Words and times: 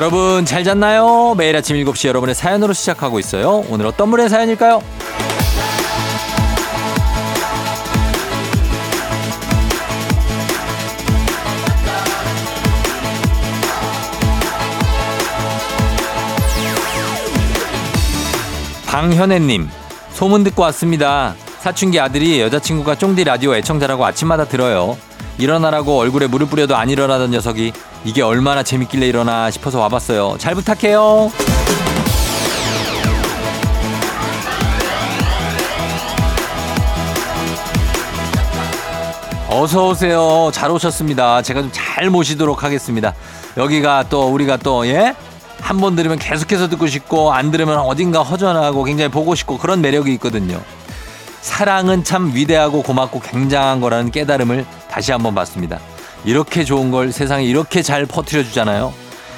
여러분 0.00 0.46
잘 0.46 0.64
잤나요? 0.64 1.34
매일 1.36 1.54
아침 1.54 1.76
7시 1.76 2.08
여러분의 2.08 2.34
사연으로 2.34 2.72
시작하고 2.72 3.18
있어요. 3.18 3.62
오늘 3.68 3.84
어떤 3.84 4.10
분의 4.10 4.30
사연일까요? 4.30 4.82
방현애님 18.86 19.68
소문 20.14 20.44
듣고 20.44 20.62
왔습니다. 20.62 21.34
사춘기 21.58 22.00
아들이 22.00 22.40
여자친구가 22.40 22.94
쫑디 22.94 23.24
라디오 23.24 23.54
애청자라고 23.54 24.06
아침마다 24.06 24.46
들어요. 24.46 24.96
일어나라고 25.40 25.98
얼굴에 25.98 26.26
물을 26.26 26.46
뿌려도 26.46 26.76
안 26.76 26.90
일어나던 26.90 27.30
녀석이 27.30 27.72
이게 28.04 28.22
얼마나 28.22 28.62
재밌길래 28.62 29.06
일어나 29.06 29.50
싶어서 29.50 29.80
와봤어요. 29.80 30.36
잘 30.38 30.54
부탁해요. 30.54 31.30
어서 39.48 39.88
오세요. 39.88 40.50
잘 40.52 40.70
오셨습니다. 40.70 41.42
제가 41.42 41.62
좀 41.62 41.70
잘 41.72 42.08
모시도록 42.08 42.62
하겠습니다. 42.64 43.14
여기가 43.58 44.04
또 44.08 44.28
우리가 44.32 44.56
또 44.56 44.86
예? 44.86 45.14
한 45.60 45.78
번 45.80 45.94
들으면 45.96 46.18
계속해서 46.18 46.68
듣고 46.70 46.86
싶고 46.86 47.32
안 47.34 47.50
들으면 47.50 47.78
어딘가 47.80 48.22
허전하고 48.22 48.84
굉장히 48.84 49.10
보고 49.10 49.34
싶고 49.34 49.58
그런 49.58 49.82
매력이 49.82 50.10
있거든요. 50.14 50.58
사랑은 51.42 52.04
참 52.04 52.32
위대하고 52.34 52.82
고맙고 52.82 53.20
굉장한 53.20 53.80
거라는 53.82 54.10
깨달음을 54.12 54.64
다시 54.90 55.12
한번 55.12 55.34
봤습니다. 55.34 55.78
이렇게 56.24 56.64
좋은 56.64 56.90
걸 56.90 57.12
세상에 57.12 57.44
이렇게 57.44 57.82
잘 57.82 58.06
퍼뜨려 58.06 58.42
주잖아요. 58.42 58.92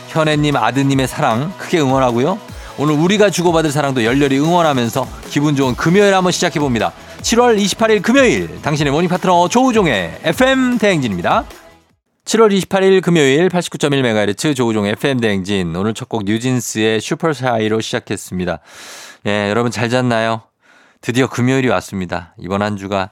현애님 0.09 0.57
아드님의 0.57 1.07
사랑 1.09 1.53
크게 1.59 1.81
응원하고요. 1.81 2.39
오늘 2.79 2.95
우리가 2.95 3.31
주고받을 3.31 3.71
사랑도 3.71 4.05
열렬히 4.05 4.39
응원하면서 4.39 5.07
기분 5.29 5.55
좋은 5.57 5.75
금요일 5.77 6.15
한번 6.15 6.33
시작해 6.33 6.59
봅니다. 6.59 6.93
7월 7.21 7.63
28일 7.63 8.03
금요일 8.03 8.61
당신의 8.63 8.93
morning 8.93 9.09
파트너 9.09 9.49
조우종의 9.49 10.21
FM 10.25 10.79
대행진입니다. 10.79 11.45
7월 12.25 12.57
28일 12.57 13.03
금요일 13.03 13.49
89.1MHz 13.49 14.57
조우종의 14.57 14.93
FM 14.93 15.21
대행진 15.21 15.75
오늘 15.77 15.93
첫 15.95 16.09
곡 16.09 16.25
뉴진스의 16.25 17.01
Super 17.01 17.41
Shy로 17.41 17.81
시작했습니다. 17.81 18.61
예, 19.27 19.49
여러분 19.51 19.71
잘 19.71 19.89
잤나요? 19.89 20.43
드디어 21.01 21.27
금요일이 21.29 21.69
왔습니다. 21.69 22.35
이번 22.39 22.63
한 22.63 22.77
주가 22.77 23.11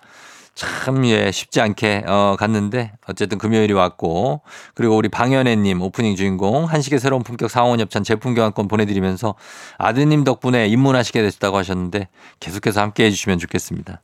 참, 0.61 1.07
예, 1.07 1.33
쉽지 1.33 1.63
않게, 1.63 2.05
어, 2.07 2.37
갔는데, 2.39 2.93
어쨌든 3.07 3.39
금요일이 3.39 3.73
왔고, 3.73 4.43
그리고 4.75 4.95
우리 4.95 5.09
방연애님, 5.09 5.81
오프닝 5.81 6.17
주인공, 6.17 6.67
한식의 6.67 7.01
새로운 7.01 7.23
품격 7.23 7.51
상원 7.51 7.81
협찬 7.81 8.05
제품 8.05 8.35
교환권 8.35 8.69
보내드리면서 8.69 9.37
아드님 9.79 10.23
덕분에 10.23 10.69
입문하시게 10.69 11.23
됐다고 11.23 11.57
하셨는데, 11.57 12.09
계속해서 12.41 12.83
함께 12.83 13.07
해주시면 13.07 13.39
좋겠습니다. 13.39 14.03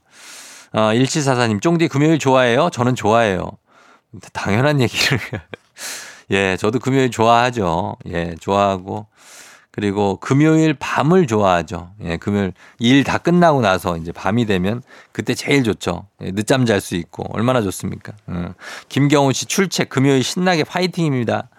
어, 0.73 0.81
1744님, 0.95 1.61
쫑디 1.61 1.89
금요일 1.89 2.19
좋아해요? 2.19 2.71
저는 2.73 2.95
좋아해요. 2.95 3.51
당연한 4.33 4.81
얘기를. 4.81 5.19
예, 6.31 6.57
저도 6.57 6.79
금요일 6.79 7.11
좋아하죠. 7.11 7.97
예, 8.09 8.35
좋아하고. 8.41 9.09
그리고 9.77 10.17
금요일 10.17 10.73
밤을 10.75 11.27
좋아하죠. 11.27 11.91
예, 12.03 12.17
금요일 12.17 12.55
일 12.79 13.05
다 13.05 13.19
끝나고 13.19 13.61
나서 13.61 13.99
이제 13.99 14.11
밤이 14.11 14.47
되면 14.47 14.83
그때 15.13 15.35
제일 15.35 15.63
좋죠. 15.63 16.07
예, 16.23 16.33
늦잠 16.33 16.65
잘 16.65 16.81
수 16.81 16.97
있고 16.97 17.25
얼마나 17.35 17.61
좋습니까? 17.61 18.15
음. 18.31 18.55
김경훈 18.89 19.35
씨 19.35 19.45
출첵 19.45 19.91
금요일 19.91 20.25
신나게 20.25 20.65
파이팅입니다. 20.65 21.51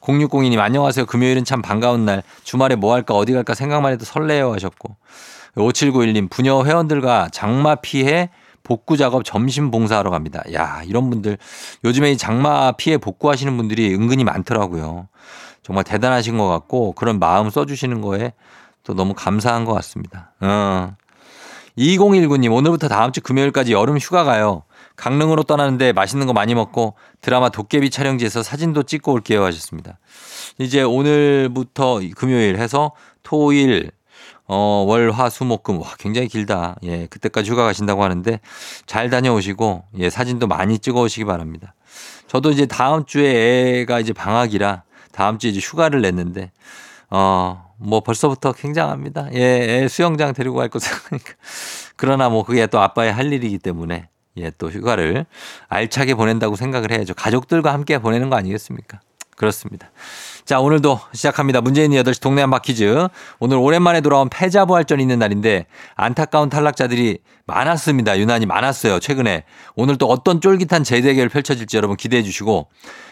0602님 0.00 0.58
안녕하세요. 0.58 1.04
금요일은 1.04 1.44
참 1.44 1.60
반가운 1.60 2.06
날. 2.06 2.22
주말에 2.44 2.76
뭐 2.76 2.94
할까 2.94 3.12
어디 3.14 3.34
갈까 3.34 3.52
생각만 3.54 3.92
해도 3.92 4.06
설레요 4.06 4.54
하셨고 4.54 4.96
5791님 5.56 6.30
부녀 6.30 6.64
회원들과 6.64 7.28
장마 7.30 7.74
피해 7.76 8.30
복구 8.62 8.96
작업 8.96 9.22
점심 9.24 9.70
봉사하러 9.70 10.10
갑니다. 10.10 10.42
야, 10.54 10.82
이런 10.86 11.08
분들 11.10 11.36
요즘에 11.84 12.12
이 12.12 12.16
장마 12.16 12.72
피해 12.72 12.96
복구하시는 12.96 13.54
분들이 13.56 13.94
은근히 13.94 14.24
많더라고요. 14.24 15.08
정말 15.66 15.82
대단하신 15.82 16.38
것 16.38 16.46
같고 16.46 16.92
그런 16.92 17.18
마음 17.18 17.50
써주시는 17.50 18.00
거에 18.00 18.34
또 18.84 18.94
너무 18.94 19.14
감사한 19.14 19.64
것 19.64 19.74
같습니다. 19.74 20.30
어. 20.38 20.94
2019님 21.76 22.54
오늘부터 22.54 22.86
다음 22.86 23.10
주 23.10 23.20
금요일까지 23.20 23.72
여름 23.72 23.98
휴가 23.98 24.22
가요. 24.22 24.62
강릉으로 24.94 25.42
떠나는데 25.42 25.92
맛있는 25.92 26.28
거 26.28 26.32
많이 26.32 26.54
먹고 26.54 26.94
드라마 27.20 27.48
도깨비 27.48 27.90
촬영지에서 27.90 28.44
사진도 28.44 28.84
찍고 28.84 29.12
올게요 29.12 29.42
하셨습니다. 29.42 29.98
이제 30.60 30.82
오늘부터 30.82 32.00
금요일 32.14 32.58
해서 32.58 32.92
토일 33.24 33.90
어, 34.46 34.84
월, 34.86 35.10
화, 35.10 35.28
수, 35.28 35.44
목, 35.44 35.64
금. 35.64 35.80
와, 35.80 35.88
굉장히 35.98 36.28
길다. 36.28 36.76
예, 36.84 37.06
그때까지 37.06 37.50
휴가 37.50 37.64
가신다고 37.64 38.04
하는데 38.04 38.38
잘 38.86 39.10
다녀오시고, 39.10 39.86
예, 39.98 40.08
사진도 40.08 40.46
많이 40.46 40.78
찍어 40.78 41.00
오시기 41.00 41.24
바랍니다. 41.24 41.74
저도 42.28 42.52
이제 42.52 42.64
다음 42.64 43.04
주에 43.06 43.80
애가 43.80 43.98
이제 43.98 44.12
방학이라 44.12 44.84
다음 45.16 45.38
주에 45.38 45.50
이제 45.50 45.60
휴가를 45.60 46.02
냈는데, 46.02 46.52
어, 47.10 47.72
뭐 47.78 48.00
벌써부터 48.00 48.52
굉장합니다. 48.52 49.28
예, 49.34 49.82
애 49.84 49.88
수영장 49.88 50.32
데리고 50.34 50.56
갈 50.56 50.68
거 50.68 50.78
생각하니까. 50.78 51.32
그러나 51.96 52.28
뭐 52.28 52.44
그게 52.44 52.66
또 52.66 52.80
아빠의 52.80 53.12
할 53.12 53.32
일이기 53.32 53.58
때문에, 53.58 54.08
예, 54.36 54.50
또 54.58 54.70
휴가를 54.70 55.24
알차게 55.68 56.14
보낸다고 56.14 56.56
생각을 56.56 56.92
해야죠. 56.92 57.14
가족들과 57.14 57.72
함께 57.72 57.98
보내는 57.98 58.28
거 58.28 58.36
아니겠습니까? 58.36 59.00
그렇습니다. 59.36 59.90
자, 60.46 60.60
오늘도 60.60 61.00
시작합니다. 61.12 61.60
문재인이 61.60 61.96
8시 61.96 62.22
동네 62.22 62.40
한바 62.40 62.60
퀴즈. 62.60 63.08
오늘 63.40 63.56
오랜만에 63.56 64.00
돌아온 64.00 64.28
패자부활전이 64.28 65.02
있는 65.02 65.18
날인데 65.18 65.66
안타까운 65.96 66.50
탈락자들이 66.50 67.18
많았습니다. 67.46 68.16
유난히 68.16 68.46
많았어요. 68.46 69.00
최근에. 69.00 69.42
오늘 69.74 69.98
또 69.98 70.06
어떤 70.06 70.40
쫄깃한 70.40 70.84
재대결 70.84 71.30
펼쳐질지 71.30 71.76
여러분 71.76 71.96
기대해 71.96 72.22
주시고 72.22 72.68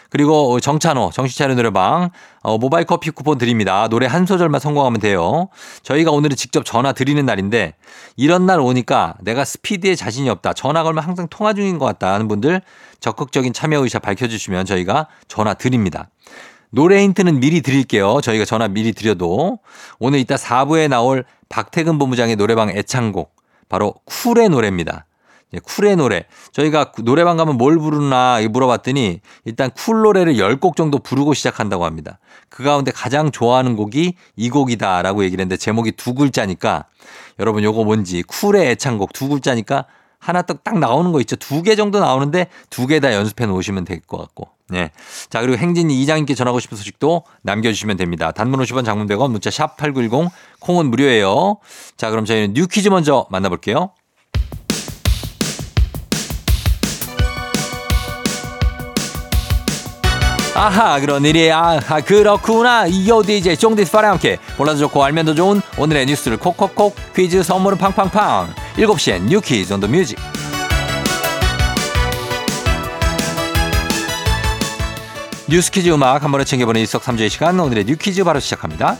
그리고 0.09 0.61
정찬호 0.61 1.11
정신차려 1.11 1.55
노래방 1.55 2.09
어, 2.41 2.57
모바일 2.57 2.85
커피 2.85 3.09
쿠폰 3.09 3.37
드립니다. 3.37 3.89
노래 3.89 4.07
한 4.07 4.25
소절만 4.25 4.61
성공하면 4.61 5.01
돼요. 5.01 5.49
저희가 5.83 6.11
오늘은 6.11 6.37
직접 6.37 6.63
전화 6.63 6.93
드리는 6.93 7.25
날인데 7.25 7.73
이런 8.15 8.45
날 8.45 8.61
오니까 8.61 9.15
내가 9.19 9.43
스피드에 9.43 9.95
자신이 9.95 10.29
없다. 10.29 10.53
전화 10.53 10.83
걸면 10.83 11.03
항상 11.03 11.27
통화 11.29 11.51
중인 11.51 11.79
것 11.79 11.85
같다 11.85 12.13
하는 12.13 12.29
분들 12.29 12.61
적극적인 13.01 13.51
참여 13.51 13.79
의사 13.83 13.99
밝혀주시면 13.99 14.65
저희가 14.65 15.07
전화 15.27 15.53
드립니다. 15.53 16.07
노래 16.75 17.01
힌트는 17.03 17.39
미리 17.39 17.61
드릴게요. 17.61 18.19
저희가 18.21 18.43
전화 18.43 18.67
미리 18.67 18.91
드려도 18.91 19.59
오늘 19.97 20.19
이따 20.19 20.35
4부에 20.35 20.89
나올 20.89 21.23
박태근 21.47 21.97
본부장의 21.97 22.35
노래방 22.35 22.69
애창곡 22.69 23.33
바로 23.69 23.93
쿨의 24.03 24.49
노래입니다. 24.49 25.05
쿨의 25.63 25.95
노래. 25.95 26.25
저희가 26.51 26.91
노래방 27.05 27.37
가면 27.37 27.57
뭘 27.57 27.77
부르나 27.77 28.41
물어봤더니 28.49 29.21
일단 29.45 29.71
쿨 29.71 30.01
노래를 30.01 30.33
10곡 30.33 30.75
정도 30.75 30.99
부르고 30.99 31.33
시작한다고 31.33 31.85
합니다. 31.85 32.19
그 32.49 32.61
가운데 32.61 32.91
가장 32.91 33.31
좋아하는 33.31 33.77
곡이 33.77 34.15
이 34.35 34.49
곡이다라고 34.49 35.23
얘기를 35.23 35.41
했는데 35.41 35.55
제목이 35.55 35.93
두 35.93 36.13
글자니까 36.13 36.87
여러분 37.39 37.63
요거 37.63 37.85
뭔지 37.85 38.21
쿨의 38.23 38.71
애창곡 38.71 39.13
두 39.13 39.29
글자니까 39.29 39.85
하나 40.25 40.41
딱 40.41 40.79
나오는 40.79 41.11
거 41.11 41.19
있죠. 41.21 41.35
두 41.35 41.61
개 41.61 41.75
정도 41.75 41.99
나오는데 41.99 42.47
두 42.69 42.87
개 42.87 42.99
다 42.99 43.13
연습해 43.13 43.45
놓으시면 43.45 43.85
될 43.85 44.01
것 44.01 44.17
같고. 44.17 44.49
네. 44.69 44.89
자, 45.29 45.41
그리고 45.41 45.57
행진이 45.57 46.01
이장님께 46.01 46.33
전하고 46.33 46.59
싶은 46.59 46.77
소식도 46.77 47.23
남겨주시면 47.43 47.97
됩니다. 47.97 48.31
단문 48.31 48.59
50원 48.61 48.83
장문 48.85 49.07
100원 49.07 49.29
문자 49.31 49.51
샵 49.51 49.77
8910 49.77 50.31
콩은 50.59 50.89
무료예요. 50.89 51.57
자, 51.97 52.09
그럼 52.09 52.25
저희는 52.25 52.53
뉴 52.53 52.67
퀴즈 52.67 52.89
먼저 52.89 53.27
만나볼게요. 53.29 53.91
아하 60.55 61.01
그런 61.01 61.25
일이 61.25 61.51
아하 61.51 61.99
그렇구나 61.99 62.87
이어 62.87 63.21
DJ 63.21 63.57
쫑디스 63.57 63.91
파랑 63.91 64.11
함께 64.11 64.37
몰라도 64.57 64.79
좋고 64.79 65.03
알면 65.03 65.25
더 65.25 65.35
좋은 65.35 65.61
오늘의 65.77 66.05
뉴스를 66.05 66.37
콕콕콕 66.37 66.95
퀴즈 67.13 67.43
선물은 67.43 67.77
팡팡팡 67.77 68.53
7시엔 68.77 69.27
뉴 69.29 69.39
퀴즈 69.39 69.73
on 69.73 69.79
the 69.79 69.87
music 69.87 70.17
뉴스 75.47 75.71
퀴즈 75.71 75.89
음악 75.91 76.23
한 76.23 76.31
번에 76.31 76.43
챙겨보는 76.43 76.81
일석삼조의 76.81 77.29
시간 77.29 77.59
오늘의 77.59 77.85
뉴 77.85 77.95
퀴즈 77.95 78.23
바로 78.23 78.39
시작합니다. 78.39 78.97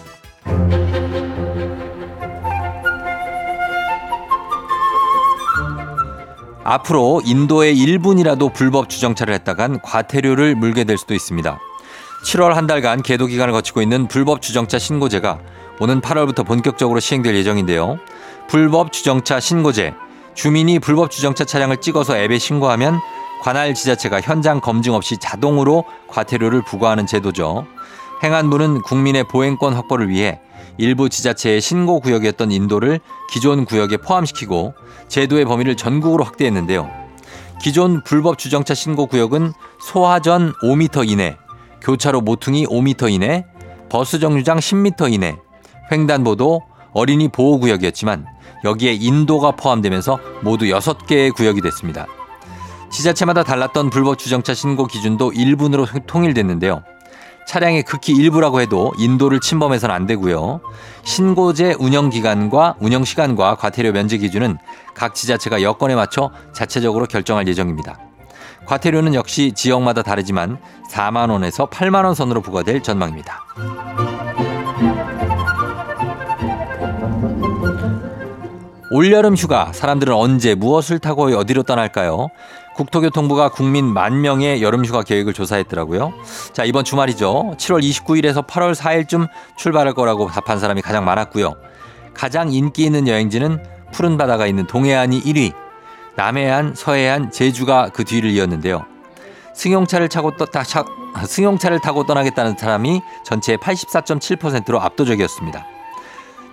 앞으로 6.63 7.21
인도에 7.25 7.73
1분이라도 7.73 8.53
불법 8.53 8.89
주정차를 8.89 9.33
했다간 9.35 9.81
과태료를 9.81 10.55
물게 10.55 10.83
될 10.83 10.97
수도 10.97 11.13
있습니다. 11.13 11.59
7월 12.25 12.53
한 12.53 12.65
달간 12.65 13.03
계도 13.03 13.27
기간을 13.27 13.53
거치고 13.53 13.81
있는 13.83 14.07
불법 14.07 14.41
주정차 14.41 14.79
신고제가 14.79 15.39
오는 15.79 16.01
8월부터 16.01 16.45
본격적으로 16.45 16.99
시행될 16.99 17.35
예정인데요. 17.35 17.99
불법 18.47 18.91
주정차 18.91 19.39
신고제. 19.39 19.93
주민이 20.33 20.79
불법 20.79 21.11
주정차 21.11 21.45
차량을 21.45 21.77
찍어서 21.77 22.17
앱에 22.17 22.37
신고하면 22.37 22.99
관할 23.41 23.73
지자체가 23.73 24.21
현장 24.21 24.59
검증 24.59 24.93
없이 24.93 25.17
자동으로 25.17 25.85
과태료를 26.07 26.63
부과하는 26.63 27.05
제도죠. 27.05 27.65
행안부는 28.23 28.81
국민의 28.81 29.25
보행권 29.25 29.73
확보를 29.73 30.09
위해 30.09 30.39
일부 30.77 31.09
지자체의 31.09 31.61
신고 31.61 31.99
구역이었던 31.99 32.51
인도를 32.51 32.99
기존 33.31 33.65
구역에 33.65 33.97
포함시키고 33.97 34.73
제도의 35.07 35.45
범위를 35.45 35.75
전국으로 35.75 36.23
확대했는데요. 36.23 36.89
기존 37.61 38.03
불법 38.03 38.37
주정차 38.37 38.73
신고 38.73 39.05
구역은 39.05 39.53
소화전 39.79 40.53
5m 40.61 41.09
이내, 41.09 41.37
교차로 41.81 42.21
모퉁이 42.21 42.65
5m 42.67 43.11
이내, 43.11 43.45
버스 43.89 44.19
정류장 44.19 44.59
10m 44.59 45.13
이내, 45.13 45.37
횡단보도, 45.91 46.61
어린이 46.93 47.27
보호구역이었지만 47.27 48.25
여기에 48.63 48.93
인도가 48.93 49.51
포함되면서 49.51 50.19
모두 50.41 50.65
6개의 50.65 51.33
구역이 51.33 51.61
됐습니다. 51.61 52.07
지자체마다 52.89 53.43
달랐던 53.43 53.89
불법 53.89 54.17
주정차 54.17 54.53
신고 54.53 54.85
기준도 54.85 55.33
일분으로 55.33 55.85
통일됐는데요. 56.07 56.83
차량의 57.45 57.83
극히 57.83 58.13
일부라고 58.13 58.59
해도 58.59 58.91
인도를 58.97 59.39
침범해서는 59.39 59.93
안 59.93 60.07
되고요. 60.07 60.61
신고제 61.03 61.75
운영 61.79 62.09
기간과 62.09 62.75
운영 62.79 63.03
시간과 63.03 63.55
과태료 63.55 63.91
면제 63.91 64.17
기준은 64.17 64.57
각 64.95 65.13
지자체가 65.13 65.61
여건에 65.61 65.95
맞춰 65.95 66.31
자체적으로 66.53 67.05
결정할 67.05 67.47
예정입니다. 67.47 67.99
과태료는 68.65 69.13
역시 69.13 69.51
지역마다 69.55 70.01
다르지만 70.01 70.57
4만 70.91 71.29
원에서 71.29 71.67
8만 71.67 72.05
원 72.05 72.15
선으로 72.15 72.41
부과될 72.41 72.81
전망입니다. 72.81 73.43
올여름 78.91 79.35
휴가 79.35 79.73
사람들은 79.73 80.13
언제 80.13 80.53
무엇을 80.53 80.99
타고 80.99 81.25
어디로 81.25 81.63
떠날까요? 81.63 82.29
국토교통부가 82.75 83.49
국민 83.49 83.85
만 83.85 84.21
명의 84.21 84.61
여름 84.61 84.85
휴가 84.85 85.01
계획을 85.01 85.33
조사했더라고요. 85.33 86.13
자, 86.53 86.65
이번 86.65 86.83
주말이죠. 86.83 87.55
7월 87.57 87.81
29일에서 87.81 88.45
8월 88.45 88.75
4일쯤 88.75 89.27
출발할 89.57 89.93
거라고 89.93 90.27
답한 90.27 90.59
사람이 90.59 90.81
가장 90.81 91.05
많았고요. 91.05 91.55
가장 92.13 92.51
인기 92.51 92.83
있는 92.83 93.07
여행지는 93.07 93.63
푸른 93.91 94.17
바다가 94.17 94.45
있는 94.45 94.67
동해안이 94.67 95.21
1위, 95.21 95.53
남해안, 96.15 96.75
서해안, 96.75 97.31
제주가 97.31 97.89
그 97.93 98.03
뒤를 98.03 98.29
이었는데요. 98.31 98.85
승용차를 99.53 100.09
타고 100.09 100.35
떠, 100.35 100.45
차, 100.63 100.83
승용차를 101.25 101.79
타고 101.79 102.05
떠나겠다는 102.05 102.57
사람이 102.57 103.01
전체의 103.23 103.57
84.7%로 103.57 104.81
압도적이었습니다. 104.81 105.74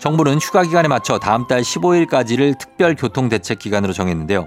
정부는 0.03 0.39
휴가 0.39 0.65
기간에 0.65 0.89
맞춰 0.89 1.21
다음 1.21 1.47
달 1.47 1.63
15일까지를 1.63 2.59
특별 2.59 2.97
교통 2.97 3.29
대책 3.29 3.61
기간으로 3.61 3.93
정했는데요. 3.93 4.47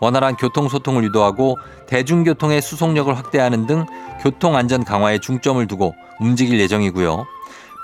원활한 0.00 0.36
교통 0.36 0.70
소통을 0.70 1.04
유도하고 1.04 1.58
대중교통의 1.86 2.62
수속력을 2.62 3.14
확대하는 3.14 3.66
등 3.66 3.84
교통 4.22 4.56
안전 4.56 4.84
강화에 4.84 5.18
중점을 5.18 5.66
두고 5.66 5.94
움직일 6.18 6.58
예정이고요. 6.60 7.26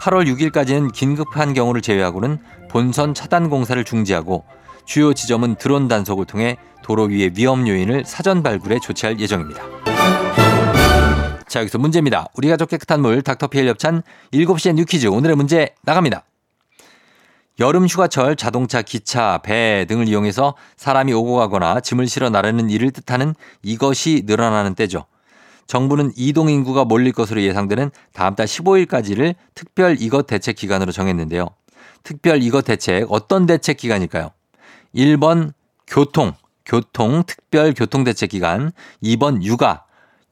8월 0.01 0.27
6일까지는 0.27 0.91
긴급한 0.95 1.53
경우를 1.53 1.83
제외하고는 1.83 2.39
본선 2.71 3.13
차단 3.13 3.51
공사를 3.51 3.85
중지하고 3.85 4.47
주요 4.87 5.13
지점은 5.13 5.57
드론 5.57 5.89
단속을 5.89 6.25
통해 6.25 6.57
도로 6.83 7.03
위의 7.05 7.33
위험 7.37 7.69
요인을 7.69 8.05
사전 8.07 8.43
발굴해 8.43 8.79
조치할 8.79 9.21
예정입니다. 9.21 9.63
자, 11.47 11.61
여기서 11.61 11.77
문제입니다. 11.77 12.29
우리 12.39 12.49
가족 12.49 12.71
깨끗한 12.71 13.03
물 13.03 13.21
닥터피엘 13.21 13.69
협찬 13.69 14.03
7시에 14.33 14.77
뉴 14.77 14.87
퀴즈 14.87 15.09
오늘의 15.09 15.37
문제 15.37 15.75
나갑니다. 15.83 16.25
여름 17.61 17.87
휴가철 17.87 18.35
자동차, 18.37 18.83
기차, 18.83 19.39
배 19.43 19.85
등을 19.89 20.09
이용해서 20.09 20.55
사람이 20.77 21.13
오고 21.13 21.37
가거나 21.37 21.81
짐을 21.81 22.07
실어 22.07 22.31
나르는 22.31 22.71
일을 22.71 22.91
뜻하는 22.91 23.35
이것이 23.63 24.23
늘어나는 24.27 24.75
때죠. 24.75 25.05
정부는 25.67 26.13
이동 26.17 26.49
인구가 26.49 26.85
몰릴 26.85 27.13
것으로 27.13 27.43
예상되는 27.43 27.91
다음 28.13 28.35
달 28.35 28.47
15일까지를 28.47 29.35
특별 29.55 29.97
이것 30.01 30.27
대책 30.27 30.57
기간으로 30.57 30.93
정했는데요. 30.93 31.47
특별 32.03 32.43
이것 32.43 32.65
대책 32.65 33.07
어떤 33.11 33.47
대책 33.47 33.77
기간일까요? 33.77 34.31
1번 34.95 35.53
교통, 35.87 36.33
교통 36.65 37.23
특별 37.27 37.75
교통 37.75 38.05
대책 38.05 38.31
기간, 38.31 38.73
2번 39.03 39.43
육아, 39.43 39.85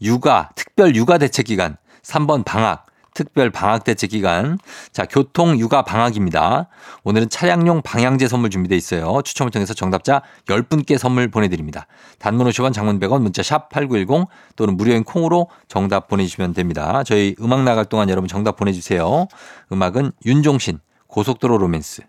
육아 0.03 0.51
특별 0.55 0.95
육아 0.97 1.19
대책 1.19 1.47
기간, 1.47 1.77
3번 2.03 2.45
방학, 2.45 2.87
특별 3.15 3.51
방학 3.51 3.85
대책 3.85 4.11
기간. 4.11 4.59
자, 4.93 5.05
교통 5.05 5.59
육아 5.59 5.83
방학입니다. 5.83 6.69
오늘은 7.05 7.29
차량용 7.29 7.83
방향제 7.83 8.29
선물 8.29 8.51
준비되어 8.51 8.77
있어요. 8.77 9.23
추첨을 9.23 9.51
통해서 9.51 9.75
정답자 9.75 10.23
10분께 10.47 10.99
선물 10.99 11.29
보내드립니다. 11.29 11.87
단문 12.19 12.49
50원 12.49 12.73
장문 12.73 13.01
100원 13.01 13.23
문자 13.23 13.43
샵 13.43 13.69
8910 13.71 14.27
또는 14.57 14.77
무료인 14.77 15.05
콩으로 15.05 15.49
정답 15.69 16.09
보내주시면 16.09 16.55
됩니다. 16.55 17.03
저희 17.05 17.35
음악 17.41 17.63
나갈 17.63 17.85
동안 17.85 18.09
여러분 18.09 18.29
정답 18.29 18.57
보내주세요. 18.57 19.27
음악은 19.73 20.13
윤종신 20.25 20.81
고속도로 21.07 21.59
로맨스. 21.59 22.03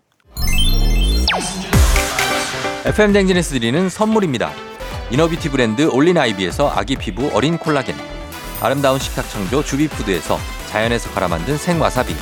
FM 2.84 3.12
댕진에서 3.12 3.52
드리는 3.52 3.88
선물입니다. 3.88 4.50
inner 5.10 5.28
beauty 5.28 5.50
브랜드 5.50 5.88
올린 5.92 6.18
아이비에서 6.18 6.70
아기 6.70 6.96
피부 6.96 7.30
어린 7.34 7.58
콜라겐. 7.58 7.94
아름다운 8.60 8.98
식탁 8.98 9.28
창조 9.28 9.62
주비푸드에서 9.62 10.38
자연에서 10.72 11.10
갈아 11.10 11.28
만든 11.28 11.58
생와사비. 11.58 12.16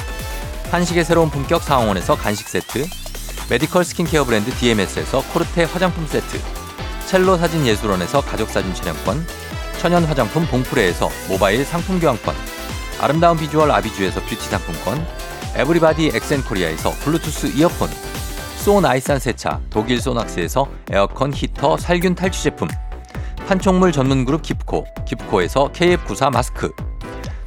한식의 0.73 1.05
새로운 1.05 1.31
품격 1.31 1.62
상황원에서 1.62 2.17
간식 2.17 2.49
세트. 2.49 2.85
medical 3.49 3.85
skincare 3.85 4.25
브랜드 4.25 4.50
DMS에서 4.50 5.23
코르테 5.32 5.64
화장품 5.64 6.05
세트. 6.08 6.41
첼로 7.06 7.38
사진 7.38 7.64
예술원에서 7.64 8.20
가족 8.23 8.50
사진 8.50 8.75
촬영권. 8.75 9.25
천연 9.79 10.05
화장품 10.05 10.47
봉프레에서 10.47 11.08
모바일 11.29 11.64
상품 11.64 12.00
교환권. 12.00 12.35
아름다운 13.00 13.38
비주얼 13.38 13.70
아비주에서 13.70 14.20
뷰티 14.23 14.49
상품권. 14.49 15.06
에브리바디 15.55 16.11
엑센코리아에서 16.12 16.91
블루투스 17.05 17.52
이어폰. 17.56 17.88
손 18.57 18.81
안 18.81 18.94
댄 18.94 19.21
세차 19.20 19.61
독일 19.71 20.00
소낙스에서 20.00 20.69
에어컨 20.90 21.33
히터 21.33 21.76
살균 21.76 22.16
탈취 22.16 22.42
제품. 22.42 22.66
판촉물 23.47 23.92
전문 23.92 24.25
그룹 24.25 24.42
깁코 24.42 24.87
깁코에서 25.07 25.71
KF94 25.73 26.33
마스크 26.33 26.73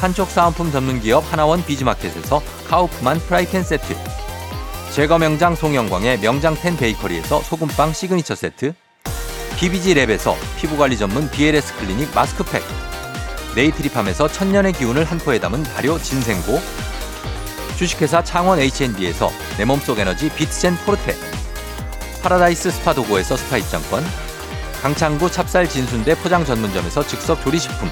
한쪽 0.00 0.30
사은품 0.30 0.72
전문 0.72 0.98
기업 0.98 1.30
하나원 1.30 1.62
비즈마켓에서 1.62 2.42
카우프만 2.68 3.18
프라이팬 3.18 3.62
세트. 3.62 3.94
제거 4.94 5.18
명장 5.18 5.54
송영광의 5.54 6.20
명장텐 6.20 6.78
베이커리에서 6.78 7.42
소금빵 7.42 7.92
시그니처 7.92 8.34
세트. 8.34 8.72
BBG 9.58 9.94
랩에서 9.96 10.36
피부관리 10.56 10.96
전문 10.96 11.30
BLS 11.30 11.76
클리닉 11.76 12.14
마스크팩. 12.14 12.62
네이트리팜에서 13.54 14.28
천년의 14.28 14.72
기운을 14.72 15.04
한 15.04 15.18
포에 15.18 15.38
담은 15.38 15.64
발효 15.64 15.98
진생고. 15.98 16.58
주식회사 17.76 18.24
창원 18.24 18.58
H&B에서 18.58 19.30
내 19.58 19.66
몸속 19.66 19.98
에너지 19.98 20.30
비트젠 20.30 20.78
포르테. 20.78 21.14
파라다이스 22.22 22.70
스파 22.70 22.94
도고에서 22.94 23.36
스파 23.36 23.58
입장권. 23.58 24.02
강창구 24.80 25.30
찹쌀 25.30 25.68
진순대 25.68 26.14
포장 26.16 26.42
전문점에서 26.46 27.06
즉석 27.06 27.44
조리식품 27.44 27.90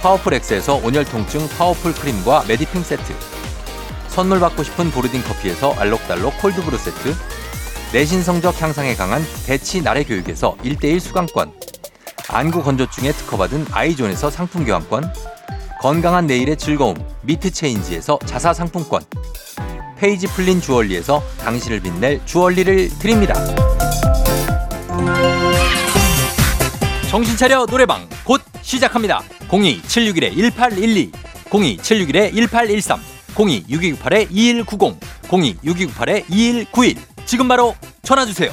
파워풀 0.00 0.32
엑스에서 0.34 0.76
온열 0.76 1.04
통증 1.04 1.46
파워풀 1.50 1.94
크림과 1.94 2.44
메디핑 2.48 2.82
세트. 2.82 3.14
선물 4.08 4.40
받고 4.40 4.62
싶은 4.62 4.90
보르딘 4.90 5.22
커피에서 5.22 5.74
알록달록 5.74 6.38
cold 6.40 6.59
brew 6.59 6.78
세트. 6.78 7.14
내신 7.92 8.22
성적 8.22 8.60
향상에 8.60 8.94
강한 8.94 9.22
대치 9.46 9.82
나래 9.82 10.02
교육에서 10.02 10.56
1대1 10.64 11.00
수강권. 11.00 11.52
안구 12.28 12.62
건조증에 12.62 13.12
특허받은 13.12 13.66
아이존에서 13.72 14.30
상품 14.30 14.64
교환권. 14.64 15.12
건강한 15.80 16.26
내일의 16.26 16.56
즐거움 16.56 16.96
미트 17.22 17.50
체인지에서 17.50 18.18
자사 18.24 18.54
상품권. 18.54 19.02
페이지 19.98 20.26
풀린 20.28 20.62
주얼리에서 20.62 21.22
당신을 21.40 21.80
빛낼 21.80 22.24
주얼리를 22.24 22.98
드립니다. 22.98 23.34
정신 27.10 27.36
차려 27.36 27.66
노래방. 27.66 28.08
곧 28.24 28.40
시작합니다. 28.62 29.22
02-761-1812, 29.48 31.10
02-761-1813, 31.50 32.98
02-6298-2190, 33.34 34.96
02-6298-2191. 35.28 36.96
지금 37.26 37.48
바로 37.48 37.74
전화주세요. 38.02 38.50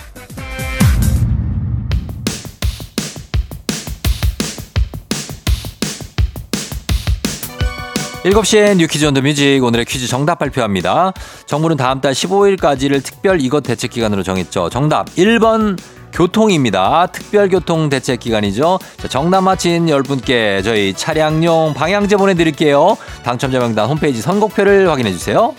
7시엔 8.24 8.78
You 8.78 8.88
Quiz 8.88 9.06
on 9.06 9.14
the 9.14 9.22
Music 9.22 9.64
오늘의 9.64 9.86
퀴즈 9.86 10.08
정답 10.08 10.40
발표합니다. 10.40 11.14
정부는 11.46 11.78
다음 11.78 12.02
달 12.02 12.14
15일까지를 12.14 13.02
특별 13.04 13.40
이것 13.40 13.62
대책 13.62 13.92
기간으로 13.92 14.24
정했죠. 14.24 14.70
정답 14.70 15.06
1번 15.16 15.78
교통입니다. 16.18 17.06
특별교통 17.08 17.90
대책 17.90 18.20
기간이죠. 18.20 18.80
자, 18.98 19.08
정답 19.08 19.42
맞힌 19.42 19.86
10분께 19.86 20.64
저희 20.64 20.96
차량용 20.96 21.76
방향제 21.76 22.18
보내드릴게요. 22.18 22.98
당첨자 23.24 23.60
명단 23.60 23.88
홈페이지 23.88 24.20
선곡표를 24.20 24.90
확인해 24.90 25.12
주세요. 25.12 25.54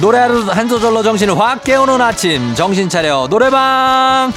노래 0.00 0.18
한 0.18 0.68
소절로 0.68 1.02
정신을 1.02 1.36
확 1.38 1.64
깨우는 1.64 2.00
아침 2.00 2.54
정신 2.54 2.88
차려 2.88 3.26
노래방 3.28 4.32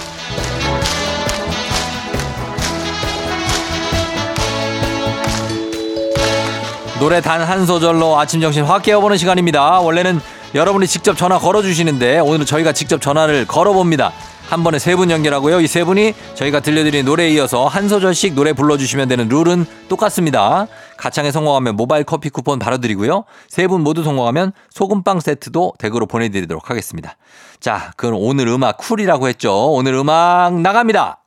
노래 7.04 7.20
단 7.20 7.42
한 7.42 7.66
소절로 7.66 8.18
아침 8.18 8.40
정신 8.40 8.64
확 8.64 8.82
깨워보는 8.84 9.18
시간입니다. 9.18 9.82
원래는 9.82 10.22
여러분이 10.56 10.88
직접 10.88 11.18
전화 11.18 11.38
걸어주시는데 11.38 12.20
오늘은 12.20 12.46
저희가 12.46 12.72
직접 12.72 13.02
전화를 13.02 13.46
걸어봅니다. 13.46 14.14
한 14.50 14.64
번에 14.64 14.80
세 14.80 14.96
분 14.96 15.12
연결하고요. 15.12 15.60
이 15.60 15.68
세 15.68 15.84
분이 15.84 16.14
저희가 16.36 16.62
들려드린 16.62 17.04
노래에 17.04 17.30
이어서 17.32 17.68
한 17.68 17.90
소절씩 17.90 18.36
노래 18.36 18.54
불러주시면 18.54 19.10
되는 19.10 19.28
룰은 19.28 19.66
똑같습니다. 19.90 20.68
가창에 20.96 21.32
성공하면 21.32 21.76
모바일 21.76 22.06
커피 22.06 22.30
쿠폰 22.30 22.58
바로 22.58 22.78
드리고요. 22.78 23.26
세 23.50 23.68
분 23.68 23.82
모두 23.82 24.02
성공하면 24.02 24.54
소금빵 24.70 25.20
세트도 25.20 25.74
댁으로 25.80 26.06
보내드리도록 26.06 26.70
하겠습니다. 26.70 27.18
자, 27.60 27.92
그럼 27.98 28.16
오늘 28.22 28.48
음악 28.48 28.78
쿨이라고 28.78 29.28
했죠. 29.28 29.74
오늘 29.74 29.94
음악 29.96 30.54
나갑니다. 30.62 31.18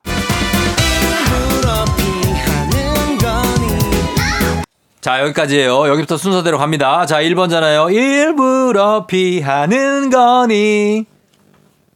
자, 5.07 5.21
여기까지예요. 5.21 5.87
여기부터 5.87 6.17
순서대로 6.17 6.57
갑니다. 6.57 7.05
자, 7.05 7.21
1번잖아요. 7.21 7.93
일부러 7.95 9.05
피하는 9.07 10.09
거니. 10.09 11.05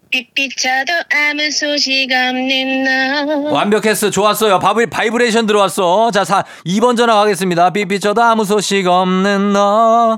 삐삐쳐도 0.09 0.93
아무 1.13 1.51
소식 1.51 2.07
없는 2.09 2.85
너. 2.85 3.51
완벽했어. 3.51 4.11
좋았어요. 4.11 4.59
바이, 4.59 4.85
바이브레이션 4.85 5.45
들어왔어. 5.45 6.11
자, 6.11 6.23
4, 6.23 6.45
2번 6.65 6.95
전화 6.95 7.15
가겠습니다. 7.15 7.71
삐삐쳐도 7.71 8.21
아무 8.21 8.45
소식 8.45 8.87
없는 8.87 9.51
너. 9.51 10.17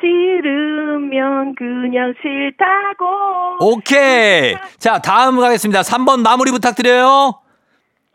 싫으면 0.00 1.54
그냥 1.54 2.14
싫다고. 2.22 3.66
오케이. 3.66 4.54
자, 4.78 4.98
다음 4.98 5.38
가겠습니다. 5.38 5.82
3번 5.82 6.22
마무리 6.22 6.52
부탁드려요. 6.52 7.34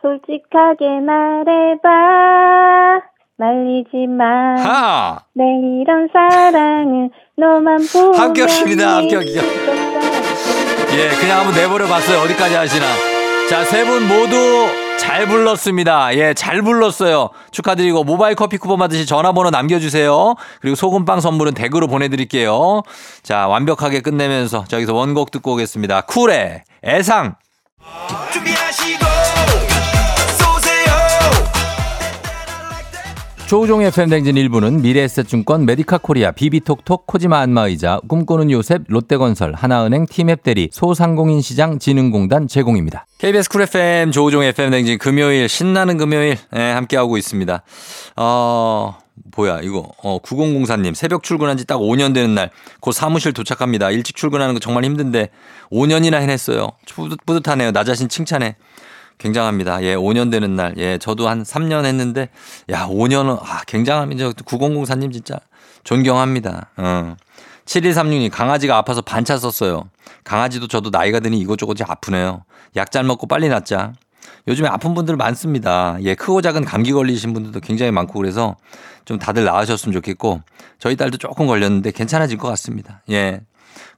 솔직하게 0.01 0.99
말해봐. 1.05 1.87
말리지 3.37 4.07
마. 4.07 4.23
하. 4.57 5.19
내 5.33 5.43
이런 5.81 6.07
사랑은 6.11 7.11
너만 7.37 7.77
보면 7.91 8.15
합격입니다. 8.19 8.97
합격이요. 8.97 9.41
예, 10.95 11.09
그냥 11.19 11.39
한번 11.39 11.53
내버려 11.55 11.85
봤어요. 11.87 12.19
어디까지 12.21 12.55
하시나. 12.55 12.85
자, 13.49 13.63
세 13.63 13.85
분 13.85 14.07
모두 14.07 14.67
잘 14.97 15.27
불렀습니다. 15.27 16.15
예, 16.15 16.33
잘 16.33 16.61
불렀어요. 16.63 17.29
축하드리고 17.51 18.03
모바일 18.03 18.35
커피 18.35 18.57
쿠폰 18.57 18.79
받으시 18.79 19.05
전화번호 19.05 19.51
남겨주세요. 19.51 20.33
그리고 20.59 20.75
소금빵 20.75 21.21
선물은 21.21 21.53
댁으로 21.53 21.87
보내드릴게요. 21.87 22.81
자, 23.21 23.47
완벽하게 23.47 24.01
끝내면서 24.01 24.65
저기서 24.67 24.93
원곡 24.95 25.29
듣고 25.31 25.53
오겠습니다. 25.53 26.01
쿨의 26.01 26.63
애상. 26.83 27.35
준비하 28.33 28.66
조우종의 33.47 33.91
FM대행진 33.91 34.35
1부는 34.35 34.81
미래에셋증권 34.81 35.65
메디카 35.65 35.99
코리아 35.99 36.31
비비톡톡 36.31 37.07
코지마 37.07 37.39
안마의자 37.39 38.01
꿈꾸는 38.09 38.51
요셉 38.51 38.81
롯데건설 38.89 39.53
하나은행 39.53 40.05
티맵 40.05 40.43
대리 40.43 40.67
소상공인 40.69 41.39
시장 41.41 41.79
진흥공단 41.79 42.49
제공입니다. 42.49 43.05
KBS 43.19 43.49
쿨 43.49 43.61
FM 43.61 44.11
조우종의 44.11 44.51
FM대행진 44.51 44.97
금요일 44.97 45.47
신나는 45.47 45.97
금요일 45.97 46.37
네, 46.51 46.71
함께하고 46.73 47.17
있습니다. 47.17 47.63
어... 48.17 48.97
뭐야 49.35 49.61
이거 49.61 49.89
어 50.03 50.19
9004님 50.19 50.93
새벽 50.93 51.23
출근한 51.23 51.57
지 51.57 51.65
딱 51.65 51.77
5년 51.79 52.13
되는 52.13 52.35
날 52.35 52.49
곧 52.79 52.91
사무실 52.91 53.33
도착합니다. 53.33 53.89
일찍 53.91 54.15
출근하는 54.15 54.53
거 54.53 54.59
정말 54.59 54.83
힘든데 54.85 55.29
5년이나 55.71 56.15
해냈어요. 56.21 56.69
뿌듯, 56.93 57.25
뿌듯하네요. 57.25 57.71
나 57.71 57.83
자신 57.83 58.09
칭찬해. 58.09 58.55
굉장합니다. 59.17 59.81
예, 59.83 59.95
5년 59.95 60.31
되는 60.31 60.55
날. 60.55 60.75
예, 60.77 60.97
저도 60.97 61.27
한 61.27 61.43
3년 61.43 61.85
했는데, 61.85 62.29
야, 62.69 62.87
5년은, 62.87 63.39
아, 63.41 63.61
굉장합니다. 63.67 64.29
9004님 64.31 65.11
진짜 65.11 65.39
존경합니다. 65.83 66.69
어. 66.77 67.15
7136님, 67.65 68.29
강아지가 68.31 68.77
아파서 68.77 69.01
반차 69.01 69.37
썼어요. 69.37 69.89
강아지도 70.23 70.67
저도 70.67 70.89
나이가 70.89 71.19
드니 71.19 71.37
이것저것 71.39 71.77
아프네요. 71.81 72.43
약 72.75 72.91
잘 72.91 73.03
먹고 73.03 73.27
빨리 73.27 73.49
낫자. 73.49 73.93
요즘에 74.47 74.67
아픈 74.69 74.93
분들 74.93 75.17
많습니다. 75.17 75.97
예, 76.03 76.15
크고 76.15 76.41
작은 76.41 76.63
감기 76.63 76.93
걸리신 76.93 77.33
분들도 77.33 77.59
굉장히 77.59 77.91
많고 77.91 78.13
그래서 78.13 78.55
좀 79.03 79.19
다들 79.19 79.43
나으셨으면 79.43 79.93
좋겠고, 79.93 80.41
저희 80.79 80.95
딸도 80.95 81.17
조금 81.17 81.47
걸렸는데 81.47 81.91
괜찮아질 81.91 82.37
것 82.37 82.47
같습니다. 82.49 83.01
예. 83.09 83.41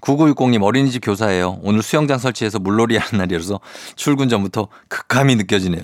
9960님 0.01 0.63
어린이집 0.63 1.01
교사예요. 1.03 1.59
오늘 1.63 1.81
수영장 1.81 2.17
설치해서 2.17 2.59
물놀이 2.59 2.97
하는 2.97 3.19
날이어서 3.19 3.59
출근 3.95 4.29
전부터 4.29 4.67
극함이 4.87 5.35
느껴지네요. 5.35 5.83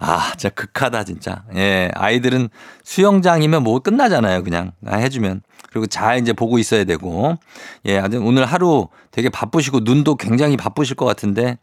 아, 0.00 0.30
진짜 0.36 0.50
극하다, 0.50 1.04
진짜. 1.04 1.42
예, 1.56 1.90
아이들은 1.94 2.50
수영장이면 2.84 3.64
뭐 3.64 3.80
끝나잖아요, 3.80 4.44
그냥. 4.44 4.72
아, 4.86 4.96
해주면. 4.96 5.42
그리고 5.70 5.86
잘 5.86 6.18
이제 6.18 6.32
보고 6.32 6.58
있어야 6.58 6.84
되고. 6.84 7.36
예, 7.84 7.98
아주 7.98 8.20
오늘 8.22 8.44
하루 8.44 8.88
되게 9.10 9.28
바쁘시고 9.28 9.80
눈도 9.80 10.14
굉장히 10.14 10.56
바쁘실 10.56 10.96
것 10.96 11.04
같은데 11.04 11.58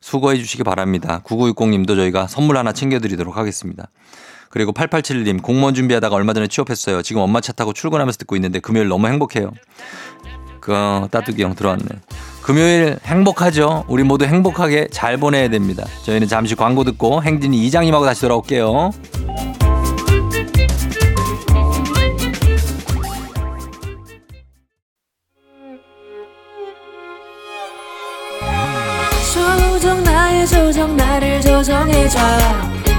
수고해 0.00 0.36
주시기 0.36 0.64
바랍니다. 0.64 1.22
9960님도 1.24 1.96
저희가 1.96 2.26
선물 2.26 2.56
하나 2.56 2.72
챙겨드리도록 2.72 3.36
하겠습니다. 3.36 3.88
그리고 4.50 4.72
8871님 4.72 5.42
공무원 5.42 5.74
준비하다가 5.74 6.14
얼마 6.16 6.32
전에 6.32 6.46
취업했어요. 6.46 7.02
지금 7.02 7.20
엄마 7.22 7.40
차 7.40 7.52
타고 7.52 7.72
출근하면서 7.72 8.18
듣고 8.18 8.34
있는데 8.36 8.60
금요일 8.60 8.88
너무 8.88 9.06
행복해요. 9.06 9.52
그 10.68 10.74
어, 10.74 11.08
따뚜기 11.10 11.42
형 11.42 11.54
들어왔네. 11.54 11.86
금요일 12.42 12.98
행복하죠? 13.06 13.84
우리 13.88 14.02
모두 14.02 14.26
행복하게 14.26 14.88
잘 14.90 15.16
보내야 15.16 15.48
됩니다. 15.48 15.86
저희는 16.04 16.28
잠시 16.28 16.54
광고 16.54 16.84
듣고 16.84 17.22
행진이 17.22 17.64
이장님하고 17.64 18.04
다시 18.04 18.20
돌아올게요. 18.20 18.90
조정 29.32 30.02
나의 30.04 30.46
조정 30.46 30.96
나를 30.96 31.40
조정해줘 31.40 32.18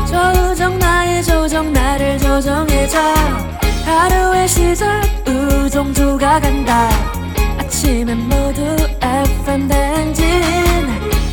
조정 0.08 0.80
나의 0.80 1.24
조정 1.24 1.72
나를 1.72 2.18
조정해줘 2.18 2.98
하루의 3.86 4.48
시절 4.48 5.02
우정조가 5.28 6.40
간다 6.40 7.19
아침엔 7.80 8.28
모두 8.28 8.62
FM 9.02 9.70
댕진 9.70 10.26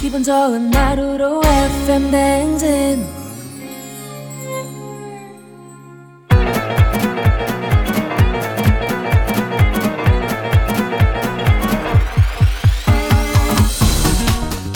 기분 0.00 0.23
좋은 0.23 0.73
하루로 0.73 1.43
FM 1.45 2.11
댕진 2.12 3.05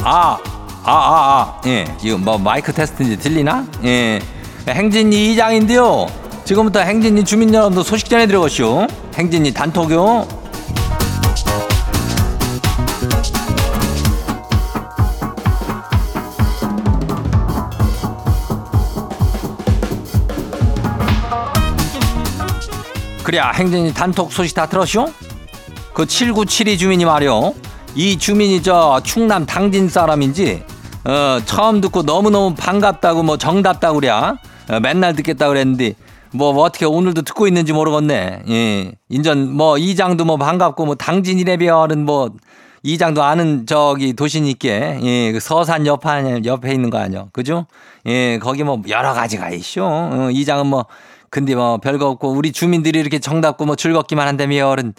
아, 0.03 0.39
아, 0.83 0.93
아, 0.93 0.93
아, 0.93 1.61
예. 1.67 1.85
지금 2.01 2.25
뭐 2.25 2.37
마이크 2.37 2.73
테스트인지 2.73 3.17
들리나? 3.21 3.65
예. 3.85 4.19
행진이 4.67 5.35
이장인데요. 5.35 6.09
지금부터 6.45 6.81
행진이 6.81 7.25
주민 7.25 7.55
여러분들 7.55 7.85
소식 7.85 8.09
전해드려보시오. 8.09 8.89
행진이 9.15 9.55
단톡요. 9.55 10.40
그래, 23.31 23.41
행진이 23.41 23.95
단톡 23.95 24.33
소식 24.33 24.57
다 24.57 24.67
들었쇼? 24.67 25.07
그 25.95 26.05
7972 26.05 26.77
주민이 26.77 27.05
말이요. 27.05 27.55
이 27.95 28.19
주민이 28.19 28.61
저 28.61 29.01
충남 29.05 29.47
당진 29.47 29.89
사람인지 29.89 30.65
어 31.05 31.39
처음 31.45 31.81
듣고 31.81 32.03
너무너무 32.03 32.57
반갑다고 32.57 33.23
뭐 33.23 33.37
정답다고 33.37 34.01
그래 34.01 34.11
어, 34.11 34.37
맨날 34.83 35.15
듣겠다 35.15 35.47
그랬는데 35.47 35.95
뭐, 36.33 36.53
뭐 36.53 36.65
어떻게 36.65 36.87
오늘도 36.87 37.23
듣고 37.23 37.47
있는지 37.47 37.73
모르겠네 37.73 38.43
예 38.49 38.93
인전 39.09 39.53
뭐 39.53 39.79
이장도 39.79 40.25
뭐 40.25 40.37
반갑고 40.37 40.87
뭐 40.87 40.95
당진이래별은 40.97 42.05
뭐 42.05 42.31
이장도 42.83 43.23
아는 43.23 43.67
저기 43.67 44.15
도시니께 44.15 45.01
예, 45.03 45.33
그 45.33 45.41
서산 45.41 45.87
옆에 45.87 46.43
옆에 46.45 46.73
있는 46.73 46.89
거 46.91 46.99
아니요. 46.99 47.29
그죠? 47.33 47.67
예, 48.07 48.39
거기 48.39 48.65
뭐 48.65 48.81
여러 48.89 49.13
가지가 49.13 49.51
있쇼. 49.51 49.85
어, 49.85 50.31
이장은 50.33 50.67
뭐 50.67 50.87
근데 51.31 51.55
뭐 51.55 51.79
별거 51.79 52.09
없고 52.09 52.31
우리 52.33 52.53
주민들이 52.53 52.99
이렇게 52.99 53.21
정답고 53.21 53.65
뭐 53.65 53.77
즐겁기만 53.77 54.27
한다면 54.27 54.93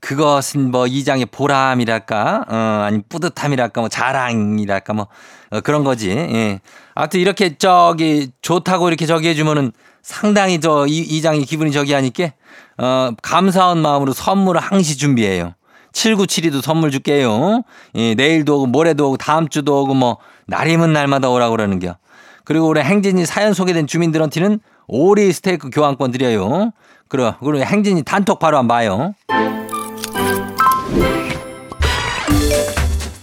그것은 0.00 0.70
뭐 0.70 0.86
이장의 0.86 1.26
보람이랄까, 1.26 2.44
어, 2.48 2.54
아니 2.86 3.02
뿌듯함이랄까, 3.02 3.80
뭐 3.80 3.88
자랑이랄까, 3.88 4.92
뭐 4.92 5.08
어, 5.50 5.60
그런 5.60 5.82
거지. 5.82 6.10
예. 6.10 6.60
아무튼 6.94 7.20
이렇게 7.20 7.56
저기 7.56 8.30
좋다고 8.42 8.88
이렇게 8.88 9.06
저기 9.06 9.28
해주면은 9.28 9.72
상당히 10.02 10.60
저 10.60 10.86
이, 10.86 10.98
이장이 10.98 11.44
기분이 11.44 11.72
저기 11.72 11.92
하니까 11.94 12.32
어, 12.78 13.10
감사한 13.22 13.78
마음으로 13.78 14.12
선물을 14.12 14.60
항시 14.60 14.96
준비해요. 14.98 15.54
7972도 15.92 16.62
선물 16.62 16.90
줄게요. 16.90 17.62
예, 17.96 18.14
내일도 18.14 18.56
오고 18.56 18.66
모레도 18.66 19.08
오고 19.08 19.16
다음 19.16 19.48
주도 19.48 19.82
오고 19.82 19.94
뭐 19.94 20.18
날이면 20.46 20.92
날마다 20.92 21.28
오라고 21.28 21.56
그러는 21.56 21.78
겨. 21.80 21.96
그리고 22.44 22.68
우리 22.68 22.80
행진이 22.80 23.26
사연 23.26 23.52
소개된 23.52 23.86
주민들한테는 23.86 24.60
오리 24.88 25.30
스테이크 25.32 25.68
교환권 25.70 26.10
드려요. 26.10 26.72
그래, 27.08 27.34
그리고 27.40 27.64
행진이 27.64 28.02
단톡 28.04 28.38
바로 28.38 28.56
한번 28.56 28.76
봐요. 28.76 29.14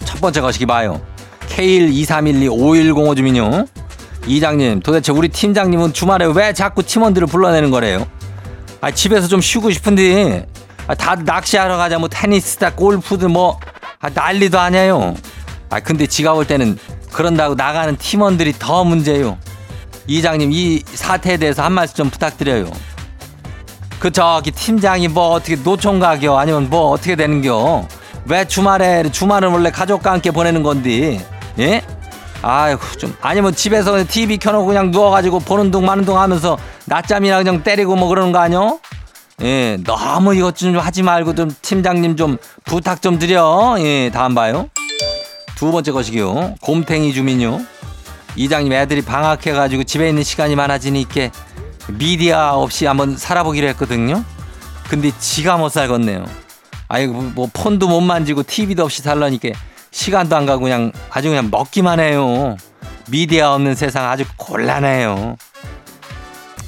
첫 0.06 0.22
번째 0.22 0.42
거시기 0.42 0.68
봐요. 0.68 1.02
K123125105 1.50 3.16
주민요. 3.16 3.66
이장님, 4.28 4.80
도대체 4.82 5.12
우리 5.12 5.28
팀장님은 5.30 5.94
주말에 5.94 6.26
왜 6.34 6.54
자꾸 6.54 6.84
팀원들을 6.84 7.28
불러내는 7.28 7.72
거래요? 7.72 8.06
아, 8.82 8.92
집에서 8.92 9.28
좀 9.28 9.42
쉬고 9.42 9.72
싶은데, 9.72 10.48
아, 10.88 10.94
다들 10.94 11.26
낚시하러 11.26 11.78
가자, 11.78 11.98
뭐 11.98 12.08
테니스다, 12.08 12.74
골프든 12.74 13.32
뭐, 13.32 13.60
아, 14.00 14.10
난리도 14.10 14.60
아니에요. 14.60 15.16
아, 15.70 15.80
근데 15.80 16.06
지가 16.06 16.34
볼 16.34 16.46
때는 16.46 16.78
그런다고 17.12 17.56
나가는 17.56 17.96
팀원들이 17.96 18.54
더 18.60 18.84
문제예요. 18.84 19.38
이장님, 20.08 20.52
이 20.52 20.84
사태에 20.86 21.38
대해서 21.38 21.64
한 21.64 21.74
말씀 21.74 21.96
좀 21.96 22.10
부탁드려요. 22.10 22.72
그 24.00 24.12
저기 24.12 24.52
팀장이 24.52 25.08
뭐 25.08 25.30
어떻게 25.32 25.56
노총각이요 25.56 26.38
아니면 26.38 26.70
뭐 26.70 26.92
어떻게 26.92 27.16
되는겨? 27.16 27.88
왜 28.26 28.46
주말에 28.46 29.10
주말은 29.10 29.52
원래 29.52 29.72
가족과 29.72 30.12
함께 30.12 30.32
보내는 30.32 30.64
건데 30.64 31.26
예? 31.60 31.82
아이고 32.42 32.82
좀 32.98 33.16
아니면 33.22 33.56
집에서 33.56 34.04
TV 34.08 34.38
켜놓고 34.38 34.66
그냥 34.66 34.92
누워가지고 34.92 35.40
보는 35.40 35.72
둥 35.72 35.86
마는 35.86 36.06
둥 36.06 36.20
하면서 36.20 36.58
낮잠이나 36.86 37.38
그냥 37.38 37.64
때리고 37.64 37.96
뭐 37.96 38.08
그러는 38.10 38.32
거 38.32 38.40
아니요? 38.40 38.80
예 39.42 39.78
너무 39.84 40.36
이것 40.36 40.56
좀 40.56 40.78
하지 40.78 41.02
말고 41.02 41.36
좀 41.36 41.52
팀장님 41.62 42.16
좀 42.16 42.38
부탁 42.66 43.02
좀 43.02 43.18
드려. 43.18 43.76
예 43.80 44.12
다음 44.14 44.36
봐요. 44.36 44.70
두 45.56 45.72
번째 45.72 45.92
것이기요. 45.92 46.56
곰탱이 46.62 47.14
주민요 47.14 47.62
이장님 48.36 48.74
애들이 48.74 49.02
방학해가지고 49.02 49.84
집에 49.84 50.10
있는 50.10 50.24
시간이 50.24 50.56
많아지니까 50.56 51.30
미디어 51.88 52.54
없이 52.56 52.86
한번 52.86 53.16
살아보기로 53.18 53.68
했거든요. 53.70 54.24
근데 54.90 55.12
지가 55.18 55.58
못 55.58 55.70
살겠네요. 55.70 56.26
아이고 56.88 57.14
뭐 57.36 57.50
폰도 57.52 57.88
못 57.88 58.02
만지고 58.02 58.44
TV도 58.44 58.84
없이 58.84 59.02
살라니까 59.02 59.50
시간도 59.92 60.36
안 60.36 60.46
가고 60.46 60.64
그냥 60.64 60.92
아주 61.10 61.30
그냥 61.30 61.50
먹기만 61.50 62.00
해요. 62.00 62.58
미디어 63.10 63.54
없는 63.54 63.76
세상 63.76 64.10
아주 64.10 64.26
곤란해요. 64.38 65.38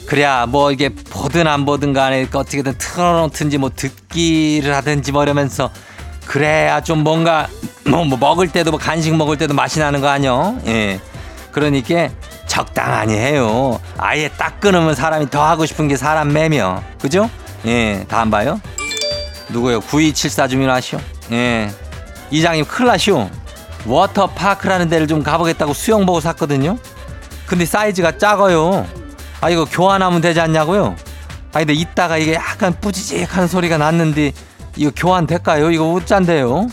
그래야 0.05 0.45
뭐 0.45 0.71
이게 0.71 0.89
보든 0.89 1.47
안 1.47 1.65
보든 1.65 1.91
간에 1.91 2.27
어떻게든 2.31 2.77
틀어놓든지 2.77 3.57
뭐 3.57 3.69
듣기를 3.75 4.73
하든지 4.75 5.11
뭐 5.11 5.23
이러면서 5.23 5.69
그래야 6.25 6.81
좀 6.81 7.03
뭔가 7.03 7.47
뭐, 7.85 8.05
뭐 8.05 8.17
먹을 8.17 8.47
때도 8.47 8.71
뭐 8.71 8.79
간식 8.79 9.15
먹을 9.15 9.37
때도 9.37 9.53
맛이 9.53 9.79
나는 9.79 9.99
거 9.99 10.07
아니요? 10.07 10.59
예. 10.67 10.99
그러니까 11.57 12.09
적당하니 12.45 13.15
해요. 13.15 13.79
아예 13.97 14.29
딱 14.29 14.59
끊으면 14.59 14.93
사람이 14.93 15.31
더 15.31 15.43
하고 15.43 15.65
싶은 15.65 15.87
게 15.87 15.97
사람 15.97 16.31
매며. 16.31 16.83
그죠? 17.01 17.31
예, 17.65 18.05
다음 18.07 18.29
봐요. 18.29 18.61
누구요? 19.49 19.81
9274 19.81 20.47
주민 20.49 20.69
아시오? 20.69 20.99
예. 21.31 21.71
이장님 22.29 22.65
큰일 22.65 22.89
나시오. 22.89 23.27
워터파크라는 23.87 24.87
데를 24.87 25.07
좀 25.07 25.23
가보겠다고 25.23 25.73
수영복을 25.73 26.21
샀거든요. 26.21 26.77
근데 27.47 27.65
사이즈가 27.65 28.19
작아요. 28.19 28.85
아, 29.41 29.49
이거 29.49 29.65
교환하면 29.65 30.21
되지 30.21 30.39
않냐고요? 30.39 30.95
아, 31.53 31.57
근데 31.59 31.73
이따가 31.73 32.17
이게 32.17 32.35
약간 32.35 32.71
뿌지직 32.79 33.35
하는 33.35 33.47
소리가 33.47 33.79
났는데 33.79 34.31
이거 34.75 34.91
교환 34.95 35.25
될까요? 35.25 35.71
이거 35.71 35.91
어짠데요? 35.93 36.67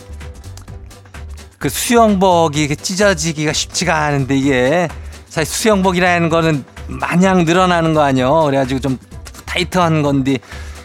그 1.64 1.70
수영복이 1.70 2.76
찢어지기가 2.76 3.54
쉽지가 3.54 3.96
않은데 3.96 4.36
이게 4.36 4.86
사실 5.30 5.50
수영복이라는 5.50 6.28
거는 6.28 6.62
마냥 6.88 7.46
늘어나는 7.46 7.94
거 7.94 8.02
아니요. 8.02 8.42
그래가지고 8.42 8.80
좀 8.80 8.98
타이트한 9.46 10.02
건데 10.02 10.36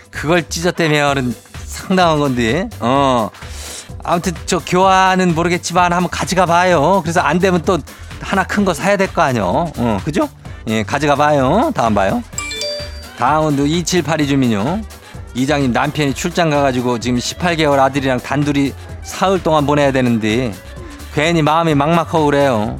그걸 0.09 0.47
찢었다면은 0.47 1.35
상당한 1.65 2.19
건데 2.19 2.69
어 2.79 3.29
아무튼 4.05 4.31
저 4.45 4.59
교환은 4.59 5.35
모르겠지만 5.35 5.91
한번 5.91 6.09
가져가 6.09 6.45
봐요. 6.45 7.01
그래서 7.03 7.19
안 7.19 7.39
되면 7.39 7.61
또 7.63 7.77
하나 8.21 8.45
큰 8.45 8.63
거 8.63 8.73
사야 8.73 8.95
될 8.95 9.07
거 9.11 9.21
아니요. 9.21 9.73
어 9.75 9.99
그죠? 10.05 10.29
예 10.67 10.83
가져가 10.83 11.17
봐요. 11.17 11.73
다음 11.75 11.93
봐요. 11.93 12.23
다음은 13.17 13.67
2782 13.67 14.27
주민요. 14.27 14.81
이장님 15.33 15.73
남편이 15.73 16.13
출장 16.13 16.49
가가지고 16.49 16.99
지금 16.99 17.19
18개월 17.19 17.79
아들이랑 17.79 18.21
단둘이 18.21 18.73
사흘 19.03 19.43
동안 19.43 19.65
보내야 19.65 19.91
되는데 19.91 20.53
괜히 21.19 21.41
마음이 21.41 21.75
막막하고 21.75 22.27
그래요. 22.27 22.79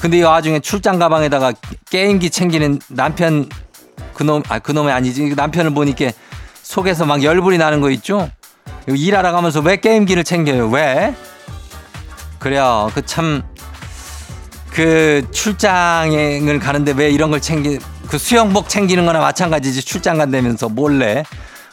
근데 0.00 0.16
이 0.16 0.22
와중에 0.22 0.60
출장 0.60 0.98
가방에다가 0.98 1.52
게임기 1.90 2.30
챙기는 2.30 2.78
남편 2.88 3.46
그놈 4.14 4.42
아 4.48 4.58
그놈이 4.58 4.90
아니지 4.90 5.34
남편을 5.34 5.74
보니까 5.74 6.10
속에서 6.62 7.04
막 7.04 7.22
열불이 7.22 7.58
나는 7.58 7.82
거 7.82 7.90
있죠. 7.90 8.30
일하러 8.86 9.32
가면서 9.32 9.60
왜 9.60 9.76
게임기를 9.76 10.24
챙겨요? 10.24 10.68
왜? 10.70 11.14
그래요. 12.38 12.90
그 12.94 13.02
참 13.04 13.42
그 14.72 15.26
출장을 15.30 16.58
가는데 16.60 16.92
왜 16.92 17.10
이런 17.10 17.30
걸 17.30 17.42
챙기 17.42 17.78
그 18.08 18.16
수영복 18.16 18.70
챙기는 18.70 19.04
거나 19.04 19.20
마찬가지지 19.20 19.82
출장 19.82 20.16
간다면서 20.16 20.70
몰래 20.70 21.22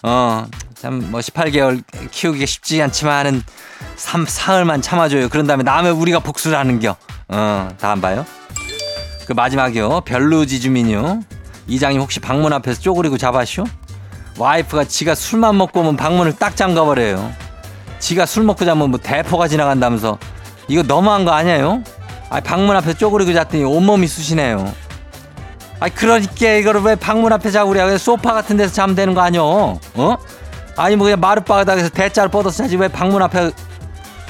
어 0.03 0.45
참 0.75 1.09
뭐 1.09 1.21
18개월 1.21 1.81
키우기 2.11 2.45
쉽지 2.45 2.81
않지만은 2.81 3.43
3 4.01 4.25
사흘만 4.25 4.81
참아줘요. 4.81 5.29
그런 5.29 5.45
다음에 5.45 5.63
남의 5.63 5.91
우리가 5.91 6.19
복수를 6.19 6.57
하는겨. 6.57 6.95
어, 7.29 7.69
다 7.79 7.91
안 7.91 8.01
봐요? 8.01 8.25
그 9.27 9.33
마지막이요. 9.33 10.01
별루지 10.01 10.59
주민이요. 10.59 11.21
이장님 11.67 12.01
혹시 12.01 12.19
방문 12.19 12.51
앞에서 12.51 12.81
쪼그리고 12.81 13.17
잡아쇼? 13.19 13.63
와이프가 14.39 14.85
지가 14.85 15.13
술만 15.13 15.55
먹고 15.57 15.81
오면 15.81 15.97
방문을 15.97 16.35
딱 16.37 16.55
잠가버려요. 16.55 17.31
지가 17.99 18.25
술 18.25 18.43
먹고 18.43 18.65
자면 18.65 18.89
뭐 18.89 18.99
대포가 18.99 19.47
지나간다면서 19.47 20.17
이거 20.67 20.81
너무한 20.81 21.23
거 21.23 21.31
아니에요? 21.31 21.83
아 22.31 22.39
방문 22.39 22.75
앞에 22.75 22.95
쪼그리고 22.95 23.31
잤더니 23.33 23.63
온몸이 23.63 24.07
쑤시네요. 24.07 24.73
아 25.79 25.89
그러니까 25.89 26.49
이거를 26.49 26.81
왜 26.81 26.95
방문 26.95 27.31
앞에 27.33 27.51
자고 27.51 27.69
그래? 27.69 27.97
소파 27.99 28.33
같은 28.33 28.57
데서 28.57 28.73
자면 28.73 28.95
되는 28.95 29.13
거 29.13 29.21
아니요? 29.21 29.79
어? 29.93 30.17
아니 30.75 30.95
뭐 30.95 31.05
그냥 31.05 31.19
마룻바닥에서 31.19 31.89
대자를 31.89 32.31
뻗어서 32.31 32.63
자지 32.63 32.77
왜 32.77 32.87
방문 32.87 33.21
앞에 33.21 33.51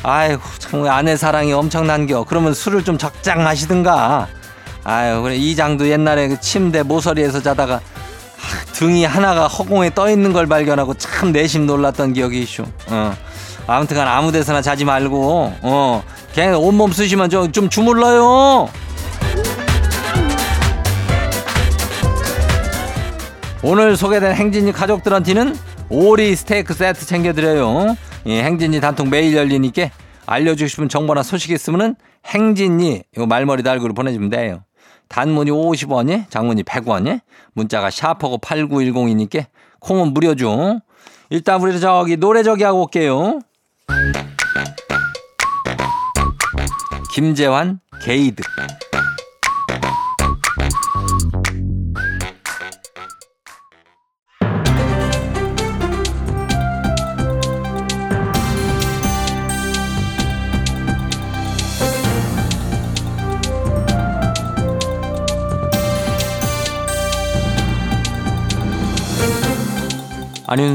아이고 0.04 0.42
참 0.58 0.86
아내 0.88 1.16
사랑이 1.16 1.54
엄청난겨. 1.54 2.26
그러면 2.28 2.54
술을 2.54 2.84
좀 2.84 2.98
적장 2.98 3.44
마시든가. 3.44 4.28
아유 4.84 5.22
그래 5.22 5.36
이장도 5.36 5.88
옛날에 5.90 6.28
그 6.28 6.40
침대 6.40 6.82
모서리에서 6.84 7.42
자다가 7.42 7.76
하, 7.76 8.66
등이 8.74 9.06
하나가 9.06 9.48
허공에 9.48 9.94
떠 9.94 10.10
있는 10.10 10.34
걸 10.34 10.48
발견하고 10.48 10.96
참 10.96 11.32
내심 11.32 11.68
놀랐던 11.68 12.14
기억이 12.14 12.42
있쇼. 12.42 12.64
어. 12.88 13.16
아무튼간 13.68 14.08
아무 14.08 14.32
데서나 14.32 14.62
자지 14.62 14.84
말고 14.86 15.54
어 15.62 16.04
그냥 16.34 16.56
온몸 16.56 16.92
쑤시면 16.92 17.30
좀, 17.30 17.52
좀 17.52 17.70
주물러요. 17.70 18.70
오늘 23.64 23.96
소개된 23.96 24.34
행진이 24.34 24.72
가족들한테는 24.72 25.56
오리 25.90 26.36
스테이크 26.36 26.74
세트 26.74 27.06
챙겨드려요. 27.06 27.96
예, 28.28 28.44
행진이 28.44 28.80
단통 28.82 29.10
매일 29.10 29.36
열리니까 29.36 29.90
알려주고 30.26 30.68
싶은 30.68 30.90
정보나 30.90 31.24
소식 31.24 31.52
있으면은 31.52 31.96
행진이 32.26 33.04
요 33.18 33.26
말머리 33.26 33.64
달구로 33.64 33.94
보내주면 33.94 34.30
돼요. 34.30 34.64
단문이 35.08 35.52
50원이, 35.52 36.30
장문이 36.30 36.64
100원이, 36.64 37.20
문자가 37.54 37.90
샤퍼고 37.90 38.38
8910이니까 38.38 39.46
콩은 39.80 40.14
무료죠. 40.14 40.80
일단 41.30 41.62
우리 41.62 41.80
저기 41.80 42.16
노래 42.16 42.44
저기 42.44 42.64
하고 42.64 42.84
올게요. 42.84 43.40
김재환 47.14 47.80
게이드. 48.04 48.44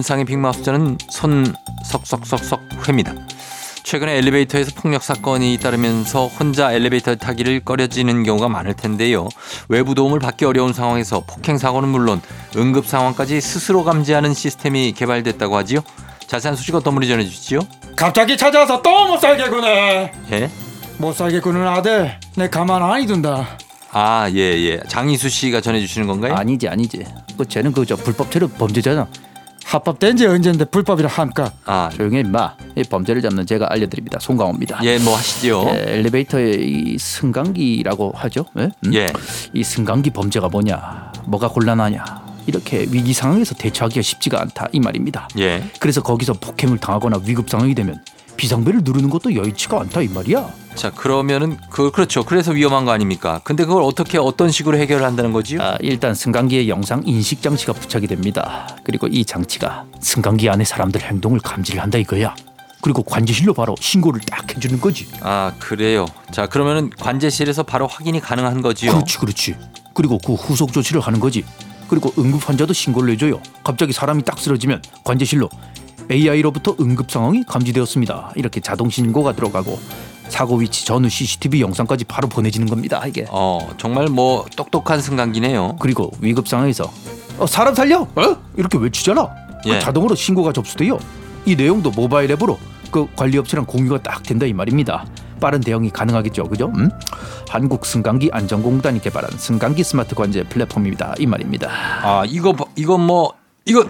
안윤상의 0.06 0.24
빅마우스전은 0.26 0.98
손 1.10 1.52
석석석석 1.84 2.86
회입니다. 2.86 3.12
최근에 3.82 4.16
엘리베이터에서 4.18 4.70
폭력 4.76 5.02
사건이 5.02 5.52
잇따르면서 5.54 6.26
혼자 6.28 6.72
엘리베이터 6.72 7.14
타기를 7.16 7.60
꺼려지는 7.60 8.22
경우가 8.22 8.48
많을 8.48 8.74
텐데요. 8.74 9.28
외부 9.68 9.94
도움을 9.96 10.20
받기 10.20 10.44
어려운 10.44 10.72
상황에서 10.72 11.24
폭행 11.26 11.58
사고는 11.58 11.88
물론 11.88 12.20
응급 12.56 12.86
상황까지 12.86 13.40
스스로 13.40 13.82
감지하는 13.84 14.32
시스템이 14.32 14.92
개발됐다고 14.92 15.56
하지요. 15.56 15.80
자세한 16.26 16.56
소식 16.56 16.74
어떤 16.76 16.94
분이 16.94 17.08
전해주시죠? 17.08 17.60
갑자기 17.96 18.36
찾아와서 18.36 18.80
또 18.82 19.06
못 19.08 19.18
살게 19.20 19.48
구네 19.48 20.12
예? 20.32 20.50
못 20.98 21.14
살게 21.14 21.40
구는 21.40 21.66
아들 21.66 22.18
내 22.36 22.48
가만 22.48 22.82
안 22.82 23.06
둔다 23.06 23.46
아, 23.92 24.28
예, 24.34 24.38
예. 24.40 24.80
장희수 24.88 25.28
씨가 25.28 25.60
전해주시는 25.60 26.06
건가요? 26.08 26.34
아니지 26.34 26.68
아니지 26.68 27.04
그 27.38 27.46
쟤는 27.46 27.72
그저 27.72 27.94
불법 27.96 28.30
체류 28.32 28.48
범죄잖아 28.48 29.06
합법된 29.66 30.16
지 30.16 30.26
언젠데 30.26 30.66
불법이라 30.66 31.08
함까 31.08 31.50
아, 31.64 31.90
조용히 31.92 32.18
해 32.18 32.20
임마 32.20 32.54
이 32.76 32.84
범죄를 32.84 33.20
잡는 33.20 33.46
제가 33.46 33.66
알려드립니다 33.68 34.20
송강호입니다 34.20 34.78
예, 34.84 34.98
뭐 34.98 35.16
하시죠? 35.16 35.66
예, 35.68 35.94
엘리베이터의 35.94 36.54
이 36.60 36.98
승강기라고 36.98 38.12
하죠 38.14 38.46
예? 38.58 38.70
음? 38.86 38.94
예. 38.94 39.08
이 39.52 39.64
승강기 39.64 40.10
범죄가 40.10 40.48
뭐냐 40.48 41.12
뭐가 41.26 41.48
곤란하냐 41.48 42.04
이렇게 42.46 42.86
위기 42.88 43.12
상황에서 43.12 43.56
대처하기가 43.56 44.02
쉽지가 44.02 44.40
않다 44.40 44.68
이 44.70 44.78
말입니다 44.78 45.26
예. 45.38 45.64
그래서 45.80 46.00
거기서 46.00 46.34
폭행을 46.34 46.78
당하거나 46.78 47.20
위급 47.26 47.50
상황이 47.50 47.74
되면 47.74 48.00
비상벨을 48.36 48.80
누르는 48.82 49.10
것도 49.10 49.34
여의치가 49.34 49.80
않다 49.80 50.02
이 50.02 50.08
말이야 50.08 50.66
자, 50.76 50.90
그러면은 50.90 51.56
그 51.70 51.90
그렇죠. 51.90 52.22
그래서 52.22 52.52
위험한 52.52 52.84
거 52.84 52.90
아닙니까? 52.92 53.40
근데 53.44 53.64
그걸 53.64 53.82
어떻게 53.82 54.18
어떤 54.18 54.50
식으로 54.50 54.76
해결을 54.76 55.06
한다는 55.06 55.32
거지요? 55.32 55.62
아, 55.62 55.78
일단 55.80 56.14
승강기에 56.14 56.68
영상 56.68 57.02
인식 57.06 57.40
장치가 57.40 57.72
부착이 57.72 58.06
됩니다. 58.06 58.68
그리고 58.84 59.06
이 59.06 59.24
장치가 59.24 59.86
승강기 60.00 60.50
안에 60.50 60.64
사람들 60.64 61.00
행동을 61.00 61.40
감지를 61.40 61.82
한다 61.82 61.96
이거야. 61.96 62.34
그리고 62.82 63.02
관제실로 63.02 63.54
바로 63.54 63.74
신고를 63.80 64.20
딱 64.20 64.54
해주는 64.54 64.78
거지. 64.78 65.08
아, 65.22 65.52
그래요. 65.58 66.04
자, 66.30 66.46
그러면은 66.46 66.90
관제실에서 66.90 67.62
바로 67.62 67.86
확인이 67.86 68.20
가능한 68.20 68.60
거지요. 68.60 68.92
그렇지, 68.92 69.18
그렇지. 69.18 69.56
그리고 69.94 70.18
그 70.18 70.34
후속 70.34 70.74
조치를 70.74 71.00
하는 71.00 71.20
거지. 71.20 71.42
그리고 71.88 72.12
응급 72.18 72.46
환자도 72.48 72.74
신고를 72.74 73.14
해줘요. 73.14 73.40
갑자기 73.64 73.94
사람이 73.94 74.24
딱 74.24 74.38
쓰러지면 74.38 74.82
관제실로 75.04 75.48
AI로부터 76.10 76.74
응급 76.80 77.10
상황이 77.10 77.44
감지되었습니다. 77.44 78.32
이렇게 78.36 78.60
자동 78.60 78.90
신고가 78.90 79.32
들어가고 79.32 79.78
사고 80.28 80.56
위치 80.56 80.84
전후 80.84 81.08
CCTV 81.08 81.60
영상까지 81.60 82.04
바로 82.04 82.28
보내지는 82.28 82.66
겁니다. 82.68 83.02
이게. 83.06 83.26
어, 83.30 83.58
정말 83.78 84.06
뭐 84.08 84.44
똑똑한 84.56 85.00
승강기네요. 85.00 85.76
그리고 85.80 86.10
위급 86.20 86.48
상황에서 86.48 86.90
어, 87.38 87.46
사람 87.46 87.74
살려 87.74 88.00
어? 88.00 88.36
이렇게 88.56 88.78
외치잖아 88.78 89.28
그 89.62 89.70
예. 89.70 89.78
자동으로 89.78 90.14
신고가 90.14 90.52
접수돼요 90.54 90.98
이 91.44 91.54
내용도 91.54 91.90
모바일 91.90 92.30
앱으로 92.30 92.58
그 92.90 93.06
관리업체랑 93.14 93.66
공유가 93.66 94.02
딱 94.02 94.22
된다 94.22 94.46
이 94.46 94.54
말입니다 94.54 95.04
빠른 95.38 95.60
대응이 95.60 95.90
가능하겠죠 95.90 96.44
그죠 96.44 96.72
음? 96.74 96.88
한국 97.50 97.84
승강기 97.84 98.30
안전공단이 98.32 99.02
개발한 99.02 99.32
승강기 99.36 99.84
스마트 99.84 100.14
관제 100.14 100.44
플랫폼입니다 100.44 101.14
이 101.18 101.26
말입니다 101.26 101.68
아, 102.02 102.24
이거 102.26 102.54
봐- 102.54 102.64
이건 102.74 103.02
뭐 103.02 103.34
이거 103.66 103.84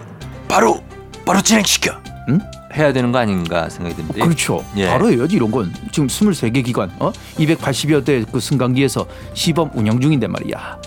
바로 0.49 0.81
바로 1.27 1.41
진행시켜. 1.41 1.91
응? 2.29 2.39
해야 2.75 2.91
되는 2.93 3.11
거 3.11 3.19
아닌가 3.19 3.69
생각이 3.69 3.95
드는데. 3.95 4.19
그렇죠 4.21 4.63
예. 4.75 4.87
바로 4.87 5.09
해야지 5.11 5.35
이런 5.35 5.49
건 5.51 5.73
지금 5.91 6.07
23개 6.07 6.63
기관 6.65 6.91
어? 6.99 7.11
280여 7.37 8.03
대 8.05 8.23
그 8.31 8.39
승강기에서 8.39 9.05
시범 9.33 9.71
운영 9.73 9.99
중인데 10.01 10.27
말이야 10.27 10.77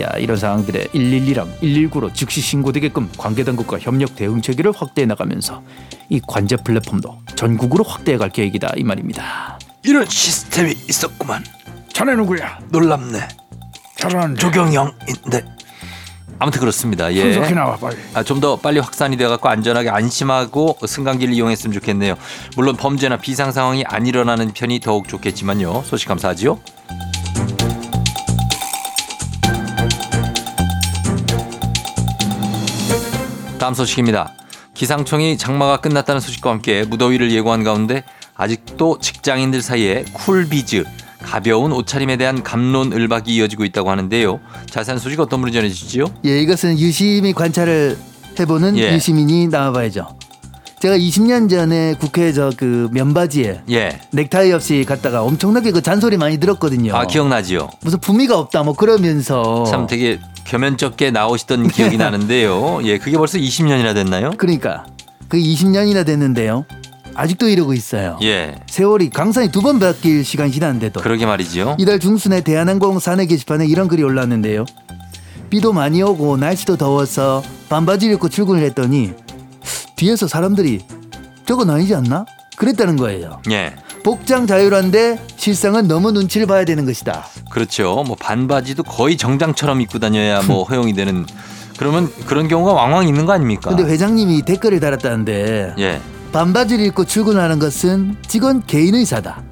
야 0.00 0.06
이런 0.18 0.36
상황들에 0.36 0.84
112랑 0.86 1.58
119로 1.60 2.12
즉시 2.14 2.40
신고되게끔 2.40 3.10
관계 3.18 3.44
당국과 3.44 3.78
협력 3.78 4.16
대응 4.16 4.40
체계를 4.40 4.72
확대해 4.74 5.06
나가면서 5.06 5.62
이 6.08 6.20
관제 6.26 6.56
플랫폼도 6.56 7.18
전국으로 7.36 7.84
확대해 7.84 8.16
갈 8.18 8.30
계획이다 8.30 8.72
이 8.76 8.82
말입니다 8.84 9.58
이런 9.84 10.06
시스템이 10.06 10.72
있었구만. 10.88 11.44
자네 11.92 12.14
누구야 12.14 12.58
놀랍네. 12.70 13.18
잘하는데 13.96 14.40
조경영인데. 14.40 15.44
아무튼 16.38 16.60
그렇습니다. 16.60 17.12
예. 17.12 17.32
손석희 17.32 17.54
나와 17.54 17.76
빨리 17.76 17.96
아, 18.14 18.22
좀 18.22 18.38
더 18.38 18.54
빨리 18.56 18.78
확산이 18.78 19.16
돼갖고 19.16 19.48
안전하게 19.48 19.90
안심하고 19.90 20.78
승강기를 20.86 21.34
이용했으면 21.34 21.74
좋겠네요. 21.74 22.14
물론 22.56 22.76
범죄나 22.76 23.16
비상 23.16 23.50
상황이 23.50 23.82
안 23.84 24.06
일어나는 24.06 24.52
편이 24.52 24.78
더욱 24.78 25.08
좋겠지만요. 25.08 25.82
소식 25.84 26.06
감사하지요. 26.06 26.60
다음 33.58 33.74
소식입니다. 33.74 34.32
기상청이 34.74 35.36
장마가 35.36 35.78
끝났다는 35.78 36.20
소식과 36.20 36.50
함께 36.50 36.84
무더위를 36.84 37.32
예고한 37.32 37.64
가운데 37.64 38.04
아직도 38.36 38.98
직장인들 39.00 39.62
사이에 39.62 40.04
쿨비즈 40.12 40.84
가벼운 41.22 41.72
옷차림에 41.72 42.16
대한 42.16 42.42
감론을박이 42.42 43.34
이어지고 43.34 43.64
있다고 43.64 43.90
하는데요. 43.90 44.40
자세한 44.70 44.98
소식 44.98 45.20
어떤 45.20 45.40
분이 45.40 45.52
전해주시죠? 45.52 46.06
예, 46.26 46.40
이것은 46.40 46.78
유심히 46.78 47.32
관찰을 47.32 47.98
해보는 48.38 48.78
예. 48.78 48.94
유시민이 48.94 49.48
나와봐야죠. 49.48 50.16
제가 50.80 50.96
20년 50.96 51.50
전에 51.50 51.94
국회 51.98 52.32
저그 52.32 52.90
면바지에 52.92 53.62
예. 53.70 54.00
넥타이 54.12 54.52
없이 54.52 54.84
갔다가 54.86 55.22
엄청나게 55.24 55.72
그 55.72 55.82
잔소리 55.82 56.16
많이 56.16 56.38
들었거든요. 56.38 56.94
아 56.94 57.04
기억나지요? 57.06 57.68
무슨 57.80 57.98
품위가 57.98 58.38
없다 58.38 58.62
뭐 58.62 58.74
그러면서 58.74 59.64
참 59.64 59.88
되게 59.88 60.20
겸연쩍게 60.44 61.10
나오시던 61.10 61.68
기억이 61.68 61.96
나는데요. 61.98 62.78
예, 62.84 62.98
그게 62.98 63.16
벌써 63.18 63.38
20년이나 63.38 63.92
됐나요? 63.92 64.30
그러니까 64.36 64.86
그 65.26 65.36
20년이나 65.36 66.06
됐는데요. 66.06 66.64
아직도 67.18 67.48
이러고 67.48 67.72
있어요. 67.74 68.16
예, 68.22 68.54
세월이 68.68 69.10
강산이 69.10 69.50
두 69.50 69.60
번 69.60 69.80
바뀔 69.80 70.24
시간이 70.24 70.52
지났는데도 70.52 71.00
그러게 71.00 71.26
말이지요. 71.26 71.74
이달 71.80 71.98
중순에 71.98 72.42
대한항공 72.42 73.00
사내 73.00 73.26
게시판에 73.26 73.66
이런 73.66 73.88
글이 73.88 74.04
올랐는데요. 74.04 74.64
비도 75.50 75.72
많이 75.72 76.00
오고 76.00 76.36
날씨도 76.36 76.76
더워서 76.76 77.42
반바지를 77.70 78.14
입고 78.14 78.28
출근을 78.28 78.62
했더니 78.62 79.14
뒤에서 79.96 80.28
사람들이 80.28 80.80
저건 81.44 81.70
아니지 81.70 81.94
않나? 81.96 82.24
그랬다는 82.56 82.96
거예요. 82.96 83.40
예, 83.50 83.74
복장 84.04 84.46
자유란데 84.46 85.18
실상은 85.36 85.88
너무 85.88 86.12
눈치를 86.12 86.46
봐야 86.46 86.64
되는 86.64 86.84
것이다. 86.86 87.26
그렇죠. 87.50 88.04
뭐 88.06 88.14
반바지도 88.18 88.84
거의 88.84 89.16
정장처럼 89.16 89.80
입고 89.80 89.98
다녀야 89.98 90.40
뭐 90.42 90.62
허용이 90.70 90.92
되는. 90.92 91.26
그러면 91.78 92.12
그런 92.26 92.46
경우가 92.46 92.72
왕왕 92.72 93.08
있는 93.08 93.26
거 93.26 93.32
아닙니까? 93.32 93.70
근데 93.70 93.84
회장님이 93.90 94.42
댓글을 94.42 94.78
달았다는데 94.80 95.74
예, 95.78 96.00
반바지를 96.32 96.84
입고 96.86 97.04
출근하는 97.04 97.58
것은 97.58 98.16
직원 98.26 98.62
개인 98.66 98.94
의 98.94 99.04
사다. 99.04 99.42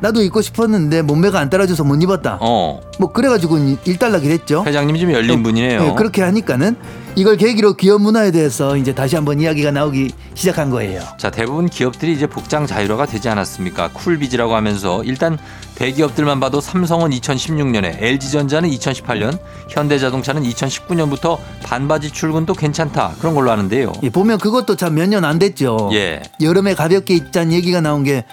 나도 0.00 0.22
입고 0.22 0.42
싶었는데 0.42 1.02
몸매가 1.02 1.38
안 1.40 1.48
따라줘서 1.48 1.82
못 1.84 2.02
입었다. 2.02 2.38
어, 2.40 2.80
뭐 2.98 3.12
그래가지고 3.12 3.58
일단락이 3.84 4.28
됐죠. 4.28 4.62
회장님이 4.66 5.00
좀 5.00 5.12
열린 5.12 5.42
분이네요. 5.42 5.82
네, 5.82 5.94
그렇게 5.94 6.22
하니까는 6.22 6.76
이걸 7.18 7.38
계기로 7.38 7.74
기업 7.74 8.02
문화에 8.02 8.30
대해서 8.30 8.76
이제 8.76 8.94
다시 8.94 9.16
한번 9.16 9.40
이야기가 9.40 9.70
나오기 9.70 10.10
시작한 10.34 10.68
거예요. 10.68 11.00
자, 11.16 11.30
대부분 11.30 11.66
기업들이 11.66 12.12
이제 12.12 12.26
복장 12.26 12.66
자유화가 12.66 13.06
되지 13.06 13.30
않았습니까? 13.30 13.88
쿨비즈라고 13.94 14.54
하면서 14.54 15.02
일단 15.02 15.38
대기업들만 15.76 16.40
봐도 16.40 16.60
삼성은 16.60 17.10
2016년에, 17.12 18.02
LG전자는 18.02 18.68
2018년, 18.68 19.38
현대자동차는 19.70 20.42
2019년부터 20.42 21.38
반바지 21.62 22.10
출근도 22.10 22.52
괜찮다 22.52 23.14
그런 23.18 23.34
걸로 23.34 23.50
아는데요. 23.50 23.92
예, 24.02 24.10
보면 24.10 24.38
그것도 24.38 24.76
참 24.76 24.92
몇 24.94 25.08
년 25.08 25.24
안 25.24 25.38
됐죠. 25.38 25.88
예, 25.94 26.22
여름에 26.42 26.74
가볍게 26.74 27.14
입자는 27.14 27.52
얘기가 27.52 27.80
나온 27.80 28.04
게 28.04 28.24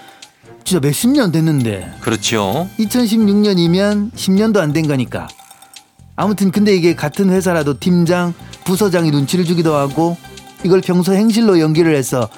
진짜 0.65 0.85
몇십 0.85 1.09
년 1.11 1.31
됐는데 1.31 1.89
그렇죠. 2.01 2.67
2016년이면 2.79 4.11
10년도 4.13 4.57
안 4.57 4.73
된 4.73 4.87
거니까. 4.87 5.27
아무튼 6.15 6.51
근데 6.51 6.75
이게 6.75 6.95
같은 6.95 7.29
회사라도 7.29 7.79
팀장, 7.79 8.33
부서장이 8.65 9.11
눈치를 9.11 9.45
주기도 9.45 9.75
하고 9.75 10.15
이걸 10.63 10.81
평소 10.81 11.13
행실로 11.13 11.59
연기를 11.59 11.95
해서 11.95 12.29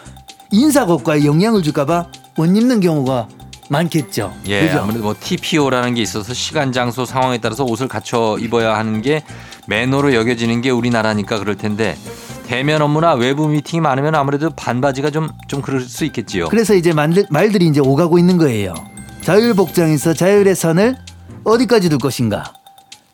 인사고과에 0.52 1.26
영향을 1.26 1.62
줄까봐 1.62 2.08
못 2.38 2.46
입는 2.46 2.80
경우가 2.80 3.28
많겠죠. 3.70 4.34
예, 4.48 4.68
그죠? 4.68 4.80
아무래도 4.80 5.04
뭐 5.04 5.16
TPO라는 5.20 5.96
게 5.96 6.02
있어서 6.02 6.34
시간, 6.34 6.72
장소, 6.72 7.04
상황에 7.06 7.40
따라서 7.40 7.64
옷을 7.64 7.88
갖춰 7.88 8.38
입어야 8.40 8.78
하는 8.78 9.02
게 9.02 9.24
매너로 9.68 10.14
여겨지는 10.14 10.62
게 10.62 10.70
우리나라니까 10.70 11.40
그럴 11.40 11.56
텐데 11.56 11.98
대면 12.46 12.84
업무나 12.84 13.14
외부 13.14 13.48
미팅이 13.48 13.82
많으면 13.82 14.14
아무래도 14.16 14.52
반바지가 14.52 15.10
좀 15.12 15.30
좀 15.48 15.62
그럴 15.62 15.82
수 15.82 16.06
있겠지요. 16.06 16.48
그래서 16.50 16.74
이제 16.76 16.94
말들, 16.94 17.26
말들이 17.30 17.68
이제 17.68 17.80
오가고 17.80 18.20
있는 18.20 18.38
거예요. 18.38 18.74
자율 19.22 19.54
복장에서 19.56 20.14
자율의 20.14 20.56
선을 20.56 20.96
어디까지 21.44 21.90
둘 21.90 21.98
것인가? 21.98 22.54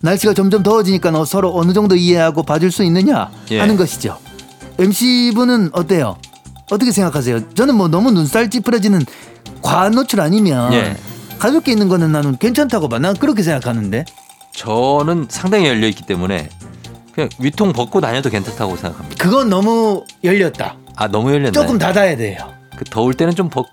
날씨가 0.01 0.33
점점 0.33 0.63
더워지니까 0.63 1.11
너 1.11 1.25
서로 1.25 1.55
어느 1.55 1.73
정도 1.73 1.95
이해하고 1.95 2.43
봐줄 2.43 2.71
수 2.71 2.83
있느냐 2.83 3.29
예. 3.51 3.59
하는 3.59 3.77
것이죠. 3.77 4.17
MC분은 4.79 5.69
어때요? 5.73 6.17
어떻게 6.71 6.91
생각하세요? 6.91 7.53
저는 7.53 7.75
뭐 7.75 7.87
너무 7.87 8.11
눈살 8.11 8.49
찌푸려지는 8.49 9.05
과한 9.61 9.91
노출 9.91 10.21
아니면 10.21 10.73
예. 10.73 10.95
가볍게 11.37 11.71
있는 11.71 11.87
거는 11.87 12.11
나는 12.11 12.37
괜찮다고 12.37 12.89
봐. 12.89 12.99
난 12.99 13.15
그렇게 13.15 13.43
생각하는데. 13.43 14.05
저는 14.53 15.27
상당히 15.29 15.67
열려 15.67 15.87
있기 15.87 16.03
때문에 16.05 16.49
그냥 17.13 17.29
위통 17.39 17.73
벗고 17.73 18.01
다녀도 18.01 18.29
괜찮다고 18.29 18.75
생각합니다. 18.75 19.23
그건 19.23 19.49
너무 19.49 20.03
열렸다. 20.23 20.75
아 20.95 21.07
너무 21.07 21.29
열렸나요? 21.29 21.51
조금 21.51 21.77
닫아야 21.77 22.15
돼요. 22.17 22.37
그 22.75 22.83
더울 22.85 23.13
때는 23.13 23.35
좀 23.35 23.49
벗. 23.49 23.67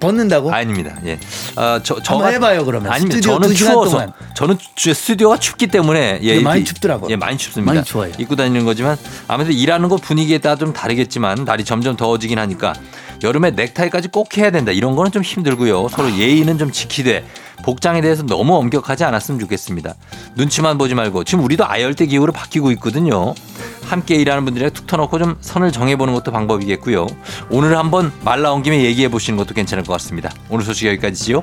벗는다고? 0.00 0.52
아닙니다. 0.52 0.96
예. 1.04 1.18
아 1.56 1.78
저 1.82 2.00
저 2.02 2.14
한번 2.14 2.32
해봐요, 2.32 2.64
그러면. 2.64 2.90
아닙니다. 2.90 3.16
스튜디오 3.16 3.38
저는 3.40 3.54
추워서 3.54 3.90
동안. 3.90 4.12
저는 4.34 4.58
주- 4.74 4.94
스튜디오가 4.94 5.36
춥기 5.38 5.66
때문에 5.68 6.18
예 6.22 6.40
많이 6.40 6.64
춥더라고요. 6.64 7.10
예 7.10 7.16
많이 7.16 7.36
춥습니다. 7.36 7.72
많이 7.74 7.84
추워요. 7.84 8.12
입고 8.18 8.34
다니는 8.36 8.64
거지만 8.64 8.96
아무래도 9.28 9.52
일하는 9.52 9.88
곳 9.88 9.98
분위기에 10.02 10.38
따라 10.38 10.56
좀 10.56 10.72
다르겠지만 10.72 11.44
날이 11.44 11.64
점점 11.64 11.96
더워지긴 11.96 12.38
하니까 12.38 12.72
여름에 13.22 13.50
넥타이까지 13.50 14.08
꼭 14.08 14.36
해야 14.38 14.50
된다. 14.50 14.72
이런 14.72 14.96
거는 14.96 15.12
좀 15.12 15.22
힘들고요. 15.22 15.88
서로 15.88 16.10
예의는 16.16 16.58
좀 16.58 16.70
지키되 16.72 17.24
복장에 17.64 18.00
대해서 18.00 18.22
너무 18.22 18.56
엄격하지 18.56 19.04
않았으면 19.04 19.38
좋겠습니다. 19.40 19.94
눈치만 20.36 20.78
보지 20.78 20.94
말고 20.94 21.24
지금 21.24 21.44
우리도 21.44 21.66
아열대 21.66 22.06
기후로 22.06 22.32
바뀌고 22.32 22.70
있거든요. 22.72 23.34
함께 23.82 24.14
일하는 24.14 24.44
분들이랑 24.44 24.72
툭 24.72 24.86
터놓고 24.86 25.18
좀 25.18 25.36
선을 25.40 25.72
정해보는 25.72 26.14
것도 26.14 26.32
방법이겠고요. 26.32 27.06
오늘 27.50 27.76
한번 27.76 28.12
말 28.24 28.40
나온 28.40 28.62
김에 28.62 28.82
얘기해 28.84 29.10
보시는 29.10 29.36
것도 29.36 29.54
괜찮을 29.54 29.84
것 29.84 29.92
같습니다. 29.94 30.30
오늘 30.48 30.64
소식 30.64 30.86
여기까지지요. 30.88 31.42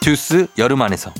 듀스 0.00 0.46
여름 0.56 0.80
안에서 0.82 1.12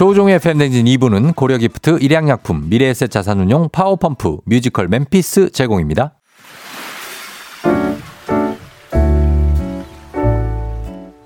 조우종의 0.00 0.38
FM대행진 0.38 0.86
2부는 0.86 1.36
고려기프트, 1.36 1.98
일양약품, 2.00 2.70
미래에셋 2.70 3.10
자산운용, 3.10 3.68
파워펌프, 3.70 4.38
뮤지컬 4.46 4.88
멤피스 4.88 5.50
제공입니다. 5.50 6.14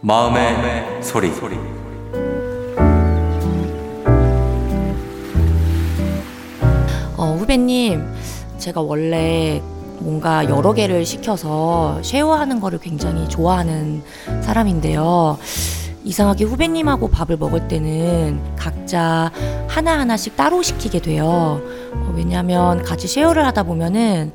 마음의, 0.00 1.00
소리. 1.04 1.28
어, 7.16 7.36
후배님, 7.38 8.04
제가 8.58 8.80
원래 8.80 9.62
뭔가 10.00 10.48
여러 10.48 10.72
개를 10.72 11.06
시켜서 11.06 12.02
share하는 12.02 12.58
거를 12.58 12.80
굉장히 12.80 13.28
좋아하는 13.28 14.02
사람인데요. 14.42 15.38
이상하게 16.04 16.44
후배님하고 16.44 17.08
밥을 17.08 17.36
먹을 17.38 17.66
때는 17.66 18.40
각자 18.56 19.32
하나하나씩 19.68 20.36
따로 20.36 20.62
시키게 20.62 21.00
돼요. 21.00 21.60
어, 21.92 22.14
왜냐하면 22.14 22.82
같이 22.82 23.08
쉐어를 23.08 23.44
하다 23.46 23.62
보면은 23.64 24.32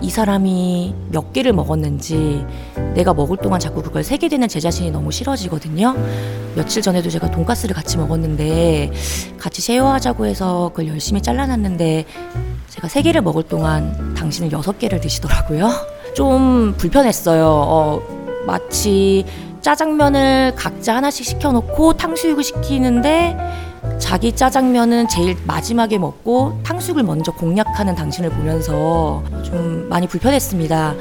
이 0.00 0.10
사람이 0.10 0.94
몇 1.10 1.32
개를 1.32 1.52
먹었는지 1.52 2.44
내가 2.94 3.14
먹을 3.14 3.36
동안 3.36 3.60
자꾸 3.60 3.82
그걸 3.82 4.02
세게 4.02 4.28
되는 4.28 4.48
제 4.48 4.58
자신이 4.58 4.90
너무 4.90 5.12
싫어지거든요. 5.12 5.94
며칠 6.56 6.82
전에도 6.82 7.08
제가 7.08 7.30
돈가스를 7.30 7.74
같이 7.74 7.98
먹었는데 7.98 8.90
같이 9.38 9.62
쉐어하자고 9.62 10.26
해서 10.26 10.70
그걸 10.70 10.88
열심히 10.88 11.22
잘라놨는데 11.22 12.04
제가 12.68 12.88
세 12.88 13.02
개를 13.02 13.20
먹을 13.20 13.44
동안 13.44 14.14
당신은 14.14 14.50
여섯 14.50 14.78
개를 14.78 15.00
드시더라고요. 15.00 15.70
좀 16.16 16.74
불편했어요. 16.76 17.46
어, 17.46 18.02
마치 18.44 19.24
짜장면을 19.62 20.54
각자 20.56 20.96
하나씩 20.96 21.24
시켜놓고 21.24 21.94
탕수육을 21.94 22.42
시키는데 22.42 23.36
자기 23.98 24.32
짜장면은 24.32 25.08
제일 25.08 25.36
마지막에 25.46 25.98
먹고 25.98 26.60
탕수육을 26.64 27.02
먼저 27.04 27.32
공략하는 27.32 27.94
당신을 27.94 28.30
보면서 28.30 29.22
좀 29.44 29.88
많이 29.88 30.06
불편했습니다. 30.06 30.94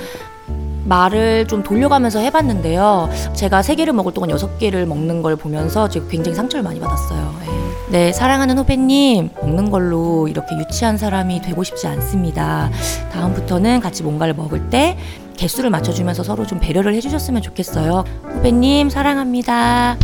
말을 0.85 1.47
좀 1.47 1.63
돌려가면서 1.63 2.19
해봤는데요. 2.19 3.09
제가 3.33 3.61
세 3.61 3.75
개를 3.75 3.93
먹을 3.93 4.13
동안 4.13 4.29
여섯 4.29 4.57
개를 4.57 4.85
먹는 4.85 5.21
걸 5.21 5.35
보면서 5.35 5.87
지금 5.89 6.07
굉장히 6.09 6.35
상처를 6.35 6.63
많이 6.63 6.79
받았어요. 6.79 7.33
예. 7.45 7.51
네, 7.91 8.13
사랑하는 8.13 8.57
후배님, 8.57 9.31
먹는 9.41 9.69
걸로 9.69 10.27
이렇게 10.29 10.57
유치한 10.57 10.97
사람이 10.97 11.41
되고 11.41 11.61
싶지 11.61 11.87
않습니다. 11.87 12.69
다음부터는 13.11 13.81
같이 13.81 14.01
뭔가를 14.01 14.33
먹을 14.33 14.69
때 14.69 14.97
개수를 15.41 15.71
맞춰주면서 15.71 16.21
서로 16.21 16.45
좀 16.45 16.59
배려를 16.59 16.93
해주셨으면 16.93 17.41
좋겠어요. 17.41 18.03
후배님, 18.29 18.91
사랑합니다. 18.91 19.97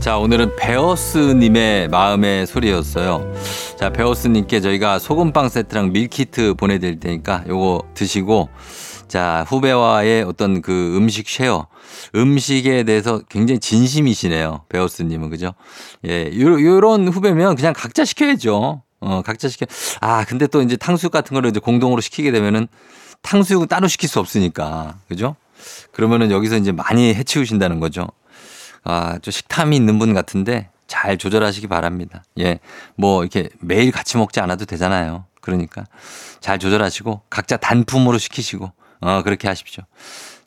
자, 0.00 0.18
오늘은 0.18 0.56
베어스님의 0.56 1.86
마음의 1.88 2.48
소리였어요. 2.48 3.32
자, 3.76 3.90
베어스님께 3.90 4.60
저희가 4.60 4.98
소금빵 4.98 5.50
세트랑 5.50 5.92
밀키트 5.92 6.54
보내드릴 6.54 6.98
테니까 6.98 7.44
요거 7.46 7.84
드시고, 7.94 8.48
자, 9.06 9.44
후배와의 9.46 10.24
어떤 10.24 10.62
그 10.62 10.96
음식 10.96 11.28
share, 11.28 11.68
음식에 12.16 12.82
대해서 12.82 13.20
굉장히 13.28 13.60
진심이시네요. 13.60 14.64
베어스님은, 14.68 15.30
그죠? 15.30 15.54
예, 16.08 16.28
요, 16.40 16.60
요런 16.60 17.06
후배면 17.06 17.54
그냥 17.54 17.72
각자 17.72 18.04
시켜야죠. 18.04 18.82
어, 19.00 19.22
각자 19.22 19.48
시켜. 19.48 19.66
아, 20.00 20.24
근데 20.24 20.46
또 20.46 20.62
이제 20.62 20.76
탕수육 20.76 21.12
같은 21.12 21.34
거를 21.34 21.50
이제 21.50 21.60
공동으로 21.60 22.00
시키게 22.00 22.30
되면은 22.32 22.68
탕수육은 23.22 23.68
따로 23.68 23.88
시킬 23.88 24.08
수 24.08 24.20
없으니까. 24.20 24.98
그죠? 25.08 25.36
그러면은 25.92 26.30
여기서 26.30 26.56
이제 26.56 26.72
많이 26.72 27.14
해치우신다는 27.14 27.80
거죠. 27.80 28.08
아, 28.84 29.18
좀 29.20 29.32
식탐이 29.32 29.74
있는 29.74 29.98
분 29.98 30.14
같은데 30.14 30.70
잘 30.86 31.18
조절하시기 31.18 31.66
바랍니다. 31.66 32.22
예. 32.38 32.60
뭐 32.96 33.22
이렇게 33.22 33.48
매일 33.60 33.90
같이 33.90 34.16
먹지 34.16 34.40
않아도 34.40 34.64
되잖아요. 34.64 35.24
그러니까 35.40 35.84
잘 36.40 36.58
조절하시고 36.58 37.22
각자 37.30 37.56
단품으로 37.56 38.18
시키시고 38.18 38.72
어, 39.00 39.22
그렇게 39.22 39.48
하십시오. 39.48 39.84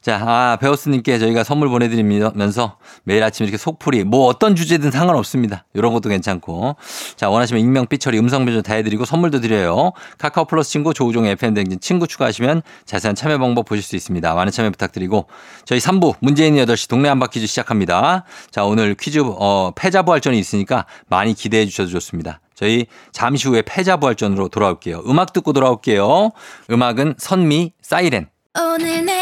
자, 0.10 0.19
아, 0.26 0.58
베어스님께 0.60 1.19
저희가 1.19 1.43
선물 1.43 1.69
보내드리면서 1.69 2.78
매일 3.04 3.22
아침 3.22 3.43
이렇게 3.43 3.58
속풀이, 3.58 4.06
뭐 4.06 4.26
어떤 4.26 4.56
주제든 4.56 4.89
상관없습니다. 4.89 5.65
이런 5.76 5.93
것도 5.93 6.10
괜찮고. 6.10 6.78
자, 7.15 7.30
원하시면 7.30 7.62
익명, 7.62 7.86
삐처리, 7.86 8.17
음성 8.17 8.43
변조 8.43 8.63
다 8.63 8.74
해드리고 8.74 9.06
선물도 9.06 9.39
드려요. 9.39 9.91
카카오 10.17 10.45
플러스 10.45 10.72
친구, 10.72 10.95
조우종의 10.95 11.34
FM댕진 11.34 11.80
친구 11.80 12.08
추가하시면 12.08 12.63
자세한 12.86 13.13
참여 13.13 13.38
방법 13.38 13.65
보실 13.65 13.84
수 13.84 13.95
있습니다. 13.95 14.34
많은 14.34 14.52
참여 14.52 14.72
부탁드리고. 14.72 15.28
저희 15.65 15.78
3부, 15.78 16.15
문재인 16.22 16.56
8시 16.56 16.89
동네 16.89 17.08
한바 17.08 17.28
퀴즈 17.28 17.45
시작합니다. 17.45 18.24
자, 18.50 18.63
오늘 18.63 18.95
퀴즈, 18.95 19.22
어, 19.24 19.74
패자부활전이 19.76 20.39
있으니까 20.39 20.88
많이 21.08 21.36
기대해 21.36 21.67
주셔도 21.67 21.91
좋습니다. 21.91 22.39
저희 22.56 22.88
잠시 23.12 23.48
후에 23.48 23.62
패자부활전으로 23.62 24.48
돌아올게요. 24.48 25.04
음악 25.06 25.34
듣고 25.34 25.54
돌아올게요. 25.54 26.32
음악은 26.72 27.13
선미, 27.19 27.74
사이렌. 27.84 28.28
오늘 28.60 29.06
내 29.06 29.22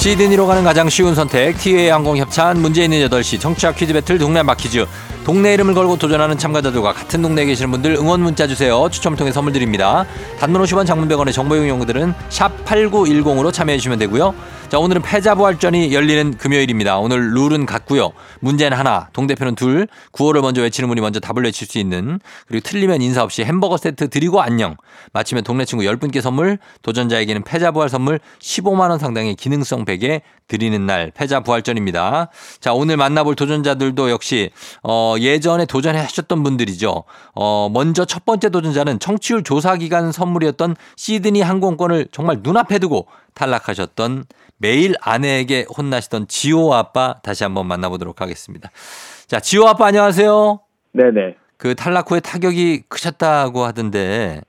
시드니로 0.00 0.46
가는 0.46 0.64
가장 0.64 0.88
쉬운 0.88 1.14
선택 1.14 1.58
티웨이 1.58 1.90
항공 1.90 2.16
협찬 2.16 2.62
문제 2.62 2.84
있는 2.84 3.06
8시 3.06 3.38
청취자 3.38 3.72
퀴즈 3.72 3.92
배틀 3.92 4.16
동네 4.16 4.42
퀴즈 4.42 4.86
동네 5.24 5.52
이름을 5.52 5.74
걸고 5.74 5.96
도전하는 5.96 6.38
참가자들과 6.38 6.94
같은 6.94 7.20
동네에 7.20 7.44
계시는 7.44 7.70
분들 7.70 7.92
응원 7.96 8.22
문자 8.22 8.46
주세요. 8.46 8.88
추첨을 8.90 9.18
통해 9.18 9.30
선물 9.32 9.52
드립니다. 9.52 10.06
단문 10.38 10.62
50원 10.62 10.86
장문 10.86 11.08
100원의 11.08 11.32
정보 11.32 11.56
이용료들은 11.56 12.14
샵 12.30 12.64
8910으로 12.64 13.52
참여해 13.52 13.76
주시면 13.76 13.98
되고요. 13.98 14.34
자, 14.70 14.78
오늘은 14.78 15.02
패자부활전이 15.02 15.92
열리는 15.92 16.36
금요일입니다. 16.36 16.98
오늘 16.98 17.34
룰은 17.34 17.66
같고요. 17.66 18.12
문제는 18.38 18.78
하나, 18.78 19.08
동대표는 19.12 19.56
둘, 19.56 19.88
구호를 20.12 20.42
먼저 20.42 20.62
외치는 20.62 20.88
분이 20.88 21.00
먼저 21.00 21.18
답을 21.18 21.42
외칠 21.42 21.66
수 21.66 21.78
있는 21.78 22.20
그리고 22.46 22.62
틀리면 22.62 23.02
인사 23.02 23.24
없이 23.24 23.42
햄버거 23.42 23.76
세트 23.76 24.10
드리고 24.10 24.40
안녕. 24.40 24.76
마치면 25.12 25.42
동네 25.42 25.64
친구 25.64 25.84
10분께 25.84 26.20
선물, 26.20 26.58
도전자에게는 26.82 27.42
패자부활 27.42 27.88
선물 27.88 28.20
15만 28.38 28.90
원 28.90 29.00
상당의 29.00 29.34
기능성 29.34 29.84
베개 29.84 30.22
드리는 30.46 30.86
날 30.86 31.10
패자부활전입니다. 31.14 32.28
자, 32.60 32.72
오늘 32.72 32.96
만나볼 32.96 33.34
도전자들도 33.34 34.10
역시 34.10 34.50
어, 34.84 35.09
예전에 35.18 35.66
도전해 35.66 35.98
하셨던 36.00 36.42
분들이죠. 36.42 37.04
어, 37.34 37.68
먼저 37.72 38.04
첫 38.04 38.24
번째 38.24 38.50
도전자는 38.50 38.98
청취율 38.98 39.42
조사 39.42 39.76
기간 39.76 40.12
선물이었던 40.12 40.76
시드니 40.96 41.40
항공권을 41.40 42.08
정말 42.12 42.40
눈앞에 42.42 42.78
두고 42.78 43.06
탈락하셨던 43.34 44.24
매일 44.58 44.94
아내에게 45.00 45.66
혼나시던 45.76 46.28
지호 46.28 46.74
아빠 46.74 47.16
다시 47.22 47.44
한번 47.44 47.66
만나보도록 47.66 48.20
하겠습니다. 48.20 48.70
자, 49.26 49.40
지호 49.40 49.66
아빠 49.66 49.86
안녕하세요. 49.86 50.60
네네. 50.92 51.36
그 51.56 51.74
탈락 51.74 52.10
후에 52.10 52.20
타격이 52.20 52.84
크셨다고 52.88 53.64
하던데 53.64 54.40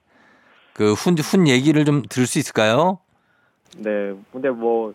그 0.74 0.94
훈, 0.94 1.18
훈 1.18 1.48
얘기를 1.48 1.86
좀 1.86 2.02
들을 2.10 2.26
수 2.26 2.40
있을까요? 2.40 3.00
네. 3.78 4.14
근데 4.32 4.50
뭐 4.50 4.94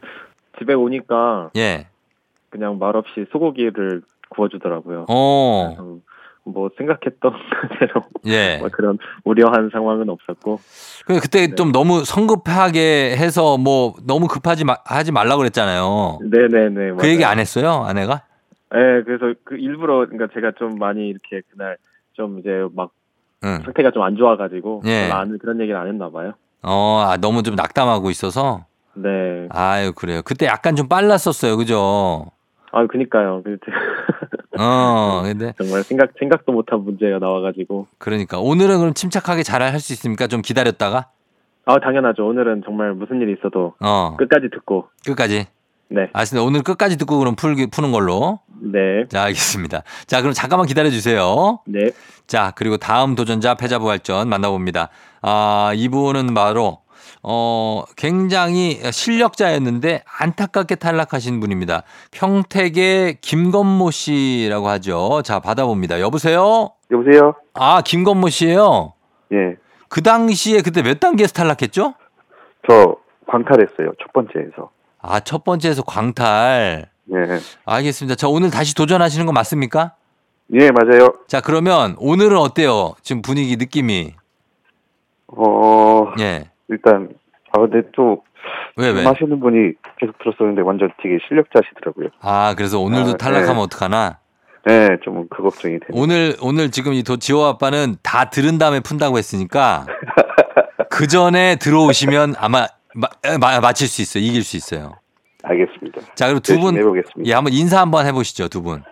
집에 0.58 0.74
오니까 0.74 1.50
예. 1.56 1.88
그냥 2.50 2.78
말없이 2.78 3.26
소고기를 3.32 4.02
구워주더라고요. 4.36 5.06
어. 5.08 5.76
뭐 6.44 6.68
생각했던 6.78 7.32
대로 7.80 8.04
예. 8.26 8.58
뭐 8.58 8.68
그런 8.72 8.98
우려한 9.24 9.70
상황은 9.72 10.08
없었고. 10.08 10.60
그 11.06 11.18
그때 11.18 11.52
좀 11.56 11.72
너무 11.72 12.04
성급하게 12.04 13.16
해서 13.16 13.58
뭐 13.58 13.94
너무 14.06 14.28
급하지 14.28 14.64
마, 14.64 14.76
하지 14.84 15.10
말라고 15.10 15.38
그랬잖아요. 15.38 16.20
네네네. 16.22 16.92
그 16.98 17.08
얘기 17.08 17.24
안 17.24 17.40
했어요, 17.40 17.84
아내가? 17.84 18.22
네. 18.72 19.02
그래서 19.04 19.34
그 19.44 19.56
일부러 19.56 20.06
그러니까 20.06 20.28
제가 20.34 20.52
좀 20.56 20.78
많이 20.78 21.08
이렇게 21.08 21.40
그날 21.50 21.78
좀 22.12 22.38
이제 22.38 22.64
막 22.74 22.90
응. 23.44 23.60
상태가 23.64 23.90
좀 23.90 24.04
안 24.04 24.16
좋아가지고 24.16 24.82
예. 24.86 25.10
안 25.10 25.38
그런 25.38 25.60
얘기를 25.60 25.78
안 25.78 25.88
했나 25.88 26.10
봐요. 26.10 26.32
어, 26.62 27.04
아, 27.08 27.16
너무 27.16 27.42
좀 27.42 27.54
낙담하고 27.56 28.08
있어서. 28.10 28.64
네. 28.94 29.46
아유, 29.50 29.92
그래요. 29.92 30.22
그때 30.24 30.46
약간 30.46 30.74
좀 30.76 30.88
빨랐었어요. 30.88 31.56
그죠? 31.56 32.26
아 32.76 32.86
그니까요. 32.86 33.42
그 33.42 33.56
어, 34.58 35.22
근데 35.24 35.54
정말 35.58 35.82
생각 35.82 36.10
생각도 36.18 36.52
못한 36.52 36.80
문제가 36.80 37.18
나와가지고. 37.18 37.86
그러니까 37.98 38.38
오늘은 38.38 38.78
그럼 38.78 38.92
침착하게 38.92 39.42
잘 39.42 39.62
할 39.62 39.80
수 39.80 39.94
있습니까? 39.94 40.26
좀 40.26 40.42
기다렸다가? 40.42 41.06
아 41.64 41.78
당연하죠. 41.80 42.26
오늘은 42.26 42.62
정말 42.66 42.92
무슨 42.92 43.20
일이 43.22 43.32
있어도 43.38 43.74
어. 43.80 44.14
끝까지 44.18 44.48
듣고. 44.52 44.88
끝까지. 45.06 45.46
네. 45.88 46.10
알겠습니다. 46.12 46.44
오늘 46.46 46.62
끝까지 46.62 46.98
듣고 46.98 47.18
그럼 47.18 47.34
풀기 47.34 47.68
푸는 47.70 47.92
걸로. 47.92 48.40
네. 48.60 49.06
자, 49.08 49.22
알겠습니다. 49.24 49.82
자, 50.06 50.20
그럼 50.20 50.32
잠깐만 50.34 50.66
기다려 50.66 50.90
주세요. 50.90 51.60
네. 51.66 51.90
자, 52.26 52.52
그리고 52.56 52.76
다음 52.76 53.14
도전자 53.14 53.54
패자부활전 53.54 54.28
만나봅니다. 54.28 54.88
아, 55.22 55.72
이분은 55.76 56.34
바로 56.34 56.78
어, 57.28 57.82
굉장히 57.96 58.78
실력자였는데 58.92 60.04
안타깝게 60.20 60.76
탈락하신 60.76 61.40
분입니다. 61.40 61.82
평택의 62.12 63.18
김건모 63.20 63.90
씨라고 63.90 64.68
하죠. 64.68 65.22
자, 65.24 65.40
받아봅니다. 65.40 65.98
여보세요? 65.98 66.70
여보세요? 66.92 67.34
아, 67.54 67.82
김건모 67.82 68.28
씨예요 68.28 68.92
예. 69.32 69.56
그 69.88 70.04
당시에 70.04 70.62
그때 70.62 70.82
몇 70.82 71.00
단계에서 71.00 71.32
탈락했죠? 71.32 71.94
저 72.68 72.96
광탈했어요. 73.26 73.94
첫 74.00 74.12
번째에서. 74.12 74.70
아, 75.02 75.18
첫 75.18 75.42
번째에서 75.42 75.82
광탈. 75.82 76.88
예. 77.12 77.40
알겠습니다. 77.64 78.14
저 78.14 78.28
오늘 78.28 78.52
다시 78.52 78.72
도전하시는 78.76 79.26
거 79.26 79.32
맞습니까? 79.32 79.94
예, 80.54 80.70
맞아요. 80.70 81.12
자, 81.26 81.40
그러면 81.40 81.96
오늘은 81.98 82.38
어때요? 82.38 82.94
지금 83.02 83.20
분위기, 83.20 83.56
느낌이. 83.56 84.14
어, 85.26 86.12
예. 86.20 86.50
일단, 86.68 87.08
아, 87.52 87.60
근데 87.60 87.82
또, 87.94 88.22
왜, 88.76 88.90
왜? 88.90 89.04
하시는 89.04 89.40
분이 89.40 89.72
계속 89.98 90.18
들었었는데 90.18 90.62
완전 90.62 90.90
되게 91.02 91.18
실력자시더라고요. 91.26 92.08
아, 92.20 92.54
그래서 92.56 92.78
오늘도 92.80 93.10
아, 93.12 93.16
탈락하면 93.16 93.56
네. 93.56 93.62
어떡하나? 93.62 94.18
네, 94.66 94.88
좀 95.04 95.26
그 95.30 95.42
걱정이 95.42 95.78
되네요. 95.78 96.02
오늘, 96.02 96.34
오늘 96.42 96.70
지금 96.70 96.92
이 96.92 97.02
도, 97.02 97.16
지호 97.16 97.44
아빠는 97.44 97.96
다 98.02 98.30
들은 98.30 98.58
다음에 98.58 98.80
푼다고 98.80 99.16
했으니까 99.18 99.86
그 100.90 101.06
전에 101.06 101.56
들어오시면 101.56 102.34
아마 102.38 102.66
마, 102.94 103.08
마, 103.38 103.60
맞힐 103.60 103.86
수 103.88 104.02
있어요. 104.02 104.24
이길 104.24 104.42
수 104.42 104.56
있어요. 104.56 104.94
알겠습니다. 105.42 106.00
자, 106.14 106.26
그리고 106.26 106.40
두 106.40 106.58
분. 106.58 106.76
예, 107.24 107.32
한번 107.32 107.52
인사 107.52 107.80
한번 107.80 108.06
해보시죠, 108.06 108.48
두 108.48 108.62
분. 108.62 108.82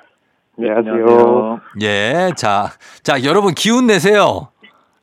안녕하세요. 0.58 1.60
예, 1.82 2.30
자, 2.36 2.70
자, 3.02 3.24
여러분 3.24 3.54
기운 3.54 3.86
내세요. 3.88 4.48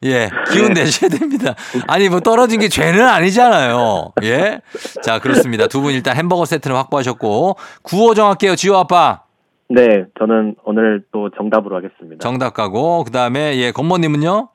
예, 0.03 0.29
기운 0.51 0.73
내셔야 0.73 1.09
됩니다. 1.09 1.53
아니, 1.87 2.09
뭐 2.09 2.19
떨어진 2.21 2.59
게 2.59 2.69
죄는 2.69 3.07
아니잖아요. 3.07 4.13
예. 4.23 4.61
자, 5.03 5.19
그렇습니다. 5.19 5.67
두 5.67 5.81
분 5.81 5.93
일단 5.93 6.15
햄버거 6.17 6.45
세트는 6.45 6.75
확보하셨고, 6.75 7.55
구호 7.83 8.13
정할게요, 8.15 8.55
지호 8.55 8.77
아빠. 8.77 9.23
네, 9.69 10.05
저는 10.19 10.55
오늘 10.65 11.03
또 11.11 11.29
정답으로 11.37 11.75
하겠습니다. 11.77 12.17
정답 12.21 12.53
가고, 12.53 13.03
그 13.03 13.11
다음에, 13.11 13.55
예, 13.57 13.71
건모님은요? 13.71 14.49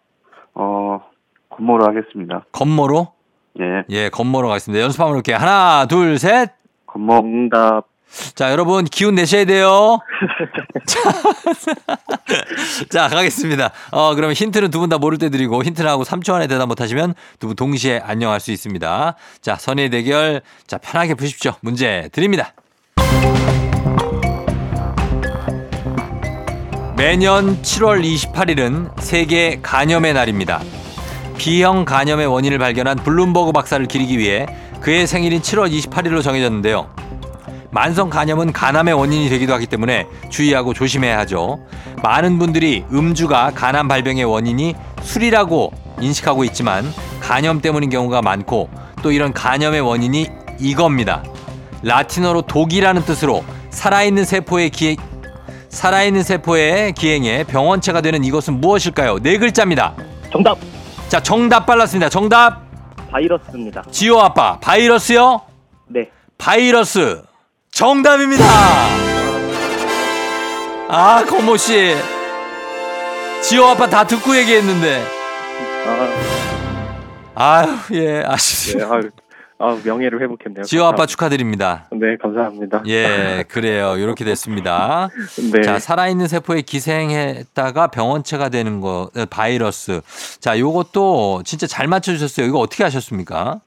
어, 0.54 1.00
건모로 1.50 1.86
하겠습니다. 1.86 2.44
건모로? 2.52 3.08
예. 3.60 3.84
예, 3.90 4.08
건모로 4.10 4.48
가겠습니다. 4.48 4.82
연습 4.82 5.00
한번 5.00 5.14
볼게요. 5.14 5.36
하나, 5.36 5.86
둘, 5.86 6.18
셋. 6.18 6.50
건모. 6.86 7.20
정답. 7.22 7.86
자, 8.34 8.50
여러분, 8.50 8.84
기운 8.84 9.14
내셔야 9.14 9.44
돼요. 9.44 9.98
자, 10.86 11.00
자, 12.90 13.08
가겠습니다. 13.08 13.70
어, 13.90 14.14
그러면 14.14 14.34
힌트는 14.34 14.70
두 14.70 14.80
분 14.80 14.88
다 14.88 14.98
모를 14.98 15.18
때 15.18 15.30
드리고, 15.30 15.62
힌트를 15.64 15.88
하고 15.90 16.04
3초 16.04 16.32
안에 16.34 16.46
대답 16.46 16.66
못 16.68 16.80
하시면 16.80 17.14
두 17.40 17.46
분 17.48 17.56
동시에 17.56 18.00
안녕할 18.04 18.40
수 18.40 18.52
있습니다. 18.52 19.14
자, 19.40 19.56
선의 19.56 19.90
대결. 19.90 20.42
자, 20.66 20.78
편하게 20.78 21.14
푸십시오. 21.14 21.52
문제 21.60 22.08
드립니다. 22.12 22.52
매년 26.96 27.60
7월 27.62 28.02
28일은 28.02 28.90
세계 29.00 29.58
간염의 29.62 30.14
날입니다. 30.14 30.62
B형 31.36 31.84
간염의 31.84 32.26
원인을 32.26 32.58
발견한 32.58 32.96
블룸버그 32.96 33.52
박사를 33.52 33.84
기리기 33.86 34.18
위해 34.18 34.46
그의 34.80 35.06
생일인 35.06 35.42
7월 35.42 35.70
28일로 35.70 36.22
정해졌는데요. 36.22 36.88
만성 37.76 38.08
간염은 38.08 38.54
간암의 38.54 38.94
원인이 38.94 39.28
되기도 39.28 39.52
하기 39.52 39.66
때문에 39.66 40.06
주의하고 40.30 40.72
조심해야 40.72 41.18
하죠. 41.18 41.58
많은 42.02 42.38
분들이 42.38 42.86
음주가 42.90 43.50
간암 43.54 43.86
발병의 43.86 44.24
원인이 44.24 44.74
술이라고 45.02 45.72
인식하고 46.00 46.44
있지만 46.44 46.90
간염 47.20 47.60
때문인 47.60 47.90
경우가 47.90 48.22
많고 48.22 48.70
또 49.02 49.12
이런 49.12 49.34
간염의 49.34 49.82
원인이 49.82 50.26
이겁니다. 50.58 51.22
라틴어로 51.82 52.42
독이라는 52.42 53.04
뜻으로 53.04 53.44
살아있는 53.68 54.24
세포의 54.24 54.70
기 54.70 54.96
살아있는 55.68 56.22
세포의 56.22 56.94
기행에 56.94 57.44
병원체가 57.44 58.00
되는 58.00 58.24
이것은 58.24 58.58
무엇일까요? 58.58 59.18
네 59.18 59.36
글자입니다. 59.36 59.92
정답. 60.32 60.56
자, 61.08 61.22
정답 61.22 61.66
빨랐습니다. 61.66 62.08
정답. 62.08 62.62
바이러스입니다. 63.10 63.84
지호 63.90 64.18
아빠. 64.22 64.58
바이러스요? 64.60 65.42
네. 65.88 66.08
바이러스. 66.38 67.22
정답입니다. 67.76 68.42
아, 70.88 71.22
고모 71.28 71.58
씨. 71.58 71.92
지호 73.42 73.66
아빠 73.66 73.86
다 73.86 74.06
듣고 74.06 74.34
얘기했는데. 74.34 75.02
아, 77.34 77.60
아유, 77.60 77.68
예, 77.92 78.22
아쉽습니다. 78.24 78.98
네, 78.98 79.08
아, 79.58 79.66
아, 79.66 79.78
명예를 79.84 80.22
회복했네요. 80.22 80.64
지호 80.64 80.84
아빠 80.84 81.04
감사합니다. 81.04 81.06
축하드립니다. 81.06 81.88
네, 81.92 82.16
감사합니다. 82.16 82.82
예, 82.86 83.44
그래요. 83.46 83.98
이렇게 83.98 84.24
됐습니다. 84.24 85.10
네. 85.52 85.60
자, 85.60 85.78
살아있는 85.78 86.28
세포에 86.28 86.62
기생했다가 86.62 87.88
병원체가 87.88 88.48
되는 88.48 88.80
거, 88.80 89.10
어, 89.14 89.24
바이러스. 89.28 90.00
자, 90.40 90.58
요것도 90.58 91.42
진짜 91.44 91.66
잘 91.66 91.88
맞춰주셨어요. 91.88 92.46
이거 92.46 92.58
어떻게 92.58 92.84
하셨습니까? 92.84 93.60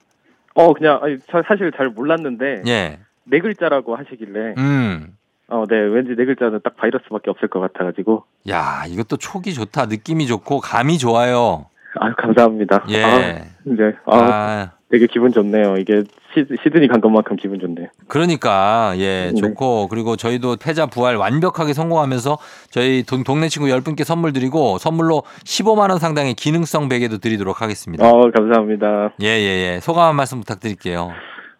어, 0.54 0.74
그냥 0.74 0.98
아니, 1.00 1.16
저 1.30 1.40
사실 1.46 1.70
잘 1.76 1.90
몰랐는데 1.90 2.62
예. 2.66 2.98
네 3.30 3.38
글자라고 3.40 3.96
하시길래 3.96 4.54
음. 4.58 5.16
어, 5.48 5.64
네, 5.68 5.76
왠지 5.76 6.14
네 6.16 6.24
글자는 6.24 6.60
딱 6.62 6.76
바이러스밖에 6.76 7.30
없을 7.30 7.48
것 7.48 7.58
같아가지고 7.60 8.24
야, 8.50 8.84
이것도 8.86 9.16
촉이 9.16 9.52
좋다. 9.52 9.86
느낌이 9.86 10.26
좋고, 10.28 10.60
감이 10.60 10.96
좋아요. 10.98 11.66
아유 11.98 12.12
감사합니다. 12.16 12.84
예. 12.90 13.02
아, 13.02 13.18
이제 13.66 13.96
아, 14.06 14.16
아, 14.16 14.70
되게 14.92 15.08
기분 15.08 15.32
좋네요. 15.32 15.76
이게 15.78 16.04
시, 16.32 16.46
시드니 16.62 16.86
간 16.86 17.00
것만큼 17.00 17.34
기분 17.34 17.58
좋네요. 17.58 17.88
그러니까 18.06 18.92
예 18.98 19.32
네. 19.32 19.34
좋고 19.34 19.88
그리고 19.88 20.14
저희도 20.14 20.56
패자 20.62 20.86
부활 20.86 21.16
완벽하게 21.16 21.72
성공하면서 21.72 22.38
저희 22.70 23.02
동, 23.02 23.24
동네 23.24 23.48
친구 23.48 23.66
10분께 23.68 24.04
선물 24.04 24.32
드리고 24.32 24.78
선물로 24.78 25.24
15만 25.44 25.90
원 25.90 25.98
상당의 25.98 26.34
기능성 26.34 26.88
베개도 26.88 27.18
드리도록 27.18 27.60
하겠습니다. 27.60 28.08
어, 28.08 28.30
감사합니다. 28.30 29.14
예 29.20 29.26
예 29.26 29.74
예 29.74 29.80
소감 29.80 30.10
한 30.10 30.14
말씀 30.14 30.38
부탁드릴게요. 30.38 31.10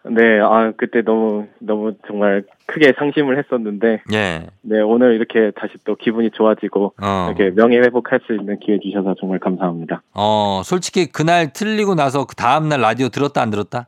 네, 0.09 0.39
아, 0.39 0.71
그때 0.75 1.03
너무, 1.03 1.47
너무 1.59 1.93
정말 2.07 2.43
크게 2.65 2.93
상심을 2.97 3.37
했었는데, 3.37 4.01
예. 4.13 4.47
네, 4.61 4.81
오늘 4.81 5.13
이렇게 5.13 5.51
다시 5.55 5.73
또 5.85 5.95
기분이 5.95 6.31
좋아지고, 6.31 6.93
어. 7.01 7.27
이렇게 7.29 7.53
명예 7.53 7.77
회복할 7.77 8.19
수 8.25 8.33
있는 8.33 8.57
기회 8.59 8.79
주셔서 8.79 9.15
정말 9.19 9.39
감사합니다. 9.39 10.01
어 10.13 10.61
솔직히 10.65 11.05
그날 11.11 11.53
틀리고 11.53 11.93
나서 11.95 12.25
그 12.25 12.35
다음 12.35 12.67
날 12.69 12.81
라디오 12.81 13.09
들었다 13.09 13.41
안 13.41 13.51
들었다? 13.51 13.87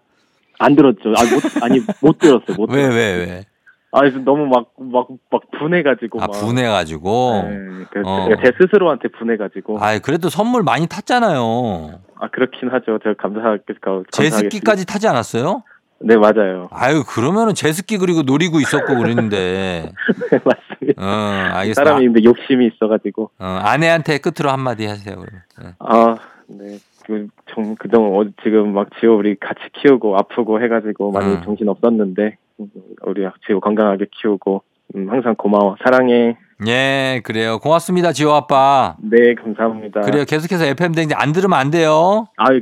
안 0.60 0.76
들었죠. 0.76 1.10
아, 1.18 1.24
못, 1.24 1.64
아니, 1.64 1.80
못 2.02 2.20
들었어요. 2.20 2.58
못 2.58 2.70
왜 2.72 2.84
들었어요. 2.84 2.96
왜 2.96 3.16
왜? 3.26 3.46
아, 3.92 4.00
그래서 4.02 4.20
너무 4.20 4.46
막, 4.46 4.72
막, 4.78 5.08
막 5.32 5.42
분해가지고. 5.60 6.22
아 6.22 6.28
막. 6.28 6.32
분해가지고. 6.32 7.32
네, 7.50 7.86
그, 7.92 8.02
어. 8.06 8.28
제 8.44 8.52
스스로한테 8.60 9.08
분해가지고. 9.10 9.80
아 9.80 9.98
그래도 10.00 10.30
선물 10.30 10.62
많이 10.64 10.88
탔잖아요. 10.88 12.00
아, 12.20 12.28
그렇긴 12.30 12.70
하죠. 12.70 13.00
제가 13.04 13.16
감사하게. 13.18 13.64
제습기까지 14.12 14.86
타지 14.86 15.08
않았어요? 15.08 15.64
네, 16.04 16.18
맞아요. 16.18 16.68
아유 16.72 17.04
그러면은 17.08 17.54
제습기 17.54 17.98
그리고 17.98 18.24
노리고 18.24 18.60
있었고 18.60 18.98
그랬는데. 18.98 19.92
네, 20.32 20.40
맞습니다. 20.44 21.02
어 21.02 21.08
알겠습니다. 21.56 21.84
사람이 21.84 22.06
근데 22.06 22.24
욕심이 22.24 22.68
있어가지고. 22.68 23.32
어, 23.40 23.46
아내한테 23.46 24.18
끝으로 24.18 24.52
한마디 24.52 24.86
하세요 24.86 25.16
그러면. 25.16 25.42
예. 25.64 25.74
아, 25.80 26.16
네. 26.48 26.78
그, 27.06 27.28
정, 27.54 27.76
그동안 27.76 28.14
어, 28.14 28.30
지금 28.44 28.74
막 28.74 28.90
지호 29.00 29.16
우리 29.18 29.36
같이 29.36 29.62
키우고 29.74 30.18
아프고 30.18 30.62
해가지고 30.62 31.12
많이 31.12 31.34
음. 31.34 31.42
정신 31.44 31.68
없었는데, 31.70 32.38
음, 32.60 32.68
우리 33.06 33.28
지호 33.46 33.60
건강하게 33.60 34.08
키우고, 34.12 34.64
음, 34.96 35.10
항상 35.10 35.36
고마워. 35.36 35.76
사랑해. 35.84 36.38
예, 36.68 37.22
그래요. 37.24 37.60
고맙습니다, 37.60 38.14
지호 38.14 38.32
아빠. 38.32 38.96
네, 39.00 39.34
감사합니다. 39.36 40.02
그래요. 40.02 40.26
계속해서 40.26 40.66
FM 40.66 40.94
댕지 40.94 41.16
안 41.16 41.32
들으면 41.32 41.60
안 41.60 41.72
돼요. 41.72 42.28
아, 42.38 42.50
그, 42.50 42.62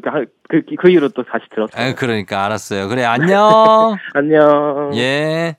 그, 0.49 0.61
그 0.79 0.89
이후로 0.89 1.09
또 1.09 1.23
다시 1.23 1.45
들었어요. 1.49 1.89
아, 1.89 1.95
그러니까 1.95 2.45
알았어요. 2.45 2.87
그래, 2.87 3.03
안녕. 3.05 3.95
안녕. 4.13 4.91
예. 4.95 5.55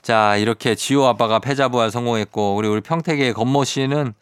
자, 0.00 0.36
이렇게 0.36 0.74
지호 0.74 1.06
아빠가 1.06 1.38
패자부활 1.38 1.90
성공했고, 1.90 2.56
그리고 2.56 2.72
우리 2.74 2.80
평택의 2.80 3.34
건모 3.34 3.64
씨는, 3.64 4.14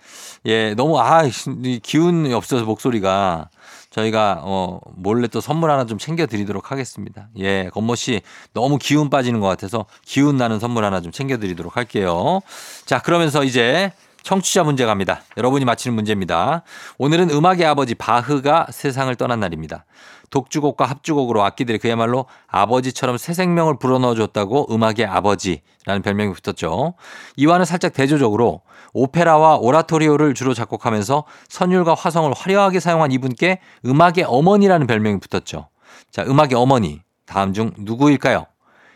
예, 0.47 0.75
너무, 0.75 1.01
아, 1.01 1.23
이 1.65 1.81
기운이 1.83 2.35
없어서 2.35 2.65
목소리가 2.67 3.49
저희가, 3.91 4.41
어, 4.43 4.81
몰래 4.95 5.27
또 5.27 5.41
선물 5.41 5.71
하나 5.71 5.85
좀 5.85 5.99
챙겨드리도록 5.99 6.71
하겠습니다. 6.71 7.29
예, 7.39 7.71
건모 7.73 7.97
씨 7.97 8.23
너무 8.53 8.79
기운 8.79 9.11
빠지는 9.11 9.41
것 9.41 9.49
같아서 9.49 9.87
기운 10.05 10.37
나는 10.37 10.61
선물 10.61 10.85
하나 10.85 11.01
좀 11.01 11.11
챙겨드리도록 11.13 11.77
할게요. 11.77 12.41
자, 12.87 13.01
그러면서 13.01 13.43
이제 13.45 13.93
청취자 14.23 14.65
문제 14.65 14.85
갑니다. 14.87 15.23
여러분이 15.37 15.65
맞히는 15.65 15.95
문제입니다. 15.95 16.63
오늘은 16.99 17.31
음악의 17.31 17.65
아버지 17.65 17.95
바흐가 17.95 18.69
세상을 18.71 19.15
떠난 19.17 19.41
날입니다. 19.41 19.85
독주곡과 20.31 20.85
합주곡으로 20.87 21.43
악기들이 21.43 21.79
그야말로 21.79 22.27
아버지처럼 22.47 23.19
새 23.19 23.35
생명을 23.35 23.79
불어넣어줬다고 23.79 24.73
음악의 24.73 25.05
아버지라는 25.07 26.03
별명이 26.03 26.33
붙었죠. 26.35 26.95
이와는 27.37 27.65
살짝 27.65 27.93
대조적으로 27.93 28.63
오페라와 28.93 29.57
오라토리오를 29.57 30.35
주로 30.35 30.55
작곡하면서 30.55 31.25
선율과 31.49 31.95
화성을 31.95 32.33
화려하게 32.33 32.81
사용한 32.81 33.13
이분께 33.13 33.61
음악의 33.87 34.25
어머니라는 34.27 34.87
별명이 34.87 35.19
붙었죠. 35.21 35.69
자, 36.11 36.23
음악의 36.23 36.55
어머니. 36.55 37.01
다음 37.27 37.53
중 37.53 37.73
누구일까요? 37.79 38.47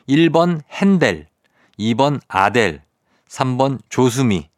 1번 0.08 0.60
핸델, 0.72 1.28
2번 1.78 2.20
아델, 2.28 2.82
3번 3.28 3.78
조수미. 3.88 4.48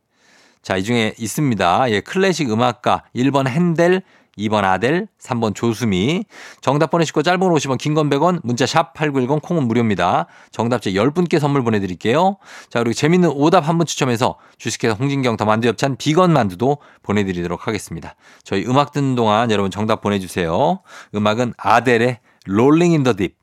자, 0.67 0.77
이 0.77 0.83
중에 0.83 1.14
있습니다. 1.17 1.91
예, 1.93 2.01
클래식 2.01 2.51
음악가 2.51 3.05
1번 3.14 3.47
핸델, 3.47 4.03
2번 4.37 4.64
아델, 4.64 5.07
3번 5.23 5.55
조수미. 5.55 6.25
정답 6.61 6.91
보내시고 6.91 7.23
짧은 7.23 7.39
50원, 7.39 7.79
긴 7.79 7.95
건 7.95 8.11
100원, 8.11 8.41
문자 8.43 8.67
샵 8.67 8.93
8910 8.95 9.43
콩은 9.43 9.69
무료입니다. 9.69 10.27
정답자 10.51 10.91
10분께 10.91 11.39
선물 11.39 11.62
보내드릴게요. 11.62 12.39
자, 12.69 12.81
그리고 12.81 12.95
재밌는 12.95 13.29
오답 13.29 13.69
한 13.69 13.79
분 13.79 13.87
추첨해서 13.87 14.39
주식회사 14.59 14.95
홍진경 14.95 15.37
더 15.37 15.45
만두 15.45 15.69
엽찬 15.69 15.99
비건 15.99 16.33
만두도 16.33 16.79
보내드리도록 17.05 17.69
하겠습니다. 17.69 18.17
저희 18.43 18.67
음악 18.67 18.91
듣는 18.91 19.14
동안 19.14 19.53
여러분 19.53 19.71
정답 19.71 20.01
보내주세요. 20.01 20.81
음악은 21.14 21.55
아델의 21.59 22.19
Rolling 22.47 22.91
in 22.91 23.05
the 23.05 23.14
Deep. 23.14 23.37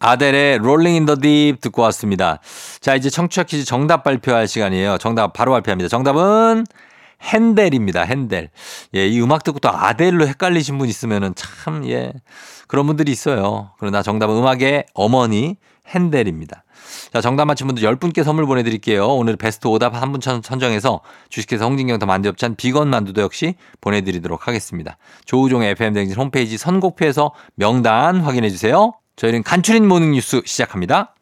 아델의 0.00 0.58
Rolling 0.58 0.94
in 0.94 1.06
the 1.06 1.16
Deep 1.16 1.56
듣고 1.60 1.82
왔습니다. 1.82 2.38
자, 2.80 2.94
이제 2.94 3.10
청취자 3.10 3.42
퀴즈 3.44 3.64
정답 3.64 4.04
발표할 4.04 4.46
시간이에요. 4.48 4.98
정답 4.98 5.32
바로 5.32 5.52
발표합니다. 5.52 5.88
정답은 5.88 6.64
헨델입니다. 7.22 8.02
헨델. 8.02 8.50
예, 8.94 9.06
이 9.08 9.20
음악 9.20 9.42
듣고 9.42 9.58
또 9.58 9.70
아델로 9.70 10.26
헷갈리신 10.28 10.78
분 10.78 10.88
있으면은 10.88 11.34
참, 11.34 11.84
예. 11.88 12.12
그런 12.68 12.86
분들이 12.86 13.10
있어요. 13.10 13.72
그러나 13.78 14.02
정답은 14.02 14.36
음악의 14.36 14.84
어머니 14.94 15.56
헨델입니다. 15.88 16.64
자, 17.12 17.20
정답 17.20 17.46
맞힌 17.46 17.66
분들 17.66 17.82
10분께 17.82 18.22
선물 18.22 18.46
보내드릴게요. 18.46 19.06
오늘 19.08 19.36
베스트 19.36 19.66
오답 19.66 19.94
한 20.00 20.12
분 20.12 20.20
선정해서 20.20 21.00
주식회사 21.28 21.64
홍진경 21.64 21.98
더 21.98 22.06
만두엽찬 22.06 22.54
비건 22.56 22.88
만두도 22.88 23.20
역시 23.22 23.54
보내드리도록 23.80 24.46
하겠습니다. 24.46 24.96
조우종의 25.24 25.70
FM대행진 25.72 26.16
홈페이지 26.16 26.56
선곡표에서 26.56 27.32
명단 27.56 28.20
확인해주세요. 28.20 28.92
저희는 29.18 29.42
간추린 29.42 29.86
모닝 29.86 30.12
뉴스 30.12 30.40
시작합니다. 30.44 31.14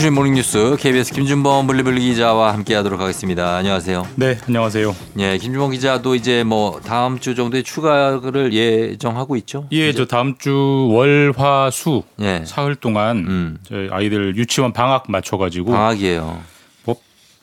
간추린 0.00 0.14
모닝뉴스 0.14 0.76
KBS 0.80 1.12
김준범 1.12 1.66
블리블리 1.66 2.00
기자와 2.00 2.54
함께하도록 2.54 2.98
하겠습니다. 2.98 3.56
안녕하세요. 3.56 4.06
네, 4.16 4.38
안녕하세요. 4.46 4.96
예, 5.18 5.36
김준범 5.36 5.72
기자도 5.72 6.14
이제 6.14 6.42
뭐 6.42 6.80
다음 6.80 7.18
주 7.18 7.34
정도에 7.34 7.62
추가를 7.62 8.54
예정하고 8.54 9.36
있죠? 9.36 9.66
예, 9.72 9.92
저 9.92 10.06
다음 10.06 10.38
주 10.38 10.88
월화수 10.90 12.04
예. 12.22 12.44
사흘 12.46 12.76
동안 12.76 13.18
음. 13.18 13.58
저희 13.62 13.88
아이들 13.90 14.36
유치원 14.36 14.72
방학 14.72 15.04
맞춰가지고 15.10 15.72
방학이에요. 15.72 16.40
뭐 16.84 16.96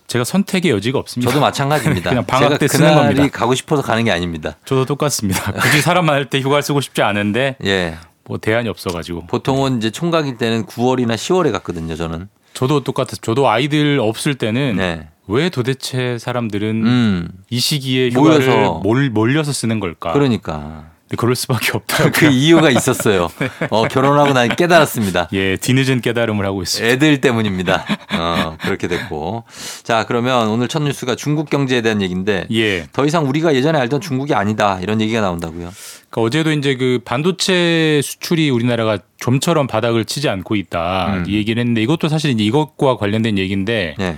제가 0.08 0.24
선택의 0.24 0.72
여지가 0.72 0.98
없습니다. 0.98 1.32
저도 1.32 1.40
마찬가지입니다. 1.40 2.10
그냥 2.10 2.26
방학 2.26 2.58
때 2.58 2.68
쓰는 2.68 2.96
겁니다. 2.96 3.28
가고 3.28 3.54
싶어서 3.54 3.84
가는 3.84 4.04
게 4.04 4.10
아닙니다. 4.10 4.58
저도 4.66 4.86
똑같습니다. 4.86 5.52
굳이 5.62 5.82
사람 5.82 6.08
많을 6.08 6.26
때 6.26 6.40
휴가를 6.42 6.64
쓰고 6.64 6.82
싶지 6.82 7.04
않은데 7.04 7.56
예. 7.64 7.98
뭐 8.24 8.40
대안이 8.40 8.68
없어가지고 8.68 9.28
보통은 9.28 9.78
이제 9.78 9.92
총각일 9.92 10.38
때는 10.38 10.66
9월이나 10.66 11.14
10월에 11.14 11.52
갔거든요, 11.52 11.96
저는. 11.96 12.28
저도 12.58 12.80
똑같아요. 12.80 13.18
저도 13.22 13.48
아이들 13.48 14.00
없을 14.00 14.34
때는 14.34 14.78
네. 14.78 15.08
왜 15.28 15.50
도대체 15.50 16.18
사람들은 16.18 16.86
음. 16.88 17.28
이 17.52 17.60
시기에 17.60 18.10
휴가를 18.10 18.48
모여서. 18.48 18.80
몰, 18.80 19.12
몰려서 19.12 19.54
쓰는 19.54 19.80
걸까? 19.80 20.12
그러니까. 20.14 20.90
그럴 21.16 21.36
수밖에 21.36 21.72
없더라고요. 21.74 22.12
그 22.12 22.26
이유가 22.28 22.70
있었어요. 22.70 23.30
어, 23.70 23.88
결혼하고 23.88 24.34
난 24.34 24.50
깨달았습니다. 24.50 25.30
예, 25.34 25.56
뒤늦은 25.56 26.02
깨달음을 26.02 26.46
하고 26.46 26.62
있습니다. 26.62 26.94
애들 26.94 27.22
때문입니다. 27.22 27.86
어, 28.14 28.58
그렇게 28.60 28.88
됐고. 28.88 29.46
자, 29.84 30.06
그러면 30.06 30.50
오늘 30.50 30.68
첫 30.68 30.84
뉴스가 30.84 31.16
중국 31.16 31.50
경제에 31.50 31.82
대한 31.82 32.02
얘기인데 32.02 32.48
예. 32.52 32.88
더 32.92 33.06
이상 33.06 33.28
우리가 33.30 33.56
예전에 33.56 33.80
알던 33.80 34.02
중국이 34.02 34.34
아니다. 34.34 34.80
이런 34.82 35.00
얘기가 35.00 35.22
나온다고요. 35.22 35.72
그러니까 36.10 36.22
어제도 36.22 36.52
이제 36.52 36.76
그 36.76 37.00
반도체 37.06 38.02
수출이 38.04 38.50
우리나라가 38.50 38.98
좀처럼 39.18 39.68
바닥을 39.68 40.06
치지 40.06 40.30
않고 40.30 40.56
있다 40.56 41.14
음. 41.14 41.24
이 41.28 41.36
얘기를 41.36 41.60
했는데 41.60 41.82
이것도 41.82 42.08
사실 42.08 42.32
이제 42.32 42.44
이것과 42.44 42.98
관련된 42.98 43.38
얘기인데 43.38 43.96
네. 43.98 44.18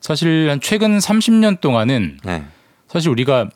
사실 0.00 0.48
한 0.50 0.60
최근 0.60 0.98
30년 0.98 1.60
동안은 1.60 2.18
네. 2.24 2.44
사실 2.88 3.10
우리가 3.10 3.48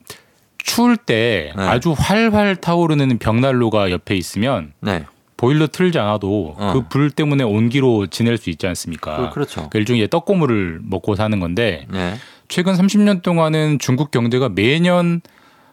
추울 0.59 0.97
때 0.97 1.53
네. 1.57 1.63
아주 1.63 1.95
활활 1.97 2.57
타오르는 2.57 3.19
벽난로가 3.19 3.91
옆에 3.91 4.15
있으면 4.17 4.73
네. 4.81 5.05
보일러 5.37 5.67
틀지 5.69 5.99
않아도 5.99 6.55
어. 6.59 6.73
그불 6.75 7.11
때문에 7.11 7.45
온기로 7.45 8.09
지낼 8.09 8.37
수 8.39 8.51
있지 8.51 8.67
않습니까? 8.67 9.29
그- 9.29 9.35
그렇죠. 9.35 9.69
그 9.71 9.79
일종의 9.79 10.09
떡고물을 10.11 10.81
먹고 10.83 11.15
사는 11.15 11.39
건데 11.39 11.87
네. 11.91 12.15
최근 12.49 12.75
30년 12.75 13.23
동안은 13.23 13.79
중국 13.79 14.11
경제가 14.11 14.49
매년 14.49 15.21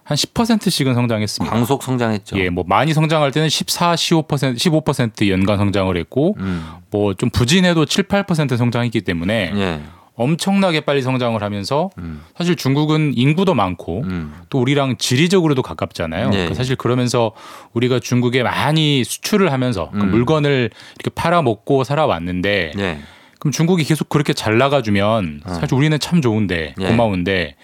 한 0.04 0.16
10%씩은 0.16 0.94
성장했습니다. 0.94 1.56
광속 1.56 1.82
성장했죠. 1.82 2.38
예, 2.38 2.50
뭐 2.50 2.64
많이 2.68 2.94
성장할 2.94 3.32
때는 3.32 3.50
14, 3.50 3.96
15%, 3.96 4.56
15% 4.56 5.30
연간 5.30 5.58
성장을 5.58 5.98
했고 5.98 6.36
음. 6.38 6.64
뭐좀 6.92 7.32
부진해도 7.32 7.86
7, 7.86 8.04
8% 8.04 8.56
성장했기 8.56 9.02
때문에 9.02 9.52
예. 9.56 9.82
엄청나게 10.16 10.82
빨리 10.82 11.01
성장을 11.01 11.41
하면서 11.41 11.89
음. 11.97 12.22
사실 12.38 12.55
중국은 12.55 13.13
인구도 13.16 13.53
많고 13.53 14.01
음. 14.03 14.34
또 14.49 14.59
우리랑 14.59 14.97
지리적으로도 14.97 15.61
가깝잖아요. 15.61 16.28
예. 16.28 16.32
그러니까 16.32 16.55
사실 16.55 16.76
그러면서 16.76 17.34
우리가 17.74 17.99
중국에 17.99 18.43
많이 18.43 19.03
수출을 19.03 19.51
하면서 19.51 19.89
그 19.91 19.99
음. 19.99 20.11
물건을 20.11 20.70
이렇게 20.99 21.09
팔아먹고 21.13 21.84
살아왔는데 21.84 22.72
예. 22.78 22.99
그럼 23.39 23.51
중국이 23.51 23.84
계속 23.84 24.09
그렇게 24.09 24.34
잘 24.34 24.57
나가주면 24.57 25.41
사실 25.45 25.76
우리는 25.76 25.99
참 25.99 26.22
좋은데 26.22 26.76
예. 26.80 26.88
고마운데 26.88 27.55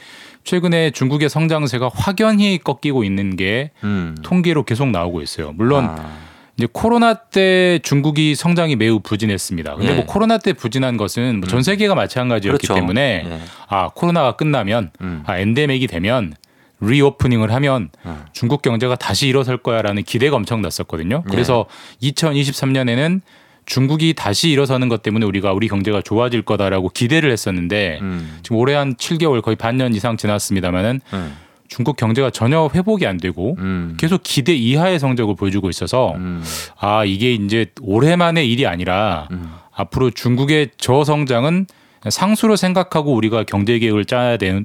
최근에 0.44 0.92
중국의 0.92 1.30
성장세가 1.30 1.90
확연히 1.94 2.60
꺾이고 2.62 3.04
있는 3.04 3.36
게 3.36 3.72
음. 3.84 4.16
통계로 4.24 4.64
계속 4.64 4.90
나오고 4.90 5.22
있어요. 5.22 5.54
물론 5.54 5.86
아. 5.86 6.31
이제 6.62 6.68
코로나 6.72 7.16
때 7.16 7.80
중국이 7.82 8.36
성장이 8.36 8.76
매우 8.76 9.00
부진했습니다. 9.00 9.76
근데 9.78 9.92
예. 9.94 9.96
뭐 9.96 10.06
코로나 10.06 10.38
때 10.38 10.54
부진한 10.54 10.96
것은 10.96 11.40
뭐 11.40 11.50
전 11.50 11.64
세계가 11.64 11.96
마찬가지였기 11.96 12.68
그렇죠. 12.68 12.76
때문에 12.80 13.24
예. 13.26 13.40
아 13.68 13.90
코로나가 13.96 14.34
끝나면 14.36 14.92
음. 15.02 15.24
아 15.26 15.40
엔데믹이 15.40 15.88
되면 15.88 16.36
리오프닝을 16.80 17.52
하면 17.52 17.90
어. 18.04 18.24
중국 18.32 18.62
경제가 18.62 18.96
다시 18.96 19.28
일어설 19.28 19.58
거야라는 19.58 20.04
기대가 20.04 20.36
엄청 20.36 20.62
났었거든요. 20.62 21.24
예. 21.26 21.32
그래서 21.32 21.66
2023년에는 22.04 23.22
중국이 23.66 24.14
다시 24.14 24.50
일어서는 24.52 24.88
것 24.88 25.02
때문에 25.02 25.26
우리가 25.26 25.54
우리 25.54 25.68
경제가 25.68 26.02
좋아질 26.04 26.44
거다라고 26.44 26.90
기대를 26.90 27.32
했었는데 27.32 28.00
음. 28.02 28.38
지금 28.44 28.58
올해 28.58 28.76
한 28.76 28.96
7개월 28.96 29.42
거의 29.42 29.56
반년 29.56 29.96
이상 29.96 30.16
지났습니다만은 30.16 31.02
음. 31.14 31.38
중국 31.72 31.96
경제가 31.96 32.32
전혀 32.32 32.70
회복이 32.76 33.08
안 33.08 33.16
되고 33.16 33.56
음. 33.60 33.96
계속 33.98 34.20
기대 34.24 34.54
이하의 34.54 35.00
성적을 35.00 35.36
보여주고 35.36 35.70
있어서 35.70 36.14
음. 36.16 36.44
아 36.78 37.06
이게 37.06 37.34
이제 37.34 37.68
올해만의 37.82 38.52
일이 38.52 38.68
아니라 38.68 39.30
음. 39.32 39.54
앞으로 39.72 40.12
중국의 40.12 40.72
저성장은 40.76 41.68
상수로 42.10 42.56
생각하고 42.56 43.14
우리가 43.14 43.44
경제 43.44 43.78
계획을 43.78 44.06
짜야 44.06 44.38
되, 44.38 44.64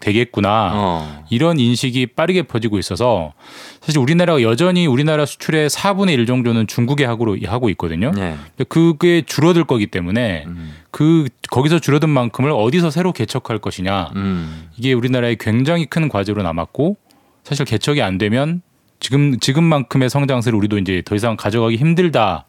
되겠구나 0.00 0.72
어. 0.74 1.24
이런 1.30 1.58
인식이 1.58 2.08
빠르게 2.08 2.42
퍼지고 2.42 2.78
있어서 2.78 3.32
사실 3.80 3.98
우리나라가 4.00 4.42
여전히 4.42 4.86
우리나라 4.86 5.24
수출의 5.24 5.70
4분의 5.70 6.10
1 6.10 6.26
정도는 6.26 6.66
중국에 6.66 7.04
하고 7.04 7.36
하고 7.46 7.70
있거든요. 7.70 8.10
네. 8.12 8.36
그게 8.68 9.22
줄어들 9.24 9.64
거기 9.64 9.86
때문에 9.86 10.44
음. 10.46 10.74
그 10.90 11.26
거기서 11.50 11.78
줄어든 11.78 12.10
만큼을 12.10 12.50
어디서 12.50 12.90
새로 12.90 13.12
개척할 13.12 13.58
것이냐 13.58 14.10
음. 14.16 14.68
이게 14.76 14.92
우리나라의 14.92 15.36
굉장히 15.40 15.86
큰 15.86 16.08
과제로 16.08 16.42
남았고 16.42 16.96
사실 17.44 17.64
개척이 17.64 18.02
안 18.02 18.18
되면 18.18 18.60
지금 19.00 19.38
지금만큼의 19.38 20.10
성장세를 20.10 20.56
우리도 20.58 20.78
이제 20.78 21.02
더 21.04 21.14
이상 21.14 21.36
가져가기 21.36 21.76
힘들다 21.76 22.46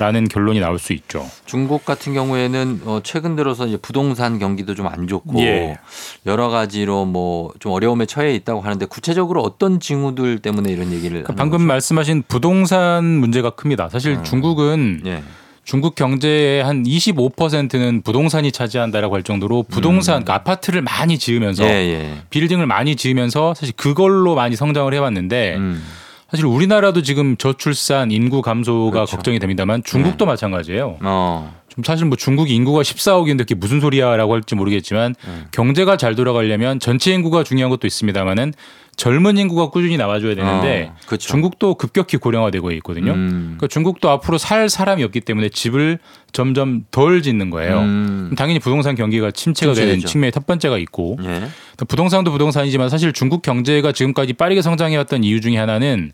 라는 0.00 0.24
네. 0.24 0.28
결론이 0.32 0.58
나올 0.60 0.78
수 0.78 0.92
있죠. 0.94 1.28
중국 1.44 1.84
같은 1.84 2.14
경우에는 2.14 2.80
어, 2.86 3.00
최근 3.04 3.36
들어서 3.36 3.66
이제 3.66 3.76
부동산 3.76 4.38
경기도 4.38 4.74
좀 4.74 4.86
안 4.86 5.06
좋고 5.06 5.38
예. 5.40 5.78
여러 6.26 6.48
가지로 6.48 7.04
뭐 7.04 7.50
좀 7.60 7.72
어려움에 7.72 8.06
처해 8.06 8.34
있다고 8.34 8.60
하는데 8.62 8.84
구체적으로 8.86 9.42
어떤 9.42 9.80
징후들 9.80 10.38
때문에 10.38 10.70
이런 10.72 10.92
얘기를 10.92 11.22
그러니까 11.22 11.34
방금 11.34 11.58
거죠? 11.58 11.66
말씀하신 11.66 12.22
부동산 12.28 13.04
문제가 13.04 13.50
큽니다. 13.50 13.88
사실 13.90 14.12
음. 14.12 14.24
중국은 14.24 15.02
예. 15.06 15.22
중국 15.64 15.94
경제의 15.94 16.64
한 16.64 16.82
25%는 16.84 18.02
부동산이 18.02 18.50
차지한다라고 18.50 19.14
할 19.14 19.22
정도로 19.22 19.62
부동산 19.64 20.24
그러니까 20.24 20.34
아파트를 20.34 20.82
많이 20.82 21.18
지으면서 21.18 21.64
음. 21.64 21.68
예, 21.68 21.72
예. 21.72 22.22
빌딩을 22.30 22.66
많이 22.66 22.96
지으면서 22.96 23.54
사실 23.54 23.74
그걸로 23.76 24.34
많이 24.34 24.56
성장을 24.56 24.92
해왔는데 24.92 25.56
음. 25.56 25.82
사실 26.30 26.46
우리나라도 26.46 27.02
지금 27.02 27.36
저출산 27.36 28.10
인구 28.12 28.40
감소가 28.40 28.90
그렇죠. 28.92 29.16
걱정이 29.16 29.38
됩니다만 29.40 29.82
중국도 29.82 30.26
마찬가지예요. 30.26 30.98
어. 31.02 31.60
좀 31.68 31.84
사실 31.84 32.06
뭐 32.06 32.16
중국 32.16 32.50
인구가 32.50 32.82
14억인데 32.82 33.38
그게 33.38 33.54
무슨 33.54 33.80
소리야라고 33.80 34.34
할지 34.34 34.54
모르겠지만 34.54 35.14
음. 35.24 35.46
경제가 35.50 35.96
잘 35.96 36.14
돌아가려면 36.14 36.78
전체 36.80 37.12
인구가 37.12 37.42
중요한 37.44 37.70
것도 37.70 37.86
있습니다만은 37.86 38.54
젊은 39.00 39.38
인구가 39.38 39.70
꾸준히 39.70 39.96
나와줘야 39.96 40.34
되는데 40.34 40.90
어, 40.92 40.96
그렇죠. 41.06 41.26
중국도 41.26 41.76
급격히 41.76 42.18
고령화되고 42.18 42.70
있거든요. 42.72 43.12
음. 43.12 43.54
그러니까 43.56 43.66
중국도 43.68 44.10
앞으로 44.10 44.36
살 44.36 44.68
사람이 44.68 45.02
없기 45.04 45.22
때문에 45.22 45.48
집을 45.48 45.98
점점 46.32 46.84
덜 46.90 47.22
짓는 47.22 47.48
거예요. 47.48 47.78
음. 47.78 48.34
당연히 48.36 48.58
부동산 48.58 48.96
경기가 48.96 49.30
침체가 49.30 49.72
되는 49.72 49.94
침체되죠. 49.94 50.06
측면이 50.06 50.32
첫 50.32 50.46
번째가 50.46 50.76
있고 50.76 51.16
예. 51.24 51.48
부동산도 51.88 52.30
부동산이지만 52.30 52.90
사실 52.90 53.14
중국 53.14 53.40
경제가 53.40 53.92
지금까지 53.92 54.34
빠르게 54.34 54.60
성장해왔던 54.60 55.24
이유 55.24 55.40
중에 55.40 55.56
하나는 55.56 56.12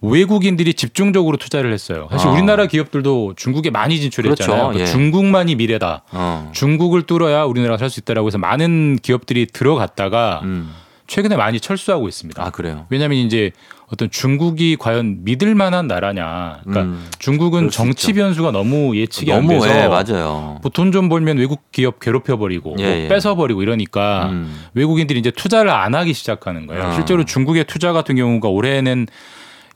외국인들이 0.00 0.74
집중적으로 0.74 1.36
투자를 1.36 1.72
했어요. 1.72 2.08
사실 2.10 2.26
아. 2.26 2.32
우리나라 2.32 2.66
기업들도 2.66 3.34
중국에 3.36 3.70
많이 3.70 4.00
진출했잖아요. 4.00 4.56
그렇죠. 4.56 4.68
그러니까 4.72 4.80
예. 4.80 4.92
중국만이 4.92 5.54
미래다. 5.54 6.02
어. 6.10 6.50
중국을 6.52 7.02
뚫어야 7.02 7.44
우리나라가 7.44 7.78
살 7.78 7.88
수 7.88 8.00
있다라고 8.00 8.26
해서 8.26 8.38
많은 8.38 8.98
기업들이 9.00 9.46
들어갔다가 9.46 10.40
음. 10.42 10.70
최근에 11.10 11.34
많이 11.34 11.58
철수하고 11.58 12.06
있습니다. 12.06 12.40
아 12.40 12.50
그래요. 12.50 12.86
왜냐하면 12.88 13.18
이제 13.18 13.50
어떤 13.88 14.08
중국이 14.10 14.76
과연 14.76 15.24
믿을 15.24 15.56
만한 15.56 15.88
나라냐. 15.88 16.60
그러니까 16.62 16.82
음. 16.82 17.08
중국은 17.18 17.68
정치 17.68 18.10
있죠. 18.10 18.20
변수가 18.20 18.52
너무 18.52 18.96
예측이 18.96 19.32
안 19.32 19.44
너무 19.44 19.60
돼서 19.60 19.76
예, 19.76 19.88
맞아요. 19.88 20.60
뭐돈좀 20.62 21.08
벌면 21.08 21.38
외국 21.38 21.72
기업 21.72 21.98
괴롭혀 21.98 22.36
버리고 22.36 22.76
예, 22.78 22.84
뭐 22.84 22.92
예. 22.92 23.08
뺏어 23.08 23.34
버리고 23.34 23.60
이러니까 23.60 24.28
음. 24.30 24.56
외국인들이 24.74 25.18
이제 25.18 25.32
투자를 25.32 25.72
안 25.72 25.96
하기 25.96 26.14
시작하는 26.14 26.68
거예요. 26.68 26.84
아. 26.84 26.92
실제로 26.94 27.24
중국의 27.24 27.64
투자 27.64 27.92
같은 27.92 28.14
경우가 28.14 28.48
올해는 28.48 29.08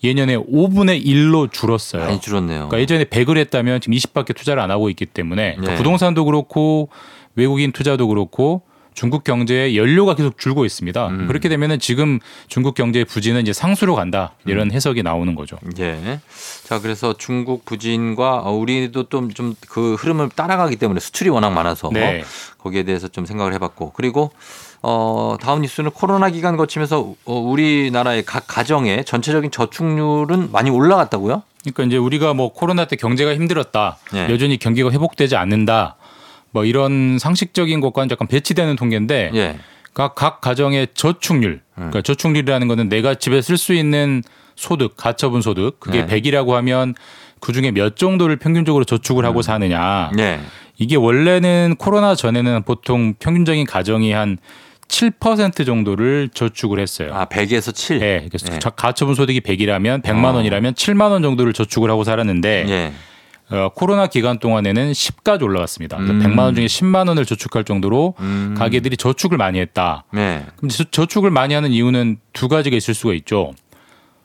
예년에 0.05 0.37
5분의 0.37 1.05
1로 1.05 1.51
줄었어요. 1.51 2.05
많이 2.05 2.21
줄었네요. 2.21 2.69
그러니까 2.69 2.79
예전에 2.79 3.05
100을 3.07 3.39
했다면 3.39 3.81
지금 3.81 3.97
20밖에 3.97 4.37
투자를 4.37 4.63
안 4.63 4.71
하고 4.71 4.89
있기 4.89 5.07
때문에 5.07 5.55
그러니까 5.55 5.73
네. 5.73 5.77
부동산도 5.79 6.27
그렇고 6.27 6.91
외국인 7.35 7.73
투자도 7.73 8.07
그렇고 8.07 8.63
중국 8.95 9.25
경제의 9.25 9.77
연료가 9.77 10.15
계속 10.15 10.39
줄고 10.39 10.65
있습니다. 10.65 11.09
음. 11.09 11.27
그렇게 11.27 11.49
되면은 11.49 11.79
지금 11.81 12.21
중국 12.49 12.75
경제의 12.75 13.05
부진은 13.05 13.43
이제 13.43 13.53
상수로 13.53 13.95
간다 13.95 14.33
음. 14.47 14.51
이런 14.51 14.73
해석이 14.73 15.03
나오는 15.03 15.35
거죠. 15.35 15.59
예. 15.79 16.21
자, 16.65 16.81
그래서 16.81 17.15
중국 17.17 17.65
부진과 17.65 18.43
어, 18.45 18.53
우리도 18.53 19.09
좀 19.09 19.31
좀 19.35 19.55
그 19.69 19.95
흐름을 19.95 20.29
따라가기 20.31 20.77
때문에 20.77 21.01
수출이 21.01 21.31
워낙 21.31 21.51
많아서 21.51 21.91
네. 21.93 22.25
거기에 22.59 22.85
대해서 22.85 23.09
좀 23.09 23.27
생각을 23.27 23.53
해봤고 23.55 23.93
그리고 23.95 24.31
어, 24.83 25.37
다음 25.41 25.63
뉴스는 25.63 25.91
코로나 25.91 26.31
기간 26.31 26.57
거치면서 26.57 27.15
어, 27.25 27.35
우리나라의 27.39 28.25
각 28.25 28.45
가정의 28.47 29.05
전체적인 29.05 29.51
저축률은 29.51 30.53
많이 30.53 30.71
올라갔다고요? 30.71 31.43
그러니까 31.63 31.85
이제 31.85 31.97
우리가 31.97 32.35
뭐 32.35 32.53
코로나 32.53 32.85
때 32.85 32.97
경제가 32.97 33.35
힘들었다, 33.35 33.97
네. 34.13 34.29
여전히 34.31 34.59
경기가 34.59 34.91
회복되지 34.91 35.37
않는다, 35.37 35.97
뭐 36.55 36.65
이런 36.65 37.19
상식적인 37.19 37.81
것과는 37.81 38.11
약간 38.13 38.29
배치되는 38.29 38.77
통계인데 38.77 39.33
예. 39.35 39.59
각, 39.93 40.15
각 40.15 40.41
가정의 40.41 40.87
저축률, 40.95 41.61
그러니까 41.75 42.01
저축률이라는 42.01 42.69
거는 42.69 42.89
내가 42.89 43.17
집에 43.17 43.43
쓸 43.43 43.57
수 43.57 43.75
있는 43.75 44.23
소득, 44.55 44.97
가처분 44.97 45.43
소득, 45.43 45.81
그게 45.81 46.07
네. 46.07 46.21
100이라고 46.23 46.51
하면 46.53 46.95
그 47.41 47.53
중에 47.53 47.73
몇 47.73 47.97
정도를 47.97 48.37
평균적으로 48.37 48.85
저축을 48.85 49.25
하고 49.25 49.43
사느냐. 49.43 50.13
네. 50.17 50.41
이게 50.79 50.95
원래는 50.97 51.75
코로나 51.77 52.15
전에는 52.15 52.63
보통 52.63 53.15
평균적인 53.19 53.67
가정이 53.67 54.13
한 54.13 54.39
7% 54.87 55.67
정도를 55.67 56.29
저축을 56.33 56.79
했어요. 56.79 57.11
아, 57.15 57.25
100에서 57.25 57.75
7. 57.75 57.99
네, 57.99 58.27
그래서 58.29 58.47
네. 58.49 58.59
자- 58.61 58.71
가처분 58.71 59.17
소득이 59.17 59.41
100이라면 59.41 60.03
100만 60.03 60.27
어. 60.27 60.37
원이라면 60.37 60.75
7만 60.75 61.11
원 61.11 61.23
정도를 61.23 61.53
저축을 61.53 61.91
하고 61.91 62.05
살았는데 62.05 62.65
예. 62.69 62.93
어, 63.51 63.69
코로나 63.75 64.07
기간 64.07 64.39
동안에는 64.39 64.93
10까지 64.93 65.43
올라갔습니다. 65.43 65.97
그래서 65.99 66.13
음. 66.15 66.21
100만 66.21 66.39
원 66.39 66.55
중에 66.55 66.67
10만 66.67 67.09
원을 67.09 67.27
저축할 67.27 67.65
정도로 67.65 68.15
음. 68.21 68.55
가게들이 68.57 68.97
저축을 68.97 69.37
많이 69.37 69.61
했다. 69.61 70.05
네. 70.13 70.45
그럼 70.57 70.71
저- 70.71 70.85
저축을 70.85 71.31
많이 71.31 71.53
하는 71.55 71.71
이유는 71.71 72.17
두 72.33 72.49
가지가 72.49 72.77
있을 72.77 72.95
수가 72.95 73.13
있죠. 73.15 73.53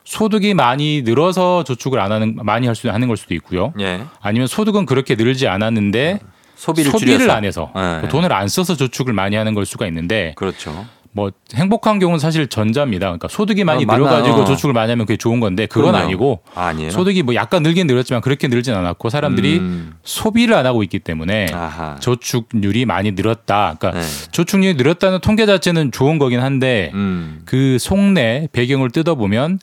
소득이 0.05 0.53
많이 0.53 1.01
늘어서 1.03 1.63
저축을 1.65 1.99
안 1.99 2.11
하는 2.11 2.35
많이 2.41 2.65
할 2.65 2.75
수 2.75 2.89
하는 2.89 3.07
걸 3.07 3.17
수도 3.17 3.33
있고요. 3.35 3.73
예. 3.79 4.01
아니면 4.21 4.47
소득은 4.47 4.85
그렇게 4.85 5.15
늘지 5.15 5.47
않았는데 5.47 6.19
소비를, 6.55 6.91
소비를. 6.91 7.29
안 7.29 7.43
해서 7.45 7.71
네. 7.75 7.99
뭐 7.99 8.09
돈을 8.09 8.33
안 8.33 8.47
써서 8.47 8.75
저축을 8.75 9.13
많이 9.13 9.35
하는 9.35 9.53
걸 9.53 9.65
수가 9.65 9.85
있는데 9.87 10.33
그렇죠. 10.35 10.85
뭐 11.19 11.31
행복한 11.53 11.99
경우는 11.99 12.17
사실 12.17 12.47
전자입니다. 12.47 13.07
그러니까 13.07 13.27
소득이 13.27 13.65
많이 13.65 13.83
어, 13.83 13.87
맞나? 13.87 13.97
늘어가지고 13.99 14.35
어. 14.37 14.45
저축을 14.45 14.73
많이 14.73 14.89
하면 14.91 15.05
그게 15.05 15.17
좋은 15.17 15.41
건데 15.41 15.65
그건 15.65 15.91
그럼요. 15.91 16.05
아니고 16.05 16.39
아. 16.55 16.73
소득이 16.91 17.23
뭐 17.23 17.35
약간 17.35 17.61
늘긴 17.61 17.87
늘었지만 17.87 18.21
그렇게 18.21 18.47
늘진 18.47 18.73
않았고 18.73 19.09
사람들이 19.09 19.57
음. 19.57 19.95
소비를 20.03 20.55
안 20.55 20.65
하고 20.65 20.81
있기 20.83 20.99
때문에 20.99 21.47
아하. 21.53 21.97
저축률이 21.99 22.85
많이 22.85 23.11
늘었다. 23.11 23.75
그러니까 23.77 23.99
네. 23.99 24.07
저축률이 24.31 24.75
늘었다는 24.75 25.19
통계 25.19 25.45
자체는 25.45 25.91
좋은 25.91 26.19
거긴 26.19 26.39
한데 26.39 26.91
음. 26.93 27.41
그 27.43 27.77
속내 27.79 28.47
배경을 28.53 28.91
뜯어보면 28.91 29.59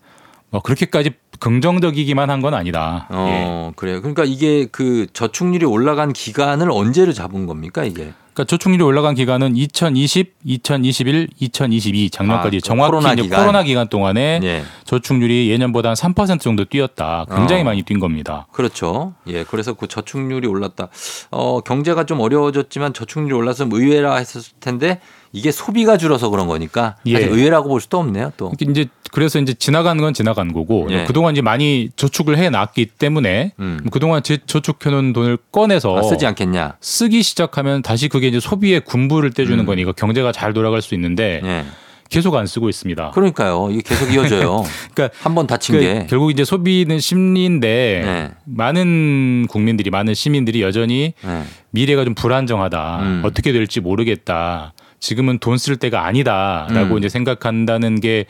뭐 0.51 0.61
그렇게까지 0.61 1.13
긍정적이기만 1.41 2.31
한 2.31 2.41
건 2.43 2.53
아니다. 2.55 3.07
예. 3.11 3.15
어, 3.17 3.73
그래요. 3.77 4.01
그러니까 4.01 4.25
이게 4.25 4.67
그 4.71 5.07
저축률이 5.13 5.65
올라간 5.65 6.13
기간을 6.13 6.71
언제로 6.71 7.13
잡은 7.15 7.47
겁니까, 7.47 7.83
이게? 7.85 8.13
그러니까 8.37 8.45
저축률이 8.45 8.85
올라간 8.85 9.15
기간은 9.15 9.57
2020, 9.57 10.35
2021, 10.45 11.29
2022 11.41 12.11
작년까지 12.11 12.57
아, 12.57 12.61
그 12.61 12.61
정확히 12.61 12.91
코로나 12.91 13.15
기간. 13.15 13.41
코로나 13.41 13.63
기간 13.63 13.89
동안에 13.89 14.41
예. 14.43 14.63
저축률이 14.85 15.49
예년보다 15.51 15.89
한 15.89 15.97
3% 15.97 16.39
정도 16.41 16.67
뛰었다. 16.67 17.25
굉장히 17.35 17.63
어. 17.63 17.65
많이 17.65 17.83
뛴 17.83 17.99
겁니다. 17.99 18.47
그렇죠. 18.53 19.15
예, 19.27 19.45
그래서 19.45 19.73
그 19.73 19.89
저축률이 19.89 20.47
올랐다. 20.47 20.89
어, 21.31 21.61
경제가 21.63 22.05
좀 22.05 22.21
어려워졌지만 22.21 22.93
저축률이 22.93 23.33
올라서 23.33 23.67
의외라 23.73 24.17
했었을 24.17 24.53
텐데 24.61 25.01
이게 25.37 25.51
소비가 25.51 25.99
줄어서 25.99 26.31
그런 26.31 26.47
거니까 26.47 26.97
예. 27.07 27.19
의외라고 27.19 27.69
볼 27.69 27.79
수도 27.83 27.99
없네요. 27.99 28.33
또. 28.39 28.51
이게 28.59 28.71
이제 28.71 28.87
그래서 29.13 29.39
이제 29.39 29.53
지나간 29.53 29.99
건 29.99 30.15
지나간 30.15 30.51
거고 30.55 30.87
예. 30.91 31.05
그동안 31.05 31.35
이제 31.35 31.43
많이 31.43 31.91
저축을 31.95 32.39
해 32.39 32.49
놨기 32.49 32.87
때문에 32.87 33.53
음. 33.61 33.81
그동안 33.93 34.23
제- 34.23 34.39
저축해 34.47 34.89
놓은 34.89 35.13
돈을 35.13 35.37
꺼내서 35.53 35.99
아, 35.99 36.03
쓰지 36.03 36.25
않겠냐. 36.27 36.77
쓰기 36.81 37.23
시작하면 37.23 37.83
다시 37.83 38.09
그게 38.09 38.29
이제 38.29 38.41
소비의 38.41 38.81
군부를 38.81 39.31
떼주는 39.33 39.59
음. 39.59 39.67
거니까 39.67 39.93
경제가 39.93 40.33
잘 40.33 40.55
돌아갈 40.55 40.81
수 40.81 40.95
있는데 40.95 41.43
예. 41.45 41.65
계속 42.09 42.35
안 42.37 42.47
쓰고 42.47 42.69
있습니다. 42.71 43.11
그러니까요. 43.11 43.69
이게 43.73 43.83
계속 43.83 44.11
이어져요. 44.15 44.63
그러니까 44.95 45.19
한 45.23 45.35
번 45.35 45.47
다친 45.49 45.77
그러니까 45.77 46.01
게. 46.03 46.07
결국 46.07 46.31
이제 46.31 46.45
소비는 46.45 46.99
심리인데 47.01 48.03
네. 48.05 48.31
많은 48.45 49.49
국민들이 49.51 49.91
많은 49.91 50.15
시민들이 50.15 50.63
여전히 50.63 51.15
네. 51.23 51.43
미래가 51.73 52.05
좀 52.05 52.15
불안정하다. 52.15 52.99
음. 53.03 53.23
어떻게 53.25 53.53
될지 53.53 53.81
모르겠다. 53.81 54.73
지금은 55.07 55.39
돈 55.39 55.57
쓸 55.57 55.77
때가 55.77 56.05
아니다라고 56.05 56.95
음. 56.95 56.99
이제 56.99 57.09
생각한다는 57.09 58.01
게 58.01 58.27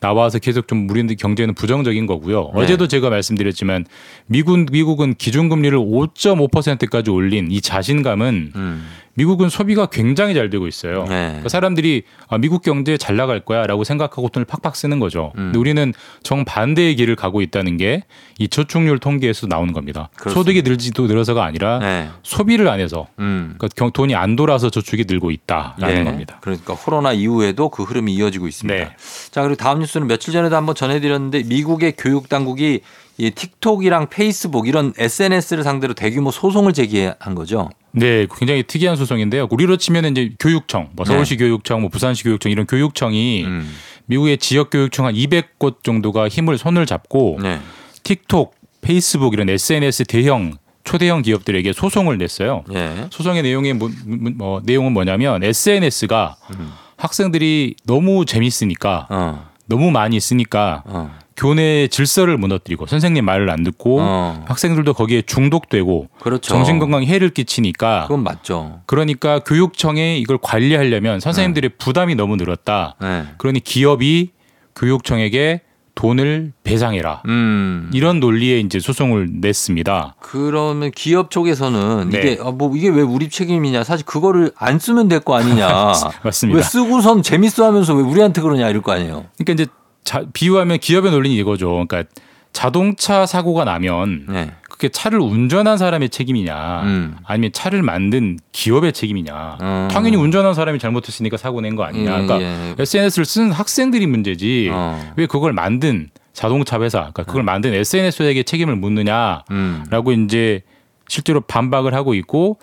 나와서 0.00 0.38
계속 0.38 0.68
좀 0.68 0.88
우리 0.90 1.06
경제는 1.16 1.54
부정적인 1.54 2.06
거고요. 2.06 2.50
네. 2.54 2.60
어제도 2.60 2.86
제가 2.88 3.08
말씀드렸지만 3.10 3.86
미국 4.26 4.66
미국은 4.70 5.14
기준금리를 5.14 5.78
5.5%까지 5.78 7.10
올린 7.10 7.50
이 7.50 7.60
자신감은 7.60 8.52
음. 8.54 8.86
미국은 9.16 9.48
소비가 9.48 9.86
굉장히 9.86 10.34
잘 10.34 10.50
되고 10.50 10.66
있어요. 10.68 11.04
네. 11.08 11.26
그러니까 11.26 11.48
사람들이 11.48 12.02
아, 12.28 12.38
미국 12.38 12.62
경제 12.62 12.96
잘 12.96 13.16
나갈 13.16 13.40
거야라고 13.40 13.82
생각하고 13.84 14.28
돈을 14.28 14.44
팍팍 14.46 14.76
쓰는 14.76 15.00
거죠. 15.00 15.32
음. 15.36 15.46
근데 15.46 15.58
우리는 15.58 15.92
정 16.22 16.44
반대의 16.44 16.94
길을 16.96 17.16
가고 17.16 17.40
있다는 17.42 17.76
게 17.76 18.02
이 18.38 18.48
저축률 18.48 18.98
통계에서 18.98 19.46
나오는 19.46 19.72
겁니다. 19.72 20.10
그렇습니다. 20.14 20.38
소득이 20.38 20.60
늘지도 20.60 21.06
늘어서가 21.06 21.42
아니라 21.42 21.78
네. 21.78 22.10
소비를 22.22 22.68
안 22.68 22.80
해서 22.80 23.06
음. 23.18 23.54
그러니까 23.56 23.68
경- 23.74 23.90
돈이 23.92 24.14
안 24.14 24.36
돌아서 24.36 24.68
저축이 24.68 25.04
늘고 25.08 25.30
있다라는 25.30 26.00
예. 26.00 26.04
겁니다. 26.04 26.36
그러니까 26.42 26.74
코로나 26.74 27.12
이후에도 27.14 27.70
그 27.70 27.84
흐름이 27.84 28.12
이어지고 28.12 28.46
있습니다. 28.46 28.78
네. 28.78 28.90
자 29.30 29.40
그리고 29.40 29.56
다음 29.56 29.78
뉴스는 29.78 30.06
며칠 30.06 30.34
전에도 30.34 30.54
한번 30.54 30.74
전해드렸는데 30.74 31.44
미국의 31.44 31.94
교육 31.96 32.28
당국이 32.28 32.80
이 33.18 33.30
틱톡이랑 33.30 34.08
페이스북 34.10 34.68
이런 34.68 34.92
SNS를 34.98 35.64
상대로 35.64 35.94
대규모 35.94 36.30
소송을 36.30 36.72
제기한 36.72 37.34
거죠. 37.34 37.70
네, 37.92 38.26
굉장히 38.38 38.62
특이한 38.62 38.96
소송인데요. 38.96 39.48
우리로 39.50 39.78
치면 39.78 40.04
이제 40.06 40.34
교육청, 40.38 40.90
뭐 40.92 41.06
서울시 41.06 41.36
교육청, 41.36 41.80
뭐 41.80 41.88
부산시 41.88 42.24
교육청 42.24 42.52
이런 42.52 42.66
교육청이 42.66 43.42
네. 43.42 43.48
음. 43.48 43.74
미국의 44.04 44.38
지역 44.38 44.70
교육청 44.70 45.06
한 45.06 45.14
200곳 45.14 45.82
정도가 45.82 46.28
힘을 46.28 46.58
손을 46.58 46.84
잡고 46.84 47.38
네. 47.42 47.58
틱톡, 48.02 48.54
페이스북 48.82 49.32
이런 49.32 49.48
SNS 49.48 50.04
대형 50.04 50.52
초대형 50.84 51.22
기업들에게 51.22 51.72
소송을 51.72 52.16
냈어요. 52.18 52.62
예. 52.72 53.08
소송의 53.10 53.42
내용이 53.42 53.72
뭐, 53.72 53.90
뭐, 54.36 54.60
내용은 54.64 54.92
뭐냐면 54.92 55.42
SNS가 55.42 56.36
음. 56.52 56.72
학생들이 56.96 57.74
너무 57.84 58.24
재밌으니까 58.24 59.08
어. 59.10 59.50
너무 59.66 59.90
많이 59.90 60.20
쓰니까 60.20 60.84
어. 60.86 61.18
교내 61.36 61.86
질서를 61.88 62.38
무너뜨리고 62.38 62.86
선생님 62.86 63.24
말을 63.24 63.50
안 63.50 63.62
듣고 63.62 63.98
어. 64.00 64.44
학생들도 64.46 64.94
거기에 64.94 65.22
중독되고 65.22 66.08
그렇죠. 66.20 66.48
정신 66.48 66.78
건강에 66.78 67.06
해를 67.06 67.30
끼치니까 67.30 68.02
그건 68.08 68.22
맞죠. 68.24 68.80
그러니까 68.86 69.40
교육청에 69.40 70.16
이걸 70.18 70.38
관리하려면 70.40 71.20
선생님들의 71.20 71.72
부담이 71.78 72.14
너무 72.14 72.36
늘었다. 72.36 72.96
네. 73.00 73.24
그러니 73.36 73.60
기업이 73.60 74.30
교육청에게 74.74 75.60
돈을 75.94 76.52
배상해라. 76.62 77.22
음. 77.26 77.90
이런 77.94 78.20
논리의 78.20 78.60
이제 78.60 78.78
소송을 78.78 79.28
냈습니다. 79.40 80.16
그러면 80.20 80.90
기업 80.94 81.30
쪽에서는 81.30 82.10
네. 82.10 82.18
이게 82.18 82.38
아, 82.42 82.50
뭐 82.50 82.76
이게 82.76 82.88
왜 82.90 83.00
우리 83.00 83.30
책임이냐? 83.30 83.82
사실 83.82 84.04
그거를 84.04 84.52
안 84.58 84.78
쓰면 84.78 85.08
될 85.08 85.20
거 85.20 85.36
아니냐? 85.36 85.92
맞습니다. 86.22 86.58
왜 86.58 86.62
쓰고선 86.62 87.22
재밌어 87.22 87.64
하면서 87.64 87.94
왜 87.94 88.02
우리한테 88.02 88.42
그러냐 88.42 88.68
이럴 88.68 88.82
거 88.82 88.92
아니에요. 88.92 89.24
그러니까 89.38 89.52
이제 89.54 89.66
자, 90.06 90.22
비유하면 90.32 90.78
기업의 90.78 91.10
논리는 91.10 91.36
이거죠. 91.36 91.84
그러니까 91.86 92.04
자동차 92.52 93.26
사고가 93.26 93.64
나면 93.64 94.26
네. 94.30 94.52
그게 94.70 94.88
차를 94.88 95.18
운전한 95.20 95.76
사람의 95.76 96.08
책임이냐 96.08 96.82
음. 96.84 97.16
아니면 97.24 97.50
차를 97.52 97.82
만든 97.82 98.38
기업의 98.52 98.92
책임이냐 98.94 99.58
어. 99.60 99.88
당연히 99.90 100.16
운전한 100.16 100.54
사람이 100.54 100.78
잘못했으니까 100.78 101.36
사고 101.36 101.60
낸 101.60 101.76
거 101.76 101.82
아니냐 101.82 102.22
예, 102.22 102.26
그러니까 102.26 102.40
예. 102.40 102.74
SNS를 102.78 103.24
쓰는 103.26 103.52
학생들이 103.52 104.06
문제지 104.06 104.70
어. 104.72 105.12
왜 105.16 105.26
그걸 105.26 105.52
만든 105.52 106.08
자동차 106.32 106.80
회사 106.80 106.98
그러니까 107.00 107.24
그걸 107.24 107.42
만든 107.42 107.74
SNS에게 107.74 108.42
책임을 108.44 108.76
묻느냐라고 108.76 109.44
음. 109.50 110.24
이제 110.24 110.62
실제로 111.08 111.40
반박을 111.40 111.94
하고 111.94 112.14
있고 112.14 112.58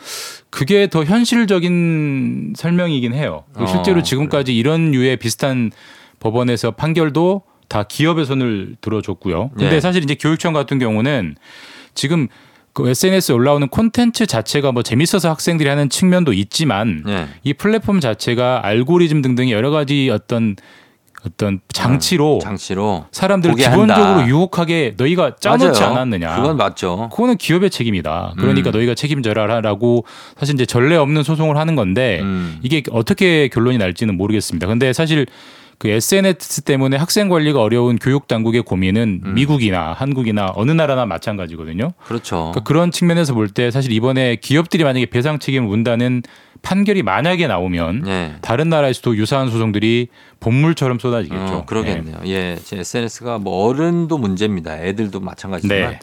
그게 0.50 0.88
더 0.88 1.04
현실적인 1.04 2.54
설명이긴 2.58 3.14
해요. 3.14 3.44
어, 3.56 3.66
실제로 3.66 4.02
지금까지 4.04 4.56
이런 4.56 4.91
류의 4.91 5.18
비슷한 5.18 5.72
법원에서 6.24 6.71
판결도 6.71 7.41
다 7.67 7.84
기업의 7.84 8.26
손을 8.26 8.76
들어줬고요. 8.82 9.49
근데 9.49 9.69
네. 9.71 9.80
사실 9.82 10.03
이제 10.03 10.15
교육청 10.15 10.53
같은 10.53 10.80
경우는 10.80 11.36
지금 11.93 12.28
그 12.71 12.89
SNS에 12.89 13.36
올라오는 13.36 13.67
콘텐츠 13.67 14.26
자체가 14.26 14.71
뭐 14.71 14.82
재밌어서 14.84 15.30
학생들이 15.30 15.69
하는 15.69 15.89
측면도 15.89 16.34
있지만 16.34 17.03
네. 17.05 17.28
이 17.43 17.53
플랫폼 17.53 17.99
자체가 17.99 18.61
알고리즘 18.63 19.21
등등의 19.21 19.51
여러 19.51 19.69
가지 19.69 20.09
어떤 20.11 20.55
어떤 21.26 21.61
장치로 21.69 22.39
장치로 22.41 23.05
사람들을 23.11 23.55
기본적으로 23.55 24.05
한다. 24.05 24.28
유혹하게 24.28 24.95
너희가 24.97 25.36
짜놓지 25.39 25.80
맞아요. 25.80 25.93
않았느냐. 25.93 26.36
그건 26.36 26.57
맞죠. 26.57 27.09
그거는 27.11 27.38
기업의 27.38 27.69
책임이다. 27.69 28.34
그러니까 28.38 28.69
음. 28.69 28.71
너희가 28.71 28.93
책임져라라고 28.93 30.05
사실 30.38 30.55
이제 30.55 30.65
전례 30.65 30.97
없는 30.97 31.24
소송을 31.24 31.55
하는 31.55 31.76
건데 31.76 32.19
음. 32.21 32.59
이게 32.61 32.84
어떻게 32.91 33.47
결론이 33.47 33.78
날지는 33.78 34.17
모르겠습니다. 34.17 34.67
근데 34.67 34.91
사실 34.91 35.26
그 35.84 35.89
SNS 35.89 36.61
때문에 36.61 36.95
학생 36.95 37.27
관리가 37.27 37.61
어려운 37.61 37.97
교육 37.97 38.29
당국의 38.29 38.61
고민은 38.61 39.21
음. 39.25 39.34
미국이나 39.34 39.91
한국이나 39.91 40.49
어느 40.55 40.71
나라나 40.71 41.05
마찬가지거든요. 41.05 41.91
그렇죠. 42.05 42.38
그러니까 42.38 42.61
그런 42.61 42.89
측면에서 42.89 43.34
볼 43.34 43.49
때 43.49 43.69
사실 43.69 43.91
이번에 43.91 44.38
기업들이 44.38 44.86
만약에 44.86 45.07
배상 45.07 45.39
책임을 45.39 45.67
문다는 45.67 46.23
판결이 46.64 47.03
만약에 47.03 47.45
나오면 47.45 48.01
네. 48.03 48.36
다른 48.41 48.70
나라에서도 48.70 49.18
유사한 49.18 49.49
소송들이 49.51 50.07
본물처럼 50.39 50.97
쏟아지겠죠. 50.97 51.53
어, 51.53 51.66
그러겠네요. 51.66 52.18
예, 52.26 52.57
제 52.64 52.80
SNS가 52.80 53.38
뭐 53.38 53.68
어른도 53.68 54.18
문제입니다. 54.18 54.82
애들도 54.82 55.20
마찬가지지만. 55.20 55.91
네. 55.91 55.99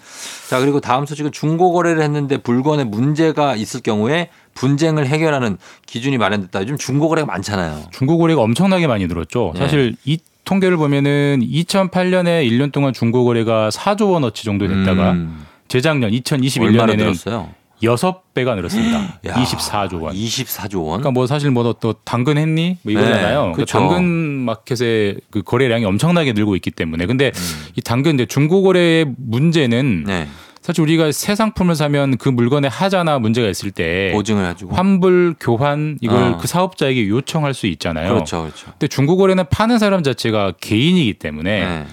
자 0.49 0.61
그리고 0.61 0.81
다음 0.81 1.07
소식은 1.07 1.33
중고 1.33 1.73
거래를 1.73 2.03
했는데 2.03 2.39
물건에 2.45 2.85
문제가 2.85 3.57
있을 3.57 3.81
경우에 3.81 4.29
분쟁을 4.55 5.07
해결하는 5.07 5.57
기준이 5.87 6.19
마련됐다. 6.19 6.61
요즘 6.61 6.77
중고 6.77 7.09
거래가 7.09 7.27
많잖아요. 7.27 7.85
중고 7.91 8.19
거래가 8.19 8.43
엄청나게 8.43 8.87
많이 8.87 9.07
늘었죠. 9.07 9.53
네. 9.55 9.61
사실 9.61 9.97
이 10.05 10.19
통계를 10.45 10.77
보면은 10.77 11.41
2008년에 11.43 12.47
1년 12.49 12.71
동안 12.71 12.93
중고 12.93 13.25
거래가 13.25 13.71
4조 13.71 14.13
원어치 14.13 14.45
정도 14.45 14.69
됐다가 14.69 15.13
음, 15.13 15.47
재작년 15.69 16.11
얼마나 16.11 16.21
2021년에는 16.21 17.60
들었어요? 17.81 18.23
6배가 18.35 18.55
늘었습니다. 18.57 19.21
야, 19.27 19.35
24조 19.35 20.03
원. 20.03 20.15
24조 20.15 20.77
원. 20.77 21.01
그러니까 21.01 21.11
뭐 21.11 21.27
사실 21.27 21.51
뭐또 21.51 21.95
당근 22.05 22.39
했니? 22.39 22.77
뭐 22.83 22.93
이거잖아요. 22.93 23.47
네, 23.47 23.53
그 23.53 23.61
그쵸. 23.63 23.79
당근 23.79 24.05
마켓의 24.05 25.17
그 25.31 25.43
거래량이 25.43 25.85
엄청나게 25.85 26.33
늘고 26.33 26.57
있기 26.57 26.71
때문에. 26.71 27.07
근데 27.07 27.33
음. 27.35 27.67
이 27.77 27.81
당근 27.81 28.15
이제 28.15 28.27
중고 28.27 28.63
거래의 28.63 29.07
문제는 29.17 30.05
네. 30.07 30.29
사실 30.61 30.83
우리가 30.83 31.11
새 31.11 31.35
상품을 31.35 31.75
사면 31.75 32.19
그 32.19 32.29
물건에 32.29 32.69
하자나 32.69 33.19
문제가 33.19 33.49
있을 33.49 33.71
때 33.71 34.11
보증을 34.13 34.47
해주고. 34.51 34.75
환불 34.75 35.35
교환 35.41 35.97
이걸 36.03 36.35
어. 36.35 36.37
그 36.37 36.47
사업자에게 36.47 37.09
요청할 37.09 37.55
수 37.55 37.67
있잖아요. 37.67 38.13
그렇죠, 38.13 38.43
그렇죠. 38.43 38.67
근데 38.73 38.87
중고 38.87 39.17
거래는 39.17 39.45
파는 39.51 39.79
사람 39.79 40.03
자체가 40.03 40.53
개인이기 40.61 41.15
때문에 41.15 41.67
네. 41.67 41.87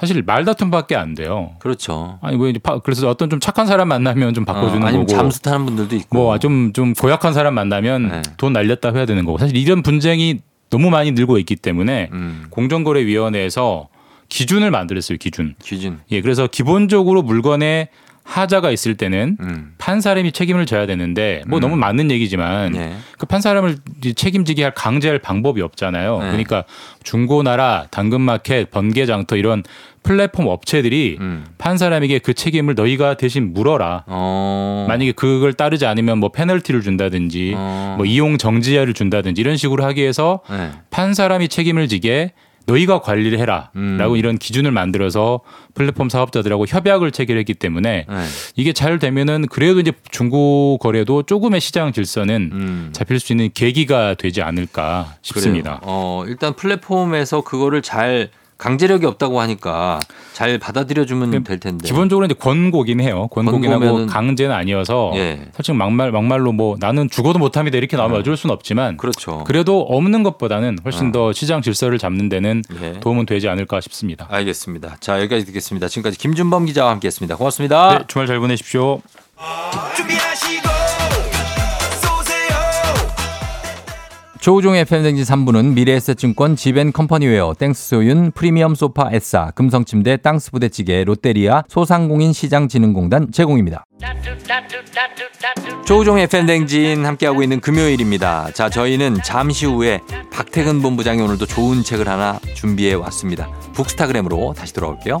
사실 0.00 0.22
말다툼밖에 0.22 0.96
안 0.96 1.14
돼요. 1.14 1.52
그렇죠. 1.58 2.18
아니 2.22 2.36
뭐 2.38 2.48
이제 2.48 2.58
파- 2.58 2.78
그래서 2.78 3.08
어떤 3.10 3.28
좀 3.28 3.38
착한 3.38 3.66
사람 3.66 3.88
만나면 3.88 4.32
좀 4.32 4.46
바꿔주는 4.46 4.82
어, 4.82 4.86
아니면 4.86 5.06
거고 5.06 5.16
잠수 5.18 5.42
타는 5.42 5.66
분들도 5.66 5.94
있고. 5.96 6.16
뭐좀좀 6.16 6.94
고약한 6.94 7.34
사람 7.34 7.52
만나면 7.54 8.08
네. 8.08 8.22
돈 8.38 8.54
날렸다 8.54 8.92
해야 8.94 9.04
되는 9.04 9.24
거고 9.26 9.36
사실 9.36 9.56
이런 9.58 9.82
분쟁이 9.82 10.40
너무 10.70 10.88
많이 10.88 11.12
늘고 11.12 11.36
있기 11.38 11.56
때문에 11.56 12.08
음, 12.12 12.46
공정거래위원회에서 12.50 13.88
기준을 14.30 14.70
만들었어요 14.70 15.18
기준. 15.18 15.54
기준. 15.62 15.98
예 16.10 16.20
그래서 16.22 16.46
기본적으로 16.46 17.22
물건에 17.22 17.88
하자가 18.22 18.70
있을 18.70 18.96
때는 18.96 19.36
음. 19.40 19.72
판 19.78 20.00
사람이 20.00 20.32
책임을 20.32 20.64
져야 20.66 20.86
되는데 20.86 21.42
뭐 21.48 21.58
음. 21.58 21.60
너무 21.60 21.76
맞는 21.76 22.10
얘기지만 22.10 22.72
네. 22.72 22.96
그 23.18 23.26
판 23.26 23.40
사람을 23.40 23.76
이제 23.98 24.12
책임지게 24.12 24.62
할 24.62 24.74
강제할 24.74 25.18
방법이 25.20 25.62
없잖아요. 25.62 26.18
네. 26.18 26.26
그러니까 26.26 26.64
중고나라, 27.02 27.86
당근마켓, 27.90 28.70
번개장터 28.70 29.36
이런 29.36 29.62
플랫폼 30.02 30.46
업체들이 30.46 31.18
음. 31.20 31.44
판 31.58 31.76
사람에게 31.78 32.18
그 32.20 32.34
책임을 32.34 32.74
너희가 32.74 33.14
대신 33.14 33.52
물어라. 33.52 34.04
어. 34.06 34.86
만약에 34.88 35.12
그걸 35.12 35.52
따르지 35.52 35.86
않으면 35.86 36.18
뭐 36.18 36.30
페널티를 36.30 36.82
준다든지 36.82 37.54
어. 37.56 37.94
뭐 37.98 38.06
이용 38.06 38.38
정지야를 38.38 38.94
준다든지 38.94 39.40
이런 39.40 39.56
식으로 39.56 39.84
하기 39.84 40.00
위해서 40.00 40.40
네. 40.48 40.70
판 40.90 41.14
사람이 41.14 41.48
책임을 41.48 41.88
지게 41.88 42.32
너희가 42.70 43.00
관리를 43.00 43.38
해라라고 43.38 43.72
음. 43.76 44.16
이런 44.16 44.38
기준을 44.38 44.70
만들어서 44.70 45.40
플랫폼 45.74 46.08
사업자들하고 46.08 46.66
협약을 46.66 47.10
체결했기 47.10 47.54
때문에 47.54 48.06
네. 48.08 48.24
이게 48.56 48.72
잘 48.72 48.98
되면은 48.98 49.46
그래도 49.48 49.80
이제 49.80 49.92
중고 50.10 50.78
거래도 50.78 51.22
조금의 51.22 51.60
시장 51.60 51.92
질서는 51.92 52.50
음. 52.52 52.90
잡힐 52.92 53.18
수 53.18 53.32
있는 53.32 53.50
계기가 53.52 54.14
되지 54.14 54.42
않을까 54.42 55.14
싶습니다. 55.22 55.80
그래요. 55.80 55.80
어, 55.82 56.24
일단 56.26 56.54
플랫폼에서 56.54 57.42
그거를 57.42 57.82
잘 57.82 58.30
강제력이 58.60 59.06
없다고 59.06 59.40
하니까 59.40 60.00
잘 60.34 60.58
받아들여주면 60.58 61.44
될 61.44 61.58
텐데. 61.58 61.86
기본적으로 61.86 62.26
이제 62.26 62.34
권고긴 62.34 63.00
해요. 63.00 63.26
권고긴 63.28 63.72
하고 63.72 64.06
강제는 64.06 64.54
아니어서 64.54 65.12
예. 65.14 65.40
솔직히 65.56 65.76
막말 65.76 66.12
막말로 66.12 66.52
뭐 66.52 66.76
나는 66.78 67.08
죽어도 67.08 67.38
못합니다 67.38 67.78
이렇게 67.78 67.96
나오면 67.96 68.20
어쩔 68.20 68.36
수는 68.36 68.52
없지만 68.52 68.98
그렇죠. 68.98 69.44
그래도 69.44 69.80
없는 69.80 70.22
것보다는 70.22 70.78
훨씬 70.84 71.08
어. 71.08 71.12
더 71.12 71.32
시장 71.32 71.62
질서를 71.62 71.96
잡는 71.96 72.28
데는 72.28 72.62
예. 72.82 73.00
도움은 73.00 73.24
되지 73.24 73.48
않을까 73.48 73.80
싶습니다. 73.80 74.26
알겠습니다. 74.30 74.98
자, 75.00 75.18
여기까지 75.20 75.46
듣겠습니다. 75.46 75.88
지금까지 75.88 76.18
김준범 76.18 76.66
기자와 76.66 76.90
함께 76.90 77.08
했습니다. 77.08 77.36
고맙습니다. 77.36 77.98
네, 77.98 78.04
주말 78.08 78.26
잘 78.26 78.38
보내십시오. 78.40 79.00
준비하시고 79.96 80.69
조우종의 84.40 84.86
팬생진 84.86 85.22
3부는 85.24 85.74
미래에셋증권 85.74 86.56
지벤컴퍼니웨어 86.56 87.54
땡스소윤 87.58 88.30
프리미엄 88.30 88.74
소파 88.74 89.10
에싸 89.12 89.50
금성침대 89.54 90.18
땅스 90.18 90.50
부대찌개 90.50 91.04
롯데리아 91.04 91.62
소상공인 91.68 92.32
시장진흥공단 92.32 93.32
제공입니다. 93.32 93.84
조우종의 95.84 96.26
팬댕진 96.28 97.04
함께하고 97.04 97.42
있는 97.42 97.60
금요일입니다. 97.60 98.50
자, 98.52 98.70
저희는 98.70 99.18
잠시 99.24 99.66
후에 99.66 100.00
박태근 100.32 100.80
본부장이 100.80 101.20
오늘도 101.20 101.44
좋은 101.46 101.82
책을 101.82 102.08
하나 102.08 102.38
준비해 102.54 102.94
왔습니다. 102.94 103.50
북스타그램으로 103.74 104.54
다시 104.56 104.72
돌아올게요. 104.72 105.20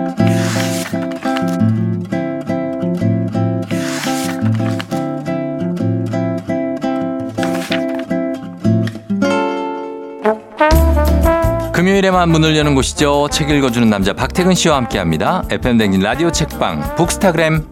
금요일에만 11.91 12.29
문을 12.29 12.55
여는 12.55 12.73
곳이죠. 12.73 13.27
책 13.31 13.49
읽어주는 13.49 13.89
남자 13.89 14.13
박태근 14.13 14.55
씨와 14.55 14.77
함께합니다. 14.77 15.43
FM 15.49 15.77
댕진 15.77 16.01
라디오 16.01 16.31
책방 16.31 16.95
북스타그램. 16.95 17.65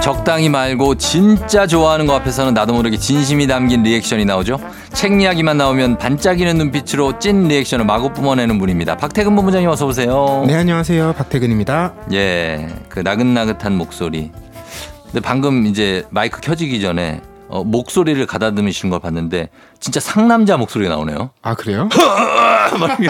적당히 0.00 0.48
말고 0.48 0.94
진짜 0.94 1.66
좋아하는 1.66 2.06
거 2.06 2.14
앞에서는 2.14 2.54
나도 2.54 2.72
모르게 2.72 2.96
진심이 2.96 3.46
담긴 3.46 3.82
리액션이 3.82 4.24
나오죠. 4.24 4.58
책 4.98 5.20
이야기만 5.22 5.56
나오면 5.58 5.98
반짝이는 5.98 6.58
눈빛으로 6.58 7.20
찐 7.20 7.46
리액션을 7.46 7.84
마구 7.84 8.12
뿜어내는 8.12 8.58
분입니다. 8.58 8.96
박태근 8.96 9.36
본부장님 9.36 9.68
어서 9.68 9.86
오세요. 9.86 10.42
네, 10.44 10.56
안녕하세요. 10.56 11.12
박태근입니다. 11.12 11.94
예, 12.14 12.66
그 12.88 12.98
나긋나긋한 12.98 13.76
목소리. 13.76 14.32
근데 15.04 15.20
방금 15.20 15.66
이제 15.66 16.04
마이크 16.10 16.40
켜지기 16.40 16.80
전에 16.80 17.20
어, 17.48 17.62
목소리를 17.62 18.26
가다듬으시는 18.26 18.90
걸 18.90 18.98
봤는데 18.98 19.50
진짜 19.78 20.00
상남자 20.00 20.56
목소리가 20.56 20.90
나오네요. 20.96 21.30
아, 21.42 21.54
그래요? 21.54 21.88
막 22.80 22.98
이게- 23.00 23.08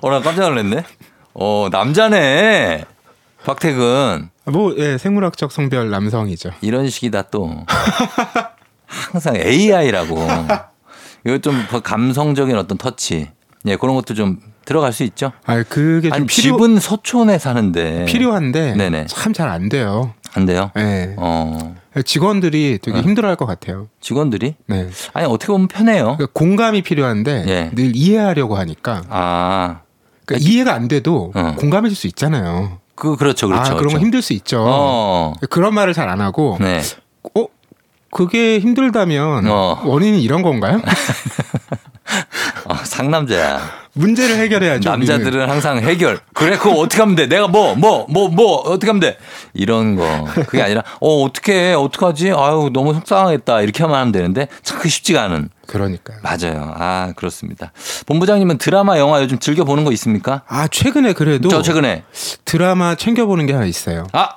어, 0.00 0.10
나 0.10 0.20
깜짝 0.22 0.48
놀랐네. 0.48 0.82
어, 1.34 1.68
남자네. 1.70 2.86
박태근. 3.44 4.30
뭐, 4.46 4.74
예, 4.78 4.96
생물학적 4.96 5.52
성별 5.52 5.90
남성이죠. 5.90 6.52
이런 6.62 6.88
식이다 6.88 7.22
또. 7.30 7.66
항상 8.88 9.36
AI라고. 9.36 10.16
이거 11.26 11.38
좀더 11.38 11.80
감성적인 11.80 12.56
어떤 12.56 12.78
터치. 12.78 13.28
예, 13.66 13.76
그런 13.76 13.94
것도 13.94 14.14
좀 14.14 14.38
들어갈 14.64 14.92
수 14.92 15.02
있죠. 15.04 15.32
아, 15.46 15.62
그게 15.62 16.08
좀 16.08 16.14
아니, 16.14 16.26
필요, 16.26 16.56
집은 16.56 16.78
서촌에 16.78 17.38
사는데. 17.38 18.04
필요한데 18.06 18.74
네네. 18.76 19.06
참잘 19.08 19.48
안 19.48 19.68
돼요. 19.68 20.14
안 20.34 20.46
돼요? 20.46 20.70
예. 20.76 21.14
어. 21.16 21.74
직원들이 22.04 22.78
되게 22.82 22.98
어. 22.98 23.00
힘들어할 23.00 23.36
것 23.36 23.46
같아요. 23.46 23.88
직원들이? 24.00 24.54
네. 24.66 24.88
아니, 25.14 25.26
어떻게 25.26 25.52
보면 25.52 25.68
편해요. 25.68 26.16
그러니까 26.16 26.26
공감이 26.32 26.82
필요한데 26.82 27.44
예. 27.48 27.70
늘 27.74 27.96
이해하려고 27.96 28.56
하니까 28.56 29.02
아. 29.08 29.80
그러니까 30.24 30.48
이해가 30.48 30.74
안 30.74 30.86
돼도 30.88 31.32
어. 31.34 31.54
공감해줄 31.58 31.96
수 31.96 32.06
있잖아요. 32.06 32.78
그, 32.94 33.16
그렇죠, 33.16 33.48
그렇죠. 33.48 33.62
아, 33.62 33.64
그런 33.70 33.78
그렇죠. 33.78 33.94
건 33.96 34.02
힘들 34.02 34.22
수 34.22 34.32
있죠. 34.34 34.64
어. 34.66 35.32
그런 35.50 35.74
말을 35.74 35.94
잘 35.94 36.08
안 36.08 36.20
하고 36.20 36.58
네. 36.60 36.80
어 37.34 37.46
그게 38.10 38.58
힘들다면 38.58 39.46
어. 39.48 39.80
원인이 39.84 40.22
이런 40.22 40.42
건가요? 40.42 40.80
어, 42.64 42.74
상남자야. 42.84 43.60
문제를 43.92 44.36
해결해야죠. 44.36 44.90
우리는. 44.92 45.06
남자들은 45.14 45.48
항상 45.50 45.78
해결. 45.78 46.20
그래, 46.32 46.56
그거 46.56 46.72
어떻게 46.78 47.00
하면 47.02 47.16
돼? 47.16 47.26
내가 47.26 47.48
뭐, 47.48 47.74
뭐, 47.74 48.06
뭐, 48.08 48.28
뭐, 48.28 48.56
어떻게 48.60 48.86
하면 48.86 49.00
돼? 49.00 49.18
이런 49.54 49.96
거. 49.96 50.26
그게 50.46 50.62
아니라, 50.62 50.82
어, 51.00 51.22
어떻게 51.24 51.70
해? 51.70 51.74
어떡하지? 51.74 52.30
아유, 52.30 52.70
너무 52.72 52.94
속상하겠다. 52.94 53.60
이렇게 53.62 53.82
하면 53.82 53.98
하면 53.98 54.12
되는데, 54.12 54.48
참 54.62 54.78
그 54.78 54.88
쉽지가 54.88 55.22
않은. 55.24 55.48
그러니까요. 55.66 56.18
맞아요. 56.22 56.72
아, 56.78 57.12
그렇습니다. 57.16 57.72
본부장님은 58.06 58.58
드라마, 58.58 58.98
영화 58.98 59.20
요즘 59.20 59.38
즐겨보는 59.38 59.84
거 59.84 59.90
있습니까? 59.92 60.42
아 60.46 60.68
최근에 60.68 61.12
그래도 61.14 61.48
저 61.48 61.60
최근에. 61.62 62.04
드라마 62.44 62.94
챙겨보는 62.94 63.46
게 63.46 63.52
하나 63.54 63.66
있어요. 63.66 64.06
아, 64.12 64.28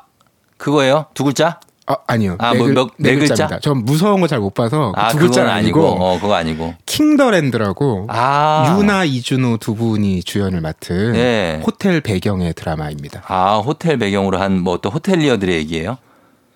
그거예요? 0.57 1.05
두 1.13 1.23
글자? 1.23 1.59
아, 1.91 1.97
아니요. 2.07 2.35
아, 2.39 2.51
네, 2.53 2.57
뭐 2.57 2.65
글- 2.67 2.73
몇- 2.75 2.89
네네 2.97 3.15
글자? 3.19 3.33
글자입니다. 3.33 3.59
전 3.59 3.83
무서운 3.85 4.21
거 4.21 4.27
잘 4.27 4.39
못 4.39 4.53
봐서 4.53 4.91
아, 4.95 5.09
두 5.09 5.17
글자는 5.17 5.49
아니고. 5.49 5.79
아니고 5.87 6.03
어, 6.05 6.19
그거 6.19 6.33
아니고. 6.35 6.73
킹더랜드라고 6.85 8.07
아. 8.09 8.75
유나 8.79 9.03
이준호 9.05 9.57
두 9.57 9.75
분이 9.75 10.23
주연을 10.23 10.61
맡은 10.61 11.15
예. 11.15 11.61
호텔 11.65 12.01
배경의 12.01 12.53
드라마입니다. 12.53 13.23
아, 13.27 13.57
호텔 13.57 13.97
배경으로 13.97 14.39
한 14.39 14.61
뭐 14.63 14.77
또 14.81 14.89
호텔리어들의 14.89 15.55
얘기예요? 15.55 15.97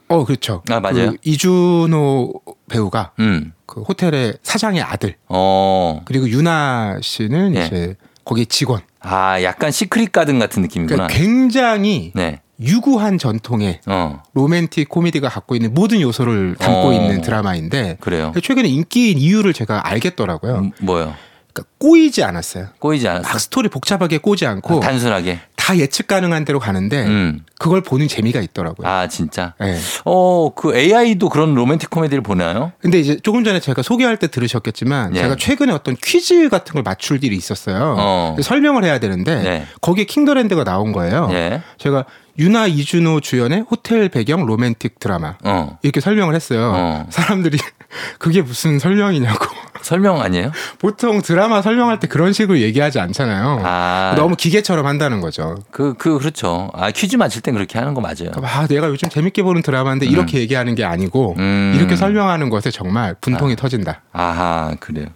어, 0.08 0.24
그렇죠. 0.26 0.62
아, 0.70 0.80
맞아요. 0.80 1.12
그 1.12 1.18
이준호 1.24 2.34
배우가 2.70 3.12
음. 3.20 3.54
그 3.66 3.82
호텔의 3.82 4.36
사장의 4.44 4.82
아들 4.82 5.16
어. 5.28 6.02
그리고 6.06 6.30
유나 6.30 6.98
씨는 7.02 7.56
예. 7.56 7.66
이제 7.66 7.96
거기 8.24 8.46
직원. 8.46 8.82
아, 9.02 9.42
약간 9.44 9.72
시크릿 9.72 10.12
가든 10.12 10.40
같은 10.40 10.62
느낌이구나. 10.64 11.08
그러니까 11.08 11.18
굉장히 11.20 12.12
네. 12.16 12.40
유구한 12.60 13.18
전통의 13.18 13.82
어. 13.86 14.22
로맨틱 14.34 14.90
코미디가 14.90 15.30
갖고 15.30 15.56
있는 15.56 15.74
모든 15.74 16.02
요소를 16.02 16.56
담고 16.58 16.88
어. 16.90 16.94
있는 16.94 17.22
드라마인데 17.22 17.98
그래요. 18.00 18.34
최근에 18.42 18.68
인기인 18.68 19.18
이유를 19.18 19.54
제가 19.54 19.88
알겠더라고요. 19.90 20.56
음, 20.56 20.72
뭐요? 20.82 21.14
그러니까 21.54 21.72
꼬이지 21.80 22.24
않았어요. 22.24 22.68
꼬이지 22.80 23.08
않았어. 23.08 23.28
막 23.30 23.40
스토리 23.40 23.70
복잡하게 23.70 24.18
꼬지 24.18 24.46
않고 24.46 24.80
단순하게. 24.82 25.40
다 25.56 25.76
예측 25.78 26.06
가능한 26.06 26.46
대로 26.46 26.60
가는데 26.60 27.06
음. 27.08 27.40
그걸 27.58 27.82
보는 27.82 28.08
재미가 28.08 28.40
있더라고요. 28.42 28.88
아, 28.88 29.08
진짜? 29.08 29.56
네. 29.60 29.80
어, 30.04 30.54
그 30.54 30.76
AI도 30.78 31.30
그런 31.30 31.56
로맨틱 31.56 31.90
코미디를 31.90 32.22
보나요? 32.22 32.72
근데 32.80 33.00
이제 33.00 33.18
조금 33.18 33.44
전에 33.44 33.60
제가 33.60 33.82
소개할 33.82 34.18
때 34.18 34.28
들으셨겠지만 34.28 35.16
예. 35.16 35.22
제가 35.22 35.36
최근에 35.38 35.72
어떤 35.74 35.96
퀴즈 35.96 36.50
같은 36.50 36.74
걸 36.74 36.84
맞출 36.84 37.24
일이 37.24 37.36
있었어요. 37.36 37.96
어. 37.98 38.36
설명을 38.40 38.84
해야 38.84 39.00
되는데 39.00 39.42
네. 39.42 39.66
거기에 39.82 40.04
킹더랜드가 40.06 40.66
나온 40.66 40.92
거예요. 40.92 41.30
예. 41.32 41.64
제가 41.80 42.06
유나 42.38 42.68
이준호 42.68 43.22
주연의 43.22 43.66
호텔 43.70 44.10
배경 44.10 44.46
로맨틱 44.46 45.00
드라마 45.00 45.36
어. 45.44 45.78
이렇게 45.82 46.02
설명을 46.02 46.36
했어요. 46.36 46.72
어. 46.76 47.06
사람들이 47.10 47.58
그게 48.20 48.42
무슨 48.42 48.80
설명이냐고. 48.80 49.46
설명 49.82 50.20
아니에요? 50.20 50.52
보통 50.80 51.22
드라마 51.22 51.62
설명할 51.62 52.00
때 52.00 52.08
그런 52.08 52.34
식으로 52.34 52.60
얘기하지 52.60 53.00
않잖아요. 53.00 53.62
아. 53.64 54.14
너무 54.18 54.36
기계처럼 54.36 54.86
한다는 54.88 55.22
거죠. 55.22 55.56
그, 55.70 55.94
그, 55.94 56.18
그렇죠. 56.18 56.72
아, 56.74 56.90
퀴즈 56.90 57.18
맞힐 57.18 57.42
땐 57.42 57.54
그렇게 57.54 57.78
하는 57.78 57.94
거 57.94 58.02
맞아요. 58.02 58.32
아, 58.42 58.66
내가 58.68 58.88
요즘 58.88 59.10
재밌게 59.10 59.44
보는 59.44 59.62
드라마인데 59.62 60.08
이렇게 60.08 60.40
얘기하는 60.40 60.74
게 60.76 60.84
아니고 60.84 61.36
음. 61.38 61.74
이렇게 61.76 61.96
설명하는 61.96 62.50
것에 62.50 62.72
정말 62.72 63.16
분통이 63.22 63.56
터진다. 63.56 64.02
아하, 64.12 64.76
그래요. 64.80 65.08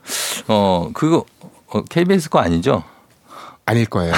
어, 0.47 0.89
그거, 0.93 1.25
어, 1.67 1.83
KBS 1.83 2.29
거 2.29 2.39
아니죠? 2.39 2.83
아닐 3.69 3.85
거예요. 3.85 4.13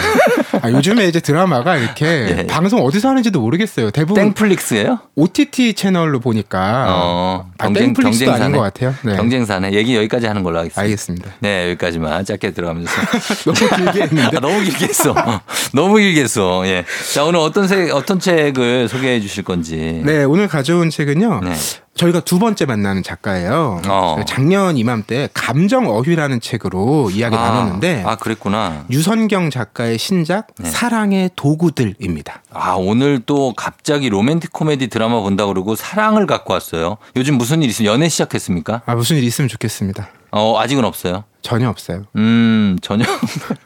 아, 0.62 0.72
요즘에 0.72 1.08
이제 1.08 1.20
드라마가 1.20 1.76
이렇게 1.76 2.06
예. 2.40 2.48
방송 2.48 2.82
어디서 2.86 3.10
하는지도 3.10 3.42
모르겠어요. 3.42 3.92
대부분 3.92 4.24
땡플릭스예요? 4.24 5.00
OTT 5.16 5.74
채널로 5.74 6.22
보니까 6.22 6.86
어, 6.88 7.52
아, 7.58 7.70
땡플릭스도 7.70 8.32
아닌 8.32 8.54
것 8.54 8.62
같아요. 8.62 8.96
네. 9.04 9.18
경쟁사네. 9.18 9.74
얘기 9.74 9.98
여기까지 9.98 10.28
하는 10.28 10.44
걸로 10.44 10.60
하겠습니다. 10.60 10.82
알겠습니다. 10.82 11.32
네, 11.40 11.66
여기까지만 11.72 12.24
짧게 12.24 12.52
들어가면서. 12.52 12.92
너무 13.44 13.76
길게 13.76 14.02
했는데. 14.04 14.38
아, 14.38 14.40
너무 14.40 14.62
길게 14.62 14.86
했어. 14.86 15.12
어, 15.12 15.42
너무 15.74 15.98
길게 15.98 16.22
했어. 16.22 16.66
예. 16.68 16.86
자, 17.14 17.26
오늘 17.26 17.40
어떤 17.42 17.68
책, 17.68 17.94
어떤 17.94 18.20
책을 18.20 18.88
소개해 18.88 19.20
주실 19.20 19.44
건지. 19.44 20.02
네, 20.06 20.24
오늘 20.24 20.48
가져온 20.48 20.90
책은요. 20.90 21.42
네. 21.44 21.56
저희가 21.96 22.22
두 22.22 22.40
번째 22.40 22.66
만나는 22.66 23.04
작가예요. 23.04 23.82
어. 23.86 24.16
작년 24.26 24.78
이맘때 24.78 25.30
감정 25.34 25.88
어휘라는 25.90 26.40
책으로 26.40 27.12
이야기 27.12 27.36
아, 27.36 27.42
나눴는데 27.42 28.04
아, 28.06 28.16
그랬구나. 28.16 28.86
유선경 28.90 29.50
작가의 29.50 29.98
신작 29.98 30.48
네. 30.58 30.70
사랑의 30.70 31.30
도구들입니다. 31.36 32.44
아, 32.54 32.74
오늘 32.76 33.20
또 33.26 33.54
갑자기 33.56 34.10
로맨틱 34.10 34.54
코미디 34.54 34.88
드라마 34.88 35.20
본다 35.20 35.46
그러고 35.46 35.76
사랑을 35.76 36.26
갖고 36.28 36.54
왔어요. 36.54 36.98
요즘 37.18 37.38
무슨 37.38 37.62
일 37.62 37.70
있으면 37.70 37.94
연애 37.94 38.08
시작했습니까? 38.10 38.82
아 38.86 38.96
무슨 38.96 39.18
일 39.18 39.24
있으면 39.26 39.48
좋겠습니다. 39.50 40.08
어, 40.32 40.60
아직은 40.60 40.86
없어요. 40.86 41.26
전혀 41.42 41.70
없어요. 41.70 42.04
음, 42.16 42.78
전혀. 42.82 43.04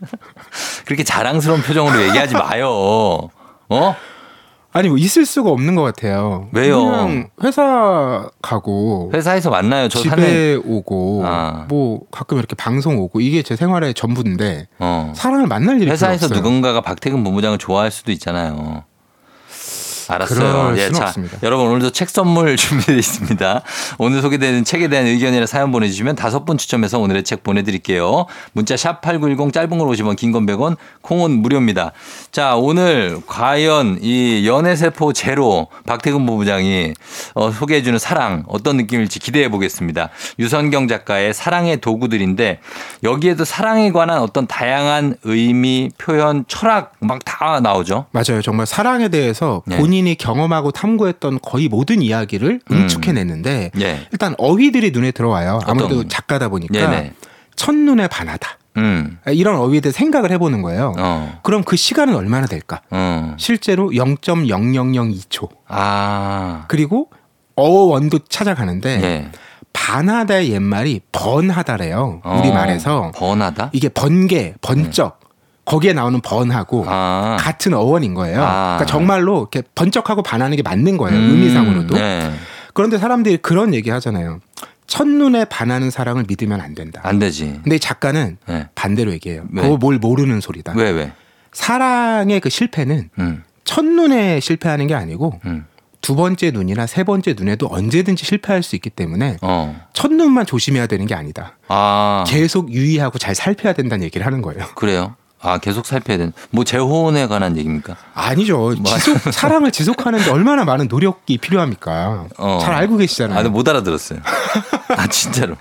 그렇게 0.86 1.04
자랑스러운 1.04 1.62
표정으로 1.62 2.02
얘기하지 2.08 2.34
마요. 2.34 3.30
어? 3.70 3.96
아니 4.76 4.90
뭐 4.90 4.98
있을 4.98 5.26
수가 5.26 5.52
없는 5.52 5.76
것 5.76 5.84
같아요. 5.84 6.50
왜요? 6.52 6.84
그냥 6.84 7.30
회사 7.42 8.28
가고 8.42 9.10
회사에서 9.14 9.50
만나요. 9.50 9.88
저 9.88 10.00
집에 10.00 10.10
사내. 10.10 10.56
오고 10.56 11.24
아. 11.26 11.66
뭐 11.70 12.02
가끔 12.12 12.38
이렇게 12.38 12.58
방송 12.58 13.00
오고 13.00 13.22
이게 13.22 13.42
제 13.42 13.56
생활의 13.56 13.94
전부인데 13.94 14.68
어. 14.80 15.14
사람을 15.16 15.48
만날 15.48 15.82
일이 15.82 15.90
회사에서 15.90 16.26
없어요. 16.26 16.42
누군가가 16.42 16.82
박태근 16.82 17.24
본부장을 17.24 17.58
좋아할 17.58 17.90
수도 17.90 18.12
있잖아요. 18.12 18.84
알았어요. 20.14 20.74
예, 20.78 20.92
자, 20.92 21.06
없습니다. 21.06 21.38
여러분 21.44 21.68
오늘도 21.68 21.92
책 21.92 22.10
선물 22.10 22.56
준비되어 22.58 22.96
있습니다. 22.96 23.62
오늘 23.98 24.22
소개되는 24.22 24.64
책에 24.64 24.88
대한 24.88 25.06
의견이나 25.08 25.46
사연 25.46 25.72
보내주시면 25.72 26.16
다섯 26.16 26.46
분 26.46 26.58
추첨해서 26.58 27.00
오늘의 27.00 27.24
책 27.24 27.44
보내드릴게요. 27.44 28.26
문자 28.54 28.78
샵 28.78 29.02
#8910 29.02 29.54
짧은 29.54 29.78
걸 29.78 29.88
50원, 29.90 30.16
긴 30.16 30.32
건 30.32 30.46
100원, 30.46 30.76
콩은 31.02 31.32
무료입니다. 31.42 31.92
자, 32.32 32.56
오늘 32.56 33.20
과연 33.28 34.00
이 34.02 34.48
연애세포 34.48 35.14
제로 35.14 35.68
박태근 35.86 36.26
본부장이 36.26 36.94
어, 37.36 37.52
소개해주는 37.52 37.98
사랑 38.00 38.44
어떤 38.48 38.78
느낌일지 38.78 39.20
기대해 39.20 39.50
보겠습니다. 39.50 40.10
유선경 40.40 40.88
작가의 40.88 41.34
사랑의 41.34 41.80
도구들인데 41.82 42.60
여기에도 43.04 43.46
사랑에 43.46 43.92
관한 43.92 44.20
어떤 44.20 44.46
다양한 44.48 45.16
의미, 45.24 45.90
표현, 45.98 46.46
철학 46.48 46.94
막 47.00 47.20
다 47.26 47.60
나오죠. 47.60 48.06
맞아요. 48.12 48.42
정말 48.42 48.66
사랑에 48.66 49.10
대해서 49.10 49.62
네. 49.66 49.78
본인이 49.96 50.16
경험하고 50.16 50.72
탐구했던 50.72 51.40
거의 51.42 51.70
모든 51.70 52.02
이야기를 52.02 52.60
음. 52.70 52.76
응축해냈는데 52.76 53.72
예. 53.80 54.08
일단 54.12 54.36
어휘들이 54.38 54.92
눈에 54.92 55.12
들어와요. 55.12 55.62
아무래도 55.66 55.96
어떤? 55.96 56.10
작가다 56.10 56.50
보니까 56.50 56.74
네네. 56.74 57.14
첫눈에 57.56 58.10
반하다. 58.10 58.58
음. 58.76 59.20
이런 59.28 59.56
어휘에 59.56 59.80
대해 59.80 59.94
생각을 59.94 60.32
해보는 60.32 60.62
거예요. 60.62 60.94
어. 60.98 61.40
그럼 61.44 61.64
그 61.64 61.78
시간은 61.78 62.14
얼마나 62.14 62.46
될까? 62.46 62.82
어. 62.92 63.36
실제로 63.40 63.90
0.0002초. 63.92 65.48
아. 65.70 66.66
그리고 66.68 67.10
어원도 67.56 68.20
찾아가는데 68.28 69.02
예. 69.02 69.32
반하다의 69.72 70.52
옛말이 70.52 71.00
번하다래요. 71.14 72.22
우리 72.26 72.50
어, 72.50 72.54
말에서 72.54 73.14
번하다? 73.16 73.70
이게 73.72 73.88
번개, 73.88 74.56
번쩍 74.60 75.22
거기에 75.66 75.94
나오는 75.94 76.22
번하고 76.22 76.86
아. 76.88 77.38
같은 77.40 77.74
어원인 77.74 78.14
거예요. 78.14 78.42
아. 78.42 78.78
그러니까 78.78 78.86
정말로 78.86 79.40
이렇게 79.52 79.68
번쩍하고 79.76 80.22
반하는 80.22 80.56
게 80.56 80.64
맞는 80.64 80.98
거예요. 80.98 81.18
음, 81.18 81.32
의미상으로도. 81.32 81.96
네. 81.96 82.32
그런데 82.74 82.98
사람들이 82.98 83.38
그런 83.38 83.74
얘기 83.74 83.90
하잖아요. 83.90 84.40
첫눈에 84.88 85.46
반하는 85.46 85.90
사랑을 85.90 86.26
믿으면 86.28 86.62
안 86.62 86.76
된다. 86.76 87.02
안 87.04 87.18
되지. 87.18 87.60
근데 87.64 87.78
이 87.78 87.80
작가는 87.80 88.38
네. 88.48 88.68
반대로 88.76 89.12
얘기해요. 89.14 89.46
왜? 89.52 89.64
그거 89.64 89.78
뭘 89.78 89.98
모르는 89.98 90.42
소리다. 90.42 90.74
왜 90.76 90.92
왜? 90.92 91.12
사랑의 91.52 92.40
그 92.40 92.50
실패는 92.50 93.10
음. 93.18 93.44
첫눈에 93.64 94.40
실패하는 94.40 94.86
게 94.88 94.94
아니고 94.94 95.40
음. 95.46 95.66
두 96.02 96.16
번째 96.16 96.52
눈이나 96.52 96.86
세 96.86 97.04
번째 97.04 97.34
눈에도 97.36 97.68
언제든지 97.72 98.26
실패할 98.26 98.62
수 98.62 98.76
있기 98.76 98.92
때문에 98.92 99.38
어. 99.42 99.76
첫 99.94 100.12
눈만 100.14 100.46
조심해야 100.46 100.86
되는 100.86 101.08
게 101.08 101.16
아니다. 101.16 101.58
아. 101.68 102.24
계속 102.28 102.72
유의하고 102.72 103.18
잘 103.18 103.34
살펴야 103.34 103.74
된다는 103.74 104.04
얘기를 104.04 104.24
하는 104.24 104.44
거예요. 104.44 104.66
그래요? 104.76 105.16
아, 105.46 105.58
계속 105.60 105.86
살펴야 105.86 106.18
되는. 106.18 106.34
뭐 106.50 106.64
재혼에 106.64 107.28
관한 107.28 107.56
얘기입니까? 107.58 107.96
아니죠. 108.14 108.74
뭐 108.80 108.98
지속 108.98 109.20
사랑을 109.32 109.72
지속하는데 109.72 110.30
얼마나 110.32 110.66
많은 110.66 110.88
노력이 110.88 111.38
필요합니까? 111.38 112.26
어. 112.38 112.60
잘 112.62 112.74
알고 112.74 112.98
계시잖아요. 112.98 113.38
아, 113.38 113.44
근데 113.44 113.54
못 113.54 113.68
알아들었어요. 113.68 114.20
아, 114.98 115.08
진짜로. 115.08 115.56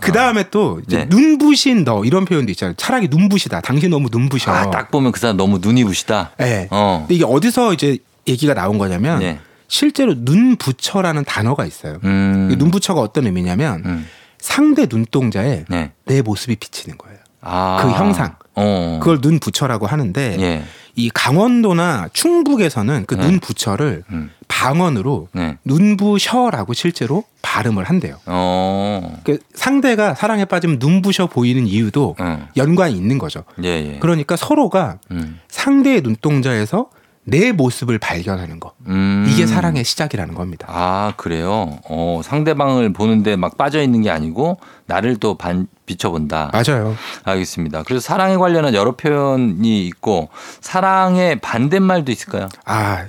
그 0.00 0.12
다음에 0.12 0.44
또 0.50 0.80
이제 0.86 0.98
네. 0.98 1.06
눈부신 1.08 1.84
너 1.84 2.04
이런 2.04 2.24
표현도 2.24 2.50
있잖아요. 2.52 2.74
차라리 2.76 3.08
눈부시다. 3.08 3.60
당신 3.60 3.90
너무 3.90 4.08
눈부셔. 4.10 4.52
아, 4.52 4.70
딱 4.70 4.90
보면 4.90 5.12
그 5.12 5.20
사람 5.20 5.36
너무 5.36 5.58
눈이 5.60 5.84
부시다. 5.84 6.30
네. 6.38 6.68
어. 6.70 7.00
근데 7.00 7.14
이게 7.16 7.24
어디서 7.24 7.74
이제 7.74 7.98
얘기가 8.26 8.54
나온 8.54 8.78
거냐면 8.78 9.18
네. 9.18 9.40
실제로 9.68 10.14
눈부처라는 10.16 11.24
단어가 11.24 11.66
있어요. 11.66 11.98
음. 12.04 12.48
이 12.52 12.56
눈부처가 12.56 13.00
어떤 13.00 13.26
의미냐면 13.26 13.82
음. 13.84 14.08
상대 14.38 14.86
눈동자에 14.88 15.64
네. 15.68 15.92
내 16.04 16.22
모습이 16.22 16.56
비치는 16.56 16.98
거예요. 16.98 17.18
아. 17.40 17.80
그 17.82 17.90
형상. 17.90 18.36
어. 18.56 18.98
그걸 19.00 19.20
눈 19.20 19.38
부처라고 19.38 19.86
하는데 19.86 20.36
예. 20.40 20.64
이 20.96 21.10
강원도나 21.10 22.08
충북에서는 22.12 23.04
그 23.06 23.14
네. 23.14 23.26
눈부처를 23.26 24.02
음. 24.10 24.30
방언으로 24.48 25.28
네. 25.32 25.58
눈부셔라고 25.64 26.72
실제로 26.72 27.24
발음을 27.42 27.84
한대요. 27.84 28.16
어. 28.24 29.20
그 29.22 29.38
상대가 29.54 30.14
사랑에 30.14 30.46
빠지면 30.46 30.78
눈부셔 30.80 31.26
보이는 31.26 31.66
이유도 31.66 32.16
어. 32.18 32.48
연관이 32.56 32.94
있는 32.94 33.18
거죠. 33.18 33.44
예, 33.62 33.68
예. 33.68 33.98
그러니까 34.00 34.36
서로가 34.36 34.98
음. 35.10 35.38
상대의 35.48 36.00
눈동자에서 36.00 36.88
내 37.28 37.50
모습을 37.50 37.98
발견하는 37.98 38.60
거. 38.60 38.72
음. 38.86 39.26
이게 39.28 39.46
사랑의 39.46 39.82
시작이라는 39.84 40.34
겁니다. 40.34 40.68
아, 40.70 41.12
그래요? 41.16 41.78
어, 41.88 42.20
상대방을 42.22 42.92
보는데 42.92 43.34
막 43.34 43.56
빠져 43.58 43.82
있는 43.82 44.02
게 44.02 44.10
아니고 44.10 44.58
나를 44.86 45.16
또 45.16 45.34
반, 45.36 45.66
비춰본다. 45.86 46.52
맞아요. 46.52 46.94
알겠습니다. 47.24 47.82
그래서 47.82 48.00
사랑에 48.00 48.36
관련한 48.36 48.74
여러 48.74 48.92
표현이 48.94 49.86
있고 49.88 50.28
사랑의 50.60 51.40
반대말도 51.40 52.12
있을까요? 52.12 52.48
아, 52.64 53.06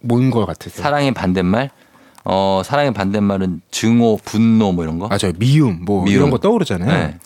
뭔 0.00 0.30
것 0.30 0.46
같으세요? 0.46 0.82
사랑의 0.82 1.12
반대말? 1.12 1.68
어, 2.24 2.62
사랑의 2.64 2.94
반대말은 2.94 3.60
증오, 3.70 4.16
분노 4.24 4.72
뭐 4.72 4.82
이런 4.84 4.98
거? 4.98 5.08
맞아요. 5.08 5.32
미움, 5.38 5.84
뭐 5.84 6.04
미움. 6.04 6.16
이런 6.16 6.30
거 6.30 6.38
떠오르잖아요. 6.38 6.88
네. 6.90 7.18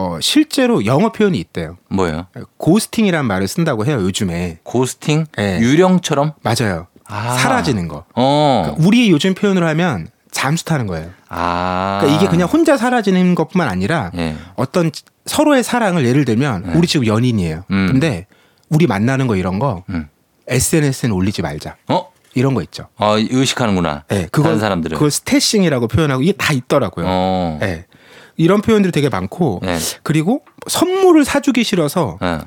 어, 0.00 0.18
실제로 0.20 0.86
영어 0.86 1.12
표현이 1.12 1.38
있대요. 1.38 1.76
뭐예요? 1.90 2.26
ghosting이라는 2.56 3.26
말을 3.26 3.46
쓴다고 3.48 3.84
해요, 3.84 3.98
요즘에. 4.00 4.58
ghosting? 4.62 5.26
네. 5.36 5.58
유령처럼? 5.60 6.32
맞아요. 6.42 6.86
아. 7.06 7.36
사라지는 7.36 7.86
거. 7.86 8.04
어. 8.14 8.62
그러니까 8.64 8.86
우리 8.86 9.10
요즘 9.10 9.34
표현으로 9.34 9.66
하면 9.68 10.08
잠수 10.30 10.64
타는 10.64 10.86
거예요. 10.86 11.10
아. 11.28 11.98
그러니까 12.00 12.18
이게 12.18 12.30
그냥 12.30 12.48
혼자 12.48 12.78
사라지는 12.78 13.34
것뿐만 13.34 13.68
아니라 13.68 14.10
예. 14.16 14.36
어떤 14.54 14.90
서로의 15.26 15.62
사랑을 15.62 16.06
예를 16.06 16.24
들면 16.24 16.62
네. 16.66 16.72
우리 16.76 16.86
지금 16.86 17.06
연인이에요. 17.06 17.64
음. 17.70 17.88
근데 17.90 18.26
우리 18.70 18.86
만나는 18.86 19.26
거 19.26 19.36
이런 19.36 19.58
거 19.58 19.84
음. 19.90 20.08
SNS에는 20.48 21.14
올리지 21.14 21.42
말자. 21.42 21.76
어? 21.88 22.10
이런 22.34 22.54
거 22.54 22.62
있죠. 22.62 22.86
어, 22.96 23.18
의식하는구나. 23.18 24.04
네, 24.08 24.28
그거 24.30 24.44
다른 24.44 24.60
사람들은. 24.60 24.94
그걸 24.94 25.10
stashing이라고 25.10 25.88
표현하고 25.88 26.22
이게 26.22 26.32
다 26.32 26.52
있더라고요. 26.52 27.04
어. 27.08 27.58
네. 27.60 27.86
이런 28.40 28.62
표현들이 28.62 28.90
되게 28.90 29.08
많고 29.08 29.60
네. 29.62 29.78
그리고 30.02 30.42
선물을 30.66 31.24
사주기 31.24 31.62
싫어서 31.62 32.18
네. 32.20 32.38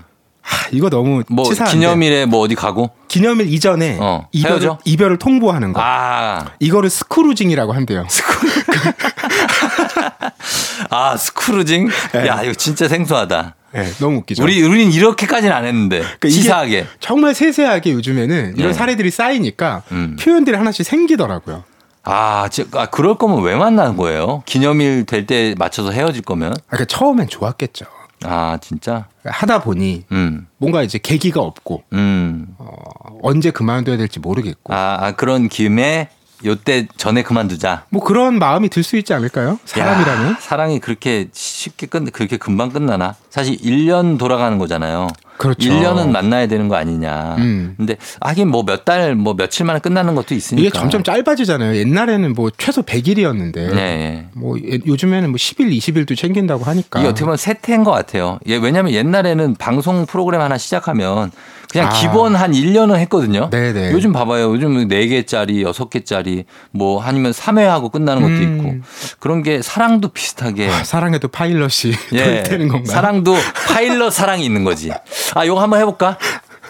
하, 0.42 0.68
이거 0.72 0.90
너무 0.90 1.24
뭐 1.30 1.46
치사한데 1.46 1.78
기념일에 1.78 2.26
뭐 2.26 2.42
어디 2.42 2.56
가고? 2.56 2.90
기념일 3.08 3.54
이전에 3.54 3.98
어, 4.02 4.28
이별을, 4.32 4.56
헤어져? 4.56 4.80
이별을 4.84 5.18
통보하는 5.18 5.72
거. 5.72 5.80
아. 5.82 6.52
이거를 6.60 6.90
scrooging이라고 6.90 7.74
한대요. 7.74 8.06
아, 10.90 11.16
scrooging? 11.16 11.90
네. 12.14 12.28
야, 12.28 12.42
이거 12.44 12.54
진짜 12.54 12.88
생소하다. 12.88 13.56
네, 13.74 13.92
너무 14.00 14.18
웃기죠. 14.18 14.44
우리 14.44 14.62
우리는 14.64 14.92
이렇게까지는 14.92 15.56
안 15.56 15.66
했는데. 15.66 16.00
그러니까 16.00 16.28
치사하게. 16.28 16.88
정말 17.00 17.34
세세하게 17.34 17.94
요즘에는 17.94 18.56
이런 18.58 18.72
네. 18.72 18.74
사례들이 18.74 19.12
쌓이니까 19.12 19.84
음. 19.92 20.18
표현들이 20.20 20.58
하나씩 20.58 20.86
생기더라고요. 20.86 21.64
아, 22.04 22.50
저, 22.52 22.64
아, 22.74 22.86
그럴 22.88 23.16
거면 23.18 23.42
왜 23.44 23.56
만난 23.56 23.96
거예요? 23.96 24.44
기념일 24.46 25.06
될 25.06 25.26
때 25.26 25.56
맞춰서 25.58 25.92
헤어질 25.92 26.22
거면? 26.24 26.52
아, 26.52 26.56
그러니까 26.68 26.86
처음엔 26.86 27.28
좋았겠죠. 27.30 27.86
아, 28.26 28.58
진짜? 28.62 29.08
하다 29.26 29.60
보니 29.62 30.06
음, 30.12 30.48
뭔가 30.58 30.82
이제 30.84 30.98
계기가 31.02 31.42
없고 31.42 31.84
음. 31.94 32.48
어, 32.58 32.74
언제 33.22 33.52
그만둬야 33.52 33.98
될지 33.98 34.20
모르겠고 34.20 34.74
아, 34.74 34.98
아, 35.02 35.12
그런 35.14 35.48
김에 35.50 36.10
요때 36.46 36.88
전에 36.98 37.24
그만두자. 37.24 37.86
뭐 37.90 38.04
그런 38.04 38.38
마음이 38.38 38.68
들 38.70 38.84
수 38.84 38.98
있지 38.98 39.14
않을까요? 39.14 39.60
사람이라면. 39.64 40.32
야, 40.34 40.38
사랑이 40.42 40.80
그렇게 40.80 41.30
쉽게 41.32 41.88
끝 41.88 42.04
그렇게 42.12 42.36
금방 42.36 42.70
끝나나? 42.70 43.16
사실 43.30 43.56
1년 43.58 44.18
돌아가는 44.20 44.58
거잖아요. 44.58 45.08
그렇죠. 45.38 45.70
1년은 45.70 46.10
만나야 46.10 46.48
되는 46.48 46.68
거 46.70 46.76
아니냐. 46.76 47.36
음. 47.40 47.74
근데 47.78 47.98
하긴 48.22 48.48
뭐 48.50 48.64
몇 48.64 48.86
달 48.86 49.16
뭐 49.16 49.34
며칠 49.36 49.66
만에 49.66 49.80
끝나는 49.80 50.16
것도 50.16 50.36
있으니까. 50.36 50.62
이게 50.68 50.70
점점 50.78 51.04
짧아지잖아요. 51.04 51.76
옛날에는 51.78 52.34
뭐 52.34 52.50
최소 52.58 52.82
100일이었는데 52.82 53.54
네. 53.76 54.28
뭐 54.34 54.58
예- 54.60 54.80
요즘에는 54.86 55.30
뭐 55.30 55.38
10일, 55.38 55.76
20일도 55.78 56.18
챙긴다고 56.18 56.64
하니까. 56.64 57.00
이게 57.00 57.08
어떻게 57.10 57.26
보면 57.26 57.38
세태인 57.38 57.84
것 57.84 57.92
같아요. 57.92 58.40
예, 58.48 58.56
왜냐하면 58.58 58.94
옛날에는 58.94 59.56
방송 59.56 60.06
프로그램 60.06 60.42
하나 60.42 60.58
시작하면 60.58 61.32
그냥 61.72 61.88
아. 61.88 61.90
기본 61.90 62.36
한 62.36 62.52
1년은 62.52 62.98
했거든요. 63.00 63.50
네네. 63.50 63.92
요즘 63.94 64.12
봐봐요. 64.14 64.52
요즘 64.54 64.88
4개짜리, 64.88 65.64
6개짜리 65.66 66.46
뭐 66.72 67.02
아니면 67.02 67.32
3회 67.32 67.64
하고 67.64 67.90
끝나는 67.90 68.22
것도 68.22 68.34
음. 68.34 68.58
있고 68.84 69.16
그런 69.20 69.42
게 69.42 69.62
사랑도 69.64 70.10
비슷하게 70.10 70.70
아, 70.70 70.84
사랑에도 70.84 71.28
파일럿이 71.30 71.94
예, 72.14 72.44
되는 72.44 72.68
건가요? 72.68 72.86
사랑도 72.94 73.36
파일럿 73.68 74.14
사랑이 74.14 74.46
있는 74.46 74.64
거지. 74.64 74.92
아, 75.36 75.46
요거 75.46 75.62
한번 75.62 75.80
해볼까? 75.80 76.18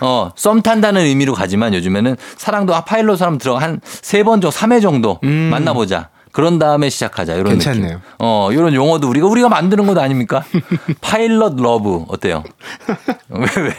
어, 0.01 0.31
썸 0.35 0.61
탄다는 0.61 1.01
의미로 1.01 1.33
가지만 1.33 1.73
요즘에는 1.73 2.15
사랑도 2.37 2.75
아, 2.75 2.81
파일럿 2.81 3.17
사람 3.17 3.37
들어 3.37 3.57
한세 3.57 4.23
번 4.23 4.41
정도, 4.41 4.49
3회 4.55 4.81
정도 4.81 5.19
음. 5.23 5.49
만나보자. 5.51 6.09
그런 6.31 6.57
다음에 6.57 6.89
시작하자. 6.89 7.35
이런 7.35 7.45
괜찮네요. 7.53 7.83
느낌. 7.97 7.99
어, 8.17 8.49
이런 8.51 8.73
용어도 8.73 9.07
우리가 9.07 9.27
우리가 9.27 9.49
만드는 9.49 9.85
것 9.85 9.95
아닙니까? 9.99 10.43
pilot 10.99 11.55
love 11.61 12.05
어때요? 12.09 12.43
왜 13.29 13.45
왜? 13.61 13.75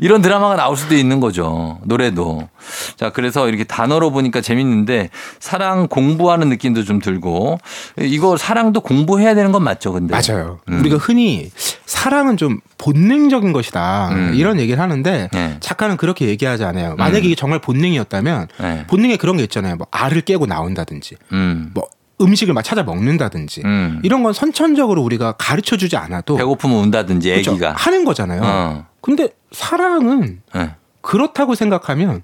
이런 0.00 0.22
드라마가 0.22 0.56
나올 0.56 0.76
수도 0.76 0.94
있는 0.96 1.20
거죠. 1.20 1.78
노래도. 1.84 2.48
자, 2.96 3.10
그래서 3.10 3.48
이렇게 3.48 3.64
단어로 3.64 4.10
보니까 4.10 4.40
재밌는데 4.40 5.10
사랑 5.40 5.88
공부하는 5.88 6.48
느낌도 6.48 6.84
좀 6.84 7.00
들고 7.00 7.58
이거 7.98 8.36
사랑도 8.36 8.80
공부해야 8.80 9.34
되는 9.34 9.52
건 9.52 9.62
맞죠, 9.64 9.92
근데. 9.92 10.14
맞아요. 10.14 10.58
음. 10.68 10.80
우리가 10.80 10.96
흔히 10.96 11.50
사랑은 11.86 12.36
좀 12.36 12.60
본능적인 12.78 13.52
것이다 13.52 14.10
음. 14.12 14.32
이런 14.34 14.60
얘기를 14.60 14.80
하는데 14.80 15.28
네. 15.32 15.56
작가는 15.60 15.96
그렇게 15.96 16.26
얘기하지 16.26 16.64
않아요. 16.64 16.94
만약에 16.96 17.20
음. 17.20 17.24
이게 17.26 17.34
정말 17.34 17.58
본능이었다면 17.60 18.48
네. 18.60 18.86
본능에 18.86 19.16
그런 19.16 19.36
게 19.36 19.42
있잖아요. 19.44 19.76
뭐 19.76 19.86
알을 19.90 20.22
깨고 20.22 20.46
나온다든지, 20.46 21.16
음. 21.32 21.70
뭐 21.74 21.84
음식을 22.20 22.52
막 22.52 22.62
찾아 22.62 22.82
먹는다든지 22.82 23.62
음. 23.64 24.00
이런 24.02 24.22
건 24.24 24.32
선천적으로 24.32 25.02
우리가 25.02 25.32
가르쳐 25.38 25.76
주지 25.76 25.96
않아도 25.96 26.36
배고프면 26.36 26.76
운다든지 26.78 27.30
그렇죠. 27.30 27.52
애기가. 27.52 27.74
하는 27.76 28.04
거잖아요. 28.04 28.40
어. 28.42 28.86
근데 29.00 29.28
사랑은 29.52 30.42
네. 30.54 30.74
그렇다고 31.00 31.54
생각하면 31.54 32.22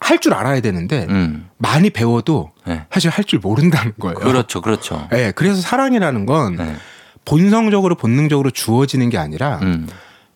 할 0.00 0.18
줄 0.18 0.34
알아야 0.34 0.60
되는데 0.60 1.06
음. 1.08 1.48
많이 1.58 1.90
배워도 1.90 2.52
네. 2.66 2.86
사실 2.92 3.10
할 3.10 3.24
줄 3.24 3.38
모른다는 3.38 3.92
거예요. 3.98 4.14
그렇죠, 4.16 4.60
그렇죠. 4.60 5.08
네, 5.10 5.32
그래서 5.32 5.60
사랑이라는 5.60 6.26
건 6.26 6.56
네. 6.56 6.76
본성적으로 7.24 7.94
본능적으로 7.96 8.50
주어지는 8.50 9.08
게 9.10 9.18
아니라 9.18 9.58
음. 9.62 9.88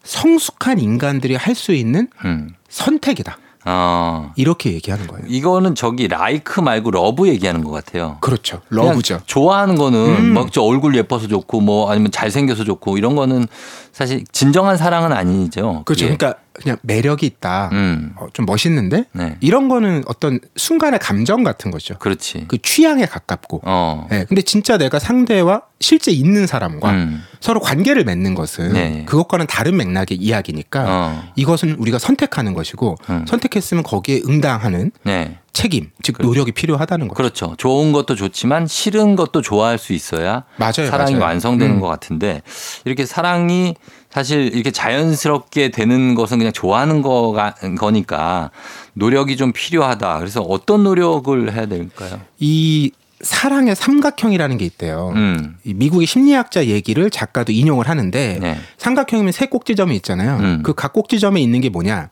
성숙한 0.04 0.78
인간들이 0.78 1.34
할 1.36 1.54
수 1.54 1.72
있는 1.72 2.08
음. 2.24 2.54
선택이다. 2.68 3.36
어. 3.70 4.32
이렇게 4.36 4.72
얘기하는 4.72 5.06
거예요. 5.06 5.24
이거는 5.28 5.74
저기 5.74 6.08
like 6.08 6.60
말고 6.60 6.90
love 6.90 7.28
얘기하는 7.28 7.62
것 7.62 7.70
같아요. 7.70 8.16
그렇죠. 8.20 8.60
love죠. 8.70 9.20
좋아하는 9.26 9.76
거는 9.76 9.98
음. 9.98 10.34
막 10.34 10.48
저 10.48 10.62
얼굴 10.62 10.96
예뻐서 10.96 11.28
좋고 11.28 11.60
뭐 11.60 11.90
아니면 11.90 12.10
잘생겨서 12.10 12.64
좋고 12.64 12.96
이런 12.96 13.14
거는 13.14 13.46
사실 13.92 14.24
진정한 14.32 14.78
사랑은 14.78 15.12
아니죠. 15.12 15.82
그렇죠. 15.84 16.06
예. 16.06 16.16
그러니까 16.16 16.40
그냥 16.62 16.76
매력이 16.82 17.24
있다. 17.26 17.70
음. 17.72 18.12
어, 18.16 18.26
좀 18.32 18.46
멋있는데 18.46 19.04
네. 19.12 19.36
이런 19.40 19.68
거는 19.68 20.04
어떤 20.06 20.40
순간의 20.56 20.98
감정 20.98 21.44
같은 21.44 21.70
거죠. 21.70 21.96
그렇지. 21.98 22.46
그 22.48 22.58
취향에 22.60 23.06
가깝고. 23.06 23.62
어. 23.64 24.06
네, 24.10 24.24
근데 24.28 24.42
진짜 24.42 24.76
내가 24.76 24.98
상대와 24.98 25.62
실제 25.80 26.10
있는 26.10 26.46
사람과 26.46 26.90
음. 26.90 27.22
서로 27.40 27.60
관계를 27.60 28.04
맺는 28.04 28.34
것은 28.34 28.72
네. 28.72 29.04
그것과는 29.06 29.46
다른 29.46 29.76
맥락의 29.76 30.16
이야기니까 30.18 30.84
어. 30.88 31.32
이것은 31.36 31.76
우리가 31.78 31.98
선택하는 31.98 32.54
것이고 32.54 32.96
음. 33.10 33.24
선택했으면 33.28 33.84
거기에 33.84 34.22
응당하는 34.26 34.90
네. 35.04 35.38
책임, 35.52 35.90
즉 36.02 36.16
노력이 36.20 36.52
필요하다는 36.52 37.08
거죠. 37.08 37.16
그렇죠. 37.16 37.54
좋은 37.56 37.92
것도 37.92 38.14
좋지만 38.14 38.68
싫은 38.68 39.16
것도 39.16 39.42
좋아할 39.42 39.76
수 39.78 39.92
있어야 39.92 40.44
맞아요, 40.56 40.88
사랑이 40.88 41.14
맞아요. 41.14 41.24
완성되는 41.24 41.76
음. 41.76 41.80
것 41.80 41.88
같은데 41.88 42.42
이렇게 42.84 43.04
사랑이 43.06 43.74
사실 44.10 44.50
이렇게 44.54 44.70
자연스럽게 44.70 45.70
되는 45.70 46.14
것은 46.14 46.38
그냥 46.38 46.52
좋아하는 46.52 47.02
거가 47.02 47.54
거니까 47.78 48.50
노력이 48.94 49.36
좀 49.36 49.52
필요하다. 49.52 50.18
그래서 50.18 50.40
어떤 50.40 50.82
노력을 50.84 51.52
해야 51.52 51.66
될까요? 51.66 52.20
이 52.38 52.90
사랑의 53.20 53.74
삼각형이라는 53.74 54.58
게 54.58 54.64
있대요. 54.64 55.12
음. 55.14 55.56
이 55.64 55.74
미국의 55.74 56.06
심리학자 56.06 56.66
얘기를 56.66 57.10
작가도 57.10 57.52
인용을 57.52 57.88
하는데 57.88 58.38
네. 58.40 58.58
삼각형이면 58.78 59.32
세 59.32 59.46
꼭지점이 59.46 59.94
있잖아요. 59.96 60.36
음. 60.36 60.62
그각 60.62 60.92
꼭지점에 60.92 61.40
있는 61.40 61.60
게 61.60 61.68
뭐냐? 61.68 62.10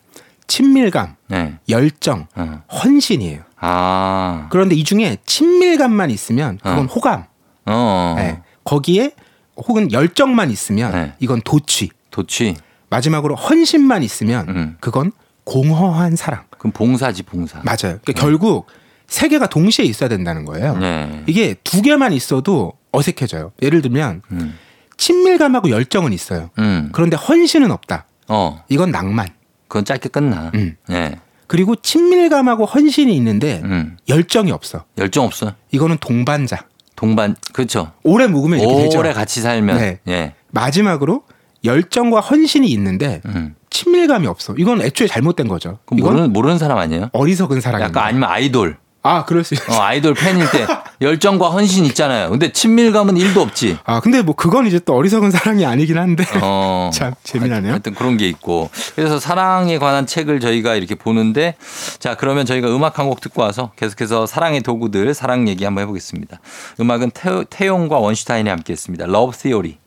친밀감, 0.49 1.17
네. 1.29 1.55
열정, 1.69 2.27
어. 2.35 2.63
헌신이에요. 2.73 3.43
아. 3.59 4.49
그런데 4.51 4.75
이 4.75 4.85
중에 4.85 5.17
친밀감만 5.27 6.11
있으면 6.11 6.59
그건 6.59 6.81
어. 6.81 6.83
호감. 6.83 7.25
어. 7.67 8.15
네. 8.17 8.43
거기에 8.65 9.13
혹은 9.57 9.91
열정만 9.93 10.51
있으면 10.51 10.93
네. 10.93 11.13
이건 11.19 11.41
도취. 11.43 11.91
도취. 12.11 12.57
마지막으로 12.89 13.35
헌신만 13.35 14.03
있으면 14.03 14.49
음. 14.49 14.77
그건 14.81 15.13
공허한 15.45 16.17
사랑. 16.17 16.45
그럼 16.59 16.73
봉사지 16.73 17.23
봉사. 17.23 17.61
맞아요. 17.65 17.99
그러니까 18.03 18.13
결국 18.15 18.67
세 19.07 19.29
개가 19.29 19.49
동시에 19.49 19.85
있어야 19.85 20.09
된다는 20.09 20.45
거예요. 20.45 20.77
네. 20.79 21.25
이게 21.27 21.55
두 21.65 21.83
개만 21.83 22.13
있어도 22.13 22.73
어색해져요. 22.93 23.53
예를 23.63 23.83
들면 23.83 24.23
음. 24.33 24.59
친밀감하고 24.97 25.71
열정은 25.71 26.13
있어요. 26.13 26.51
음. 26.59 26.91
그런데 26.93 27.17
헌신은 27.17 27.71
없다. 27.71 28.07
어. 28.29 28.63
이건 28.69 28.91
낭만. 28.91 29.29
그건 29.69 29.85
짧게 29.85 30.09
끝나. 30.09 30.51
음. 30.55 30.77
네. 30.89 31.19
그리고 31.47 31.77
친밀감하고 31.77 32.65
헌신이 32.65 33.15
있는데 33.17 33.61
음. 33.65 33.97
열정이 34.09 34.51
없어. 34.51 34.85
열정 34.99 35.25
없어. 35.25 35.55
이거는 35.71 35.99
동반자. 35.99 36.65
동반 36.97 37.37
그렇죠. 37.53 37.93
오래 38.03 38.27
묵으면 38.27 38.59
이렇게 38.59 38.83
되죠. 38.85 38.99
오래 38.99 39.13
같이 39.13 39.41
살면. 39.41 39.77
네. 39.79 40.01
예. 40.09 40.35
마지막으로 40.51 41.23
열정과 41.65 42.21
헌신이 42.21 42.67
있는데 42.69 43.21
음. 43.27 43.55
친밀감이 43.71 44.27
없어. 44.27 44.55
이건 44.57 44.81
애초에 44.83 45.07
잘못된 45.07 45.49
거죠. 45.49 45.79
이건 45.93 45.99
모르는 46.01 46.33
모르는 46.33 46.59
사람 46.59 46.79
아니에요? 46.79 47.11
어리석은 47.13 47.61
사랑입니다. 47.61 48.01
약간 48.01 48.09
아니면 48.09 48.31
아이돌. 48.31 48.79
아, 49.07 49.25
그럴 49.25 49.45
수 49.45 49.55
있어요. 49.55 49.77
어, 49.77 49.83
아이돌 49.83 50.15
팬일 50.15 50.51
때 50.51 50.67
열정과 51.01 51.51
헌신 51.51 51.85
있잖아요. 51.87 52.31
근데 52.31 52.53
친밀감은 52.53 53.15
1도 53.15 53.39
없지. 53.39 53.79
아, 53.85 54.01
근데 54.01 54.23
뭐 54.23 54.35
그건 54.35 54.67
이제 54.67 54.79
또 54.79 54.95
어리석은 54.97 55.31
사랑이 55.31 55.65
아니긴 55.65 55.99
한데. 55.99 56.25
어. 56.43 56.91
참 56.95 57.15
재미나네요. 57.23 57.73
하여튼 57.73 57.95
그런 57.95 58.17
게 58.17 58.29
있고. 58.29 58.71
그래서 58.95 59.19
사랑에 59.19 59.79
관한 59.79 60.07
책을 60.07 60.41
저희가 60.41 60.75
이렇게 60.75 60.95
보는데 60.95 61.55
자, 61.99 62.15
그러면 62.17 62.45
저희가 62.47 62.69
음악 62.75 62.99
한 62.99 63.07
곡 63.07 63.21
듣고 63.21 63.43
와서 63.43 63.71
계속해서 63.77 64.27
사랑의 64.27 64.63
도구들, 64.63 65.15
사랑 65.15 65.47
얘기 65.49 65.65
한번 65.65 65.83
해 65.83 65.87
보겠습니다. 65.87 66.41
음악은 66.81 67.13
태, 67.15 67.45
태용과 67.49 67.99
원슈타인이 67.99 68.49
함께 68.51 68.73
했습니다. 68.73 69.07
Love 69.07 69.33
Theory. 69.37 69.79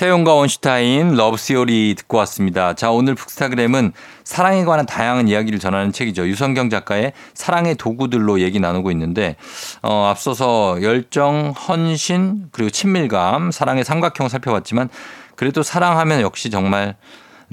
태용과 0.00 0.32
원슈타인 0.32 1.14
Love 1.14 1.36
Theory 1.36 1.94
듣고 1.98 2.16
왔습니다. 2.16 2.72
자, 2.72 2.90
오늘 2.90 3.14
북스타그램은 3.14 3.92
사랑에 4.24 4.64
관한 4.64 4.86
다양한 4.86 5.28
이야기를 5.28 5.58
전하는 5.58 5.92
책이죠. 5.92 6.26
유성경 6.26 6.70
작가의 6.70 7.12
사랑의 7.34 7.74
도구들로 7.74 8.40
얘기 8.40 8.60
나누고 8.60 8.90
있는데 8.92 9.36
어, 9.82 10.06
앞서서 10.06 10.80
열정, 10.80 11.50
헌신, 11.50 12.46
그리고 12.50 12.70
친밀감, 12.70 13.50
사랑의 13.50 13.84
삼각형 13.84 14.30
살펴봤지만 14.30 14.88
그래도 15.36 15.62
사랑하면 15.62 16.22
역시 16.22 16.48
정말 16.48 16.96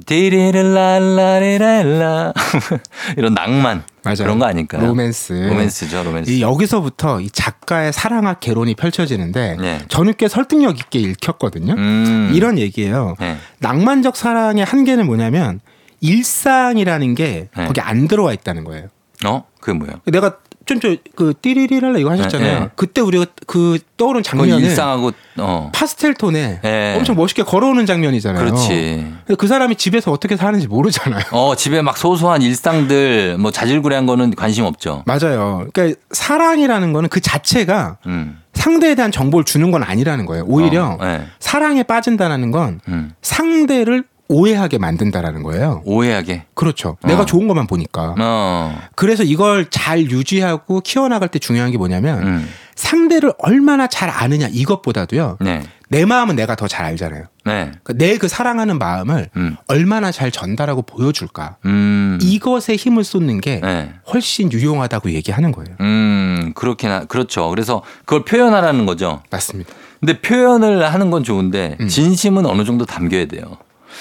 디리를랄라리랄라 0.06 2.32
이런 3.18 3.34
낭만 3.34 3.84
맞아요. 4.08 4.18
그런 4.18 4.39
거 4.39 4.45
아닐까요? 4.45 4.86
로맨스. 4.86 5.34
로맨스죠, 5.34 6.03
로맨스. 6.03 6.32
이 6.32 6.41
여기서부터 6.41 7.22
이 7.22 7.30
작가의 7.30 7.93
사랑학 7.93 8.39
개론이 8.39 8.76
펼쳐지는데 8.76 9.58
네. 9.60 9.80
저는 9.88 10.14
꽤 10.18 10.28
설득력 10.28 10.80
있게 10.80 10.99
읽혔거든요. 10.99 11.74
음. 11.74 12.32
이런 12.34 12.58
얘기예요. 12.58 13.16
네. 13.20 13.38
낭만적 13.60 14.16
사랑의 14.16 14.66
한계는 14.66 15.05
뭐냐면 15.05 15.60
일상이라는 16.01 17.16
게 17.16 17.49
네. 17.55 17.68
거기 17.68 17.82
안 17.82 18.08
들어와 18.08 18.34
있다는 18.34 18.64
거예요. 18.64 18.88
어? 19.26 19.45
그게 19.60 19.78
뭐예요? 19.78 19.95
내가 20.05 20.38
좀 20.68 20.89
저 20.89 21.11
그 21.11 21.34
띠리리랄라 21.41 21.97
이거 21.97 22.11
하셨잖아요. 22.11 22.53
네, 22.53 22.59
네. 22.59 22.70
그때 22.76 23.01
우리가 23.01 23.26
그 23.47 23.80
떠오른 23.97 24.22
장면은 24.22 24.59
일상하고 24.59 25.11
어. 25.38 25.72
파스텔 25.74 26.13
톤에 26.13 26.59
네. 26.61 26.95
엄청 26.95 27.15
멋있게 27.15 27.43
걸어오는 27.43 27.86
장면이잖아요. 27.86 28.45
그렇지. 28.45 29.13
그 29.38 29.47
사람이 29.47 29.76
집에서 29.78 30.11
어떻게 30.11 30.38
사는지 30.38 30.68
모르잖아요. 30.68 31.24
어, 31.32 31.55
집에 31.55 31.82
막 31.82 31.97
소소한 31.97 32.41
일상들, 32.41 33.38
뭐 33.39 33.51
자질구레한 33.51 34.05
거는 34.05 34.36
관심 34.36 34.65
없죠. 34.65 35.03
맞아요. 35.05 35.68
그러니까 35.74 35.99
사랑이라는 36.11 36.93
거는 36.93 37.09
그 37.09 37.22
자체가 37.22 37.97
음. 38.05 38.39
상대에 38.53 38.95
대한 38.95 39.11
정보를 39.11 39.45
주는 39.45 39.72
건 39.72 39.84
아니라는 39.84 40.26
거예요. 40.26 40.43
오히려 40.47 40.97
어, 40.99 41.05
네. 41.05 41.26
사랑에 41.39 41.84
빠진다는 41.84 42.51
건 42.51 42.82
음. 42.88 43.13
상대를 43.22 44.03
오해하게 44.30 44.78
만든다라는 44.78 45.43
거예요. 45.43 45.82
오해하게. 45.86 46.45
그렇죠. 46.53 46.97
어. 47.01 47.07
내가 47.07 47.25
좋은 47.25 47.47
것만 47.47 47.67
보니까. 47.67 48.15
어. 48.19 48.78
그래서 48.95 49.23
이걸 49.23 49.69
잘 49.69 50.01
유지하고 50.11 50.82
키워나갈 50.82 51.30
때 51.30 51.39
중요한 51.39 51.71
게 51.71 51.78
뭐냐면 51.78 52.23
음. 52.23 52.49
상대를 52.75 53.34
얼마나 53.39 53.88
잘 53.88 54.09
아느냐 54.09 54.47
이것보다도요. 54.51 55.38
네. 55.41 55.63
내 55.89 56.03
마음은 56.05 56.36
내가 56.36 56.55
더 56.55 56.67
잘 56.67 56.86
알잖아요. 56.86 57.23
네. 57.45 57.71
내 57.95 58.17
그 58.17 58.28
사랑하는 58.28 58.78
마음을 58.78 59.30
음. 59.38 59.55
얼마나 59.67 60.11
잘 60.11 60.32
전달하고 60.32 60.82
보여줄까. 60.82 61.55
음. 61.65 62.19
이것에 62.21 62.75
힘을 62.75 63.03
쏟는 63.05 63.39
게 63.41 63.61
네. 63.61 63.93
훨씬 64.13 64.51
유용하다고 64.51 65.11
얘기하는 65.11 65.51
거예요. 65.53 65.75
음, 65.80 66.51
그렇긴 66.55 66.91
하, 66.91 67.05
그렇죠. 67.05 67.49
그래서 67.49 67.84
그걸 68.05 68.25
표현하라는 68.25 68.86
거죠. 68.86 69.21
맞습니다. 69.32 69.73
근데 70.01 70.19
표현을 70.21 70.93
하는 70.93 71.09
건 71.09 71.23
좋은데 71.23 71.78
진심은 71.89 72.45
어느 72.45 72.63
정도 72.65 72.86
담겨야 72.86 73.25
돼요. 73.25 73.57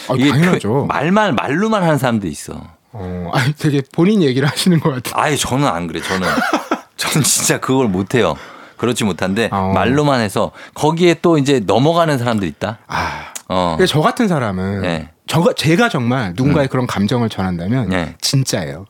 아, 0.09 0.15
이게 0.17 0.31
당연하죠. 0.31 0.69
표- 0.69 0.87
말만 0.87 1.35
말로만 1.35 1.83
하는 1.83 1.99
사람도 1.99 2.27
있어. 2.29 2.55
어, 2.93 3.31
아니 3.35 3.53
되게 3.55 3.83
본인 3.93 4.23
얘기를 4.23 4.49
하시는 4.49 4.81
것 4.81 4.91
같아요. 4.95 5.23
아예 5.23 5.37
저는 5.37 5.67
안 5.67 5.87
그래. 5.87 6.01
저는 6.01 6.29
저는 6.97 7.25
진짜 7.25 7.59
그걸 7.61 7.89
못 7.89 8.15
해요. 8.15 8.37
그렇지 8.77 9.05
못한데 9.05 9.49
어. 9.53 9.73
말로만 9.75 10.21
해서 10.21 10.53
거기에 10.75 11.17
또 11.23 11.39
이제 11.39 11.61
넘어가는 11.65 12.17
사람들 12.19 12.47
있다. 12.49 12.79
아, 12.87 13.33
어. 13.49 13.75
근데 13.79 13.87
저 13.91 14.01
같은 14.01 14.29
사람은 14.29 14.83
네. 14.83 15.09
저가 15.27 15.53
제가 15.55 15.89
정말 15.89 16.35
누군가의 16.37 16.69
그런 16.69 16.87
감정을 16.87 17.29
전한다면 17.29 17.89
네. 17.89 18.15
진짜예요. 18.21 18.87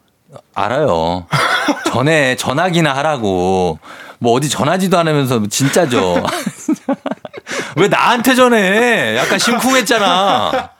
알아요. 0.54 1.26
전에 1.92 2.36
전화기나 2.36 2.94
하라고. 2.96 3.78
뭐 4.18 4.32
어디 4.32 4.48
전화지도 4.48 4.98
않으면서 4.98 5.46
진짜죠. 5.46 6.22
왜 7.76 7.88
나한테 7.88 8.34
전해? 8.34 9.16
약간 9.16 9.38
심쿵했잖아. 9.38 10.70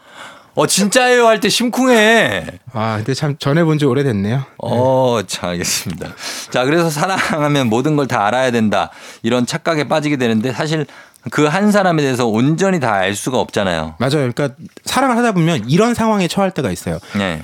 어 0.57 0.67
진짜예요 0.67 1.27
할 1.27 1.39
때 1.41 1.49
심쿵해. 1.51 2.47
아, 2.73 2.97
근데 2.97 3.13
참 3.15 3.37
전해본 3.39 3.79
지 3.79 3.85
오래됐네요. 3.85 4.43
어, 4.59 5.21
자, 5.27 5.49
알겠습니다. 5.49 6.15
자, 6.51 6.65
그래서 6.65 6.89
사랑하면 6.91 7.69
모든 7.69 7.95
걸 7.97 8.07
다 8.07 8.27
알아야 8.27 8.51
된다. 8.51 8.91
이런 9.23 9.45
착각에 9.47 9.85
빠지게 9.89 10.17
되는데 10.17 10.53
사실 10.53 10.87
그한 11.31 11.73
사람에 11.73 12.03
대해서 12.03 12.27
온전히 12.27 12.81
다 12.81 12.93
알 12.95 13.15
수가 13.15 13.39
없잖아요. 13.39 13.97
맞아요. 13.99 14.31
그러니까 14.33 14.51
사랑을 14.85 15.17
하다 15.19 15.33
보면 15.33 15.69
이런 15.69 15.93
상황에 15.95 16.27
처할 16.29 16.51
때가 16.53 16.71
있어요. 16.71 16.99
네. 17.19 17.43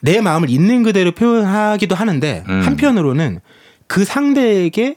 내 0.00 0.20
마음을 0.20 0.48
있는 0.48 0.82
그대로 0.84 1.12
표현하기도 1.12 1.94
하는데 1.94 2.44
음. 2.48 2.62
한편으로는 2.64 3.40
그 3.86 4.04
상대에게 4.04 4.96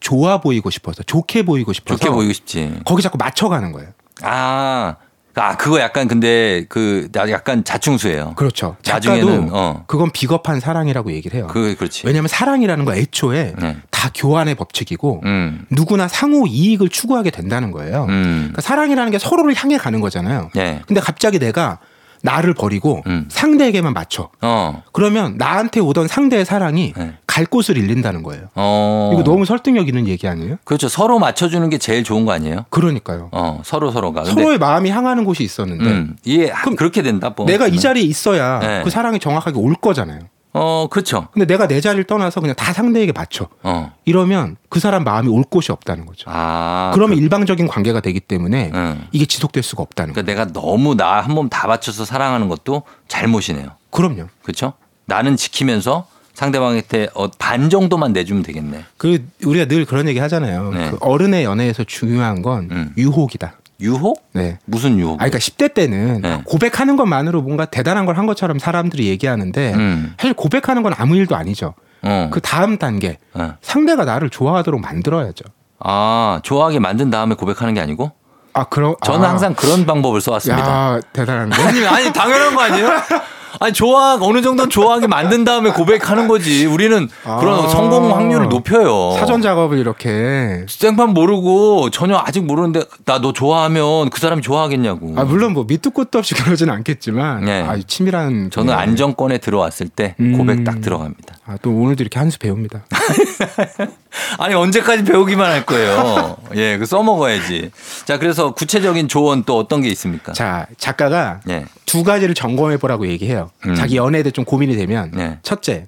좋아 0.00 0.40
보이고 0.40 0.70
싶어서 0.70 1.02
좋게 1.02 1.42
보이고 1.42 1.72
싶어서 1.72 1.98
좋게 1.98 2.10
보이고 2.14 2.32
싶지. 2.32 2.78
거기 2.84 3.02
자꾸 3.02 3.18
맞춰가는 3.18 3.72
거예요. 3.72 3.88
아, 4.22 4.96
아, 5.34 5.56
그거 5.56 5.80
약간 5.80 6.08
근데 6.08 6.64
그 6.68 7.08
약간 7.14 7.62
자충수예요. 7.62 8.34
그렇죠. 8.34 8.76
작가도 8.82 9.48
어. 9.52 9.84
그건 9.86 10.10
비겁한 10.10 10.58
사랑이라고 10.58 11.12
얘기를 11.12 11.36
해요. 11.36 11.46
그 11.50 11.76
그렇지. 11.76 12.06
왜냐하면 12.06 12.28
사랑이라는 12.28 12.84
건 12.84 12.96
애초에 12.96 13.54
네. 13.58 13.76
다 13.90 14.10
교환의 14.14 14.56
법칙이고 14.56 15.22
음. 15.24 15.64
누구나 15.70 16.08
상호 16.08 16.46
이익을 16.46 16.88
추구하게 16.88 17.30
된다는 17.30 17.70
거예요. 17.70 18.06
음. 18.08 18.34
그러니까 18.38 18.62
사랑이라는 18.62 19.12
게 19.12 19.18
서로를 19.18 19.54
향해 19.56 19.78
가는 19.78 20.00
거잖아요. 20.00 20.50
네. 20.54 20.82
근데 20.86 21.00
갑자기 21.00 21.38
내가 21.38 21.78
나를 22.22 22.54
버리고 22.54 23.02
음. 23.06 23.26
상대에게만 23.28 23.92
맞춰. 23.92 24.30
어. 24.40 24.82
그러면 24.92 25.36
나한테 25.38 25.80
오던 25.80 26.08
상대의 26.08 26.44
사랑이 26.44 26.92
네. 26.96 27.14
갈 27.38 27.46
곳을 27.46 27.76
잃는다는 27.76 28.24
거예요. 28.24 28.48
어. 28.56 29.10
이거 29.14 29.22
너무 29.22 29.44
설득력 29.44 29.86
있는 29.86 30.08
얘기 30.08 30.26
아니에요? 30.26 30.56
그렇죠. 30.64 30.88
서로 30.88 31.20
맞춰주는 31.20 31.70
게 31.70 31.78
제일 31.78 32.02
좋은 32.02 32.24
거 32.24 32.32
아니에요? 32.32 32.64
그러니까요. 32.70 33.28
어, 33.30 33.60
서로 33.64 33.92
서로가. 33.92 34.24
서로의 34.24 34.58
마음이 34.58 34.90
향하는 34.90 35.22
곳이 35.24 35.44
있었는데 35.44 35.84
음, 35.84 36.16
이게 36.24 36.50
그럼 36.50 36.74
그렇게 36.74 37.00
된다. 37.02 37.32
뭐. 37.36 37.46
내가 37.46 37.68
이 37.68 37.78
자리에 37.78 38.02
있어야 38.02 38.58
네. 38.58 38.80
그 38.82 38.90
사랑이 38.90 39.20
정확하게 39.20 39.56
올 39.56 39.74
거잖아요. 39.76 40.18
어, 40.52 40.88
그렇죠. 40.90 41.28
근데 41.32 41.46
내가 41.46 41.68
내 41.68 41.80
자리를 41.80 42.02
떠나서 42.04 42.40
그냥 42.40 42.56
다 42.56 42.72
상대에게 42.72 43.12
맞춰. 43.12 43.46
어. 43.62 43.92
이러면 44.04 44.56
그 44.68 44.80
사람 44.80 45.04
마음이 45.04 45.28
올 45.28 45.44
곳이 45.44 45.70
없다는 45.70 46.06
거죠. 46.06 46.24
아. 46.28 46.90
그러면 46.92 47.18
일방적인 47.18 47.68
관계가 47.68 48.00
되기 48.00 48.18
때문에 48.18 48.72
응. 48.74 49.04
이게 49.12 49.26
지속될 49.26 49.62
수가 49.62 49.84
없다는 49.84 50.12
거예요. 50.14 50.24
그러니까 50.24 50.44
내가 50.44 50.52
너무 50.60 50.96
나 50.96 51.20
한 51.20 51.30
몸 51.36 51.48
다 51.48 51.68
바쳐서 51.68 52.04
사랑하는 52.04 52.48
것도 52.48 52.82
잘못이네요. 53.06 53.68
그럼요. 53.90 54.24
그렇죠? 54.42 54.72
나는 55.04 55.36
지키면서 55.36 56.06
상대방한테 56.38 57.08
어, 57.14 57.26
반 57.36 57.68
정도만 57.68 58.12
내주면 58.12 58.44
되겠네. 58.44 58.84
그 58.96 59.26
우리가 59.44 59.64
늘 59.64 59.84
그런 59.84 60.06
얘기 60.06 60.20
하잖아요. 60.20 60.70
네. 60.72 60.90
그 60.90 60.96
어른의 61.00 61.42
연애에서 61.42 61.82
중요한 61.82 62.42
건 62.42 62.68
음. 62.70 62.92
유혹이다. 62.96 63.54
유혹? 63.80 64.22
네. 64.34 64.58
무슨 64.64 65.00
유혹? 65.00 65.14
아, 65.14 65.24
그러니까 65.28 65.38
10대 65.38 65.74
때는 65.74 66.20
네. 66.22 66.42
고백하는 66.44 66.96
것만으로 66.96 67.42
뭔가 67.42 67.64
대단한 67.64 68.06
걸 68.06 68.16
한 68.18 68.26
것처럼 68.26 68.60
사람들이 68.60 69.08
얘기하는데 69.08 69.74
음. 69.74 70.14
사실 70.16 70.32
고백하는 70.34 70.84
건 70.84 70.92
아무 70.96 71.16
일도 71.16 71.34
아니죠. 71.34 71.74
어. 72.02 72.30
그 72.32 72.40
다음 72.40 72.78
단계 72.78 73.18
어. 73.34 73.54
상대가 73.60 74.04
나를 74.04 74.30
좋아하도록 74.30 74.80
만들어야죠. 74.80 75.44
아, 75.80 76.38
좋아하게 76.44 76.78
만든 76.78 77.10
다음에 77.10 77.34
고백하는 77.34 77.74
게 77.74 77.80
아니고? 77.80 78.12
아, 78.52 78.64
그럼 78.64 78.94
저는 79.04 79.24
아. 79.24 79.30
항상 79.30 79.54
그런 79.54 79.86
방법을 79.86 80.20
써왔습니다. 80.20 80.68
야, 80.68 81.00
대단한데. 81.12 81.60
아니, 81.62 81.84
아니, 81.86 82.12
당연한 82.12 82.54
거 82.54 82.60
아니에요? 82.62 82.88
아니, 83.60 83.72
좋아, 83.72 84.16
어느 84.20 84.42
정도는 84.42 84.70
좋아하게 84.70 85.06
만든 85.06 85.44
다음에 85.44 85.70
고백하는 85.70 86.28
거지. 86.28 86.66
우리는 86.66 87.08
그런 87.24 87.64
아. 87.64 87.68
성공 87.68 88.14
확률을 88.14 88.48
높여요. 88.48 89.12
사전 89.18 89.42
작업을 89.42 89.78
이렇게 89.78 90.64
생판 90.68 91.10
모르고 91.14 91.90
전혀 91.90 92.16
아직 92.16 92.44
모르는데 92.44 92.84
나 93.04 93.18
너 93.18 93.32
좋아하면 93.32 94.10
그 94.10 94.20
사람이 94.20 94.42
좋아하겠냐고. 94.42 95.14
아, 95.16 95.24
물론 95.24 95.52
뭐 95.52 95.64
밑도 95.66 95.90
끝도 95.90 96.18
없이 96.20 96.34
그러진 96.34 96.70
않겠지만 96.70 97.44
네. 97.44 97.62
아, 97.66 97.76
치밀한 97.84 98.50
저는 98.50 98.68
네. 98.68 98.80
안정권에 98.80 99.38
들어왔을 99.38 99.88
때 99.88 100.14
음. 100.20 100.38
고백 100.38 100.62
딱 100.64 100.80
들어갑니다. 100.80 101.34
아, 101.46 101.56
또 101.62 101.70
오늘도 101.72 102.02
이렇게 102.02 102.18
한 102.18 102.30
수 102.30 102.38
배웁니다. 102.38 102.84
아니 104.38 104.54
언제까지 104.54 105.04
배우기만 105.04 105.50
할 105.50 105.64
거예요. 105.66 106.36
예, 106.56 106.76
그 106.78 106.86
써먹어야지. 106.86 107.70
자, 108.04 108.18
그래서 108.18 108.52
구체적인 108.52 109.08
조언 109.08 109.44
또 109.44 109.58
어떤 109.58 109.80
게 109.80 109.88
있습니까? 109.90 110.32
자, 110.32 110.66
작가가 110.76 111.40
예, 111.48 111.64
두 111.86 112.04
가지를 112.04 112.34
점검해 112.34 112.76
보라고 112.78 113.06
얘기해요. 113.08 113.37
음. 113.66 113.74
자기 113.74 113.96
연애에 113.96 114.22
대해 114.22 114.30
좀 114.30 114.44
고민이 114.44 114.76
되면 114.76 115.10
네. 115.12 115.38
첫째 115.42 115.86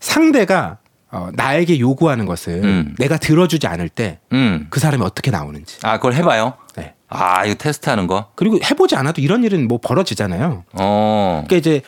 상대가 0.00 0.78
어, 1.10 1.30
나에게 1.32 1.78
요구하는 1.78 2.26
것을 2.26 2.64
음. 2.64 2.94
내가 2.98 3.16
들어주지 3.16 3.66
않을 3.66 3.88
때그 3.88 4.18
음, 4.32 4.68
사람이 4.74 5.02
어떻게 5.02 5.30
나오는지. 5.30 5.78
아 5.82 5.96
그걸 5.96 6.14
해봐요. 6.14 6.54
네. 6.76 6.94
아, 7.08 7.44
이거 7.46 7.54
테스트하는 7.54 8.06
거. 8.06 8.30
그리고 8.34 8.58
해보지 8.62 8.94
않아도 8.96 9.22
이런 9.22 9.42
일은 9.42 9.66
뭐 9.66 9.78
벌어지잖아요. 9.82 10.64
어, 10.74 11.44
그러니까 11.46 11.56
이제 11.56 11.80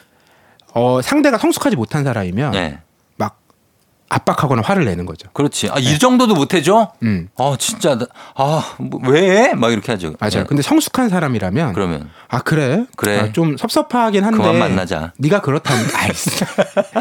어, 0.72 1.02
상대가 1.02 1.36
성숙하지 1.36 1.76
못한 1.76 2.04
사람이면 2.04 2.52
네, 2.52 2.70
막 2.70 2.80
압박하거나 4.12 4.60
화를 4.62 4.84
내는 4.84 5.06
거죠. 5.06 5.28
그렇지. 5.32 5.70
아, 5.70 5.78
이 5.78 5.98
정도도 5.98 6.34
못 6.34 6.52
해줘? 6.52 6.92
음. 7.04 7.28
아, 7.38 7.54
진짜, 7.58 7.96
나- 7.96 8.06
아, 8.34 8.74
뭐, 8.78 9.00
왜? 9.08 9.54
막 9.54 9.72
이렇게 9.72 9.92
하죠. 9.92 10.14
맞아요. 10.18 10.30
네. 10.40 10.44
근데 10.44 10.62
성숙한 10.62 11.08
사람이라면 11.08 11.72
그러면 11.74 12.10
아 12.28 12.40
그래 12.40 12.84
그래. 12.96 13.18
아, 13.20 13.32
좀 13.32 13.56
섭섭하긴 13.56 14.24
한데 14.24 14.36
그만 14.38 14.58
만나자. 14.58 15.12
네가 15.18 15.40
그렇다면 15.40 15.86
알겠어. 15.94 16.44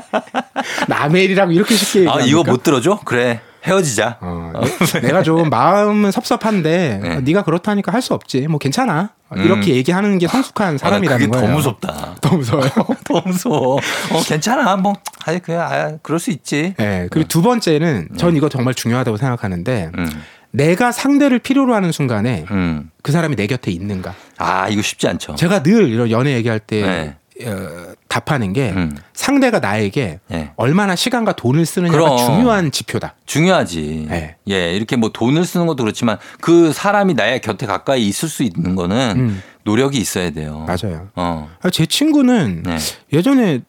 남의 0.87 1.23
일이라고 1.25 1.51
이렇게 1.51 1.75
쉽게 1.75 1.99
아, 1.99 2.01
얘기합니까? 2.21 2.27
이거 2.27 2.43
못 2.43 2.63
들어줘? 2.63 2.99
그래, 3.05 3.41
헤어지자. 3.65 4.17
어, 4.21 4.53
내가 5.01 5.23
좀 5.23 5.49
마음은 5.49 6.11
섭섭한데 6.11 6.99
네. 7.03 7.15
어, 7.15 7.19
네가 7.21 7.43
그렇다니까 7.43 7.91
할 7.91 8.01
수 8.01 8.13
없지. 8.13 8.47
뭐 8.47 8.59
괜찮아. 8.59 9.09
어, 9.29 9.35
음. 9.35 9.43
이렇게 9.43 9.75
얘기하는 9.75 10.17
게 10.17 10.27
성숙한 10.27 10.67
아, 10.67 10.71
나 10.71 10.77
사람이라는 10.77 11.27
그게 11.27 11.31
거예요. 11.31 11.47
더 11.47 11.55
무섭다. 11.55 12.15
더 12.21 12.35
무서워요. 12.35 12.69
더 13.05 13.21
무서워. 13.25 13.75
어, 13.75 14.21
괜찮아. 14.25 14.75
뭐, 14.75 14.93
아니, 15.25 15.39
그냥, 15.39 15.61
아, 15.61 15.97
그럴 16.01 16.19
수 16.19 16.31
있지. 16.31 16.73
네, 16.77 17.07
그리고 17.11 17.27
두 17.27 17.41
번째는 17.41 18.09
전 18.17 18.35
이거 18.35 18.49
정말 18.49 18.73
중요하다고 18.73 19.17
생각하는데 19.17 19.91
음, 19.97 20.23
내가 20.51 20.91
상대를 20.91 21.39
필요로 21.39 21.75
하는 21.75 21.91
순간에 21.91 22.45
음. 22.49 22.89
그 23.03 23.11
사람이 23.11 23.35
내 23.35 23.45
곁에 23.45 23.71
있는가. 23.71 24.15
아, 24.37 24.67
이거 24.69 24.81
쉽지 24.81 25.07
않죠. 25.07 25.35
제가 25.35 25.61
늘 25.61 25.89
이런 25.89 26.09
연애 26.09 26.33
얘기할 26.33 26.59
때 26.59 26.81
네. 26.81 27.15
어, 27.45 27.93
답하는 28.07 28.53
게 28.53 28.71
음. 28.71 28.97
상대가 29.13 29.59
나에게 29.59 30.19
예. 30.31 30.51
얼마나 30.57 30.95
시간과 30.95 31.33
돈을 31.33 31.65
쓰느냐가 31.65 31.97
그럼. 31.97 32.17
중요한 32.17 32.71
지표다. 32.71 33.15
중요하지. 33.25 34.07
네. 34.09 34.35
예, 34.49 34.75
이렇게 34.75 34.95
뭐 34.95 35.09
돈을 35.09 35.45
쓰는 35.45 35.65
것도 35.67 35.83
그렇지만 35.83 36.17
그 36.41 36.73
사람이 36.73 37.13
나의 37.13 37.41
곁에 37.41 37.65
가까이 37.65 38.07
있을 38.07 38.27
수 38.27 38.43
있는 38.43 38.75
거는 38.75 39.13
음. 39.17 39.43
노력이 39.63 39.97
있어야 39.97 40.31
돼요. 40.31 40.65
맞아요. 40.67 41.07
어. 41.15 41.49
아, 41.61 41.69
제 41.69 41.85
친구는 41.85 42.63
네. 42.63 42.77
예전에 43.13 43.61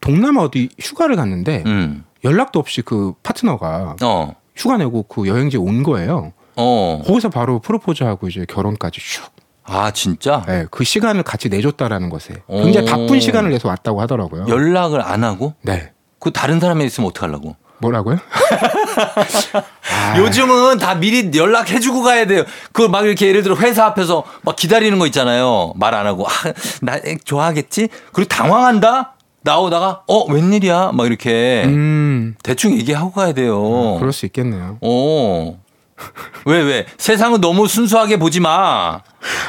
동남아 0.00 0.42
어디 0.42 0.68
휴가를 0.78 1.16
갔는데 1.16 1.64
음. 1.66 2.04
연락도 2.24 2.58
없이 2.58 2.82
그 2.82 3.14
파트너가 3.22 3.96
어. 4.02 4.34
휴가 4.54 4.76
내고 4.76 5.02
그 5.02 5.26
여행지에 5.26 5.58
온 5.58 5.82
거예요. 5.82 6.32
어. 6.56 7.02
거기서 7.04 7.30
바로 7.30 7.58
프로포즈하고 7.58 8.28
이제 8.28 8.44
결혼까지 8.48 9.00
슉. 9.00 9.35
아, 9.66 9.90
진짜? 9.90 10.42
네, 10.46 10.66
그 10.70 10.84
시간을 10.84 11.22
같이 11.22 11.48
내줬다라는 11.48 12.10
것에 12.10 12.34
오. 12.46 12.62
굉장히 12.62 12.86
바쁜 12.88 13.20
시간을 13.20 13.50
내서 13.50 13.68
왔다고 13.68 14.00
하더라고요. 14.00 14.46
연락을 14.48 15.02
안 15.02 15.24
하고? 15.24 15.54
네. 15.62 15.92
그 16.18 16.32
다른 16.32 16.60
사람이 16.60 16.84
있으면 16.84 17.10
어떡하려고? 17.10 17.56
뭐라고요? 17.78 18.16
요즘은 20.16 20.78
다 20.78 20.94
미리 20.94 21.30
연락해주고 21.36 22.02
가야 22.02 22.26
돼요. 22.26 22.44
그걸 22.72 22.88
막 22.90 23.04
이렇게 23.04 23.26
예를 23.28 23.42
들어 23.42 23.54
회사 23.56 23.84
앞에서 23.86 24.24
막 24.42 24.56
기다리는 24.56 24.98
거 24.98 25.06
있잖아요. 25.06 25.72
말 25.76 25.94
안 25.94 26.06
하고. 26.06 26.26
아, 26.26 26.30
나 26.82 26.98
좋아하겠지? 27.24 27.88
그리고 28.12 28.28
당황한다? 28.28 29.14
나오다가, 29.42 30.02
어, 30.08 30.24
웬일이야? 30.32 30.90
막 30.92 31.06
이렇게. 31.06 31.62
음. 31.66 32.34
대충 32.42 32.72
얘기하고 32.72 33.12
가야 33.12 33.32
돼요. 33.32 33.96
그럴 33.98 34.12
수 34.12 34.26
있겠네요. 34.26 34.78
어. 34.80 35.60
왜, 36.46 36.60
왜? 36.60 36.86
세상은 36.98 37.40
너무 37.40 37.66
순수하게 37.68 38.18
보지 38.18 38.40
마. 38.40 39.00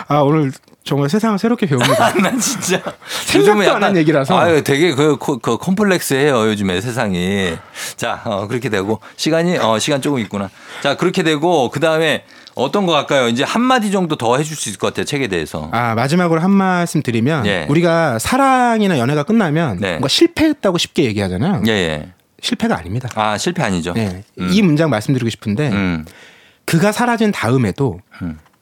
아 0.07 0.17
오늘 0.19 0.51
정말 0.83 1.09
세상을 1.09 1.37
새롭게 1.37 1.65
배웁니다. 1.65 2.13
난 2.23 2.39
진짜. 2.39 2.81
생각도 3.25 3.75
안한 3.75 3.97
얘기라서. 3.97 4.37
아유, 4.39 4.63
되게 4.63 4.95
그, 4.95 5.17
그, 5.17 5.37
그 5.37 5.57
컴플렉스해요, 5.57 6.47
요즘에 6.47 6.79
세상이. 6.79 7.57
자, 7.97 8.21
어, 8.23 8.47
그렇게 8.47 8.69
되고. 8.69 9.01
시간이, 9.17 9.57
어, 9.57 9.77
시간 9.79 10.01
조금 10.01 10.19
있구나. 10.19 10.49
자, 10.81 10.95
그렇게 10.95 11.23
되고, 11.23 11.69
그 11.69 11.81
다음에 11.81 12.23
어떤 12.55 12.85
거 12.85 12.95
할까요? 12.95 13.27
이제 13.27 13.43
한마디 13.43 13.91
정도 13.91 14.15
더 14.15 14.37
해줄 14.37 14.55
수 14.55 14.69
있을 14.69 14.79
것 14.79 14.87
같아요, 14.87 15.05
책에 15.05 15.27
대해서. 15.27 15.69
아 15.71 15.93
마지막으로 15.93 16.41
한 16.41 16.49
말씀 16.49 17.03
드리면 17.03 17.45
예. 17.45 17.67
우리가 17.69 18.17
사랑이나 18.17 18.97
연애가 18.97 19.23
끝나면 19.23 19.77
뭔가 19.79 20.07
실패했다고 20.07 20.79
쉽게 20.79 21.03
얘기하잖아요. 21.03 21.61
예, 21.67 21.71
예. 21.71 22.09
실패가 22.41 22.75
아닙니다. 22.77 23.09
아, 23.13 23.37
실패 23.37 23.61
아니죠. 23.61 23.93
네. 23.93 24.23
이 24.37 24.61
문장 24.63 24.89
말씀드리고 24.89 25.29
싶은데 25.29 25.69
음. 25.69 26.05
그가 26.67 26.91
사라진 26.91 27.31
다음에도 27.31 27.99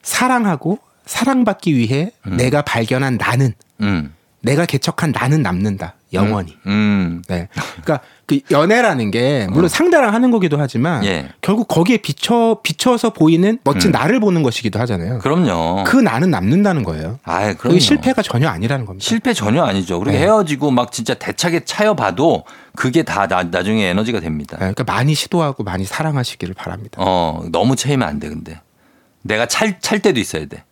사랑하고 0.02 0.78
사랑받기 1.04 1.74
위해 1.74 2.12
내가 2.24 2.62
발견한 2.62 3.16
나는 3.16 3.52
음. 3.80 4.14
내가 4.42 4.64
개척한 4.64 5.10
나는 5.10 5.42
남는다 5.42 5.96
영원히. 6.12 6.56
음. 6.66 7.22
네. 7.28 7.48
그러니까 7.82 8.00
그 8.26 8.40
연애라는 8.50 9.12
게 9.12 9.46
물론 9.50 9.68
상대랑 9.68 10.12
하는 10.12 10.30
거기도 10.32 10.58
하지만 10.58 11.04
예. 11.04 11.28
결국 11.40 11.68
거기에 11.68 11.98
비춰 11.98 12.58
비춰서 12.62 13.10
보이는 13.10 13.58
멋진 13.62 13.90
음. 13.90 13.92
나를 13.92 14.18
보는 14.18 14.42
것이기도 14.42 14.80
하잖아요. 14.80 15.18
그럼요. 15.18 15.84
그 15.84 15.96
나는 15.96 16.30
남는다는 16.30 16.82
거예요. 16.82 17.20
아, 17.24 17.54
그럼요. 17.54 17.78
실패가 17.78 18.22
전혀 18.22 18.48
아니라는 18.48 18.84
겁니다. 18.84 19.04
실패 19.04 19.32
전혀 19.32 19.62
아니죠. 19.62 20.00
그리고 20.00 20.16
네. 20.16 20.24
헤어지고 20.24 20.72
막 20.72 20.90
진짜 20.90 21.14
대차게 21.14 21.64
차여봐도 21.64 22.44
그게 22.74 23.04
다 23.04 23.28
나, 23.28 23.44
나중에 23.44 23.86
에너지가 23.86 24.20
됩니다. 24.20 24.56
그러니까 24.56 24.82
많이 24.84 25.14
시도하고 25.14 25.62
많이 25.62 25.84
사랑하시기를 25.84 26.54
바랍니다. 26.54 26.98
어, 27.00 27.44
너무 27.50 27.76
차이면 27.76 28.06
안 28.08 28.18
돼, 28.18 28.28
근데. 28.28 28.60
내가 29.26 29.46
찰, 29.46 29.80
찰 29.80 30.00
때도 30.00 30.20
있어야 30.20 30.46
돼. 30.46 30.64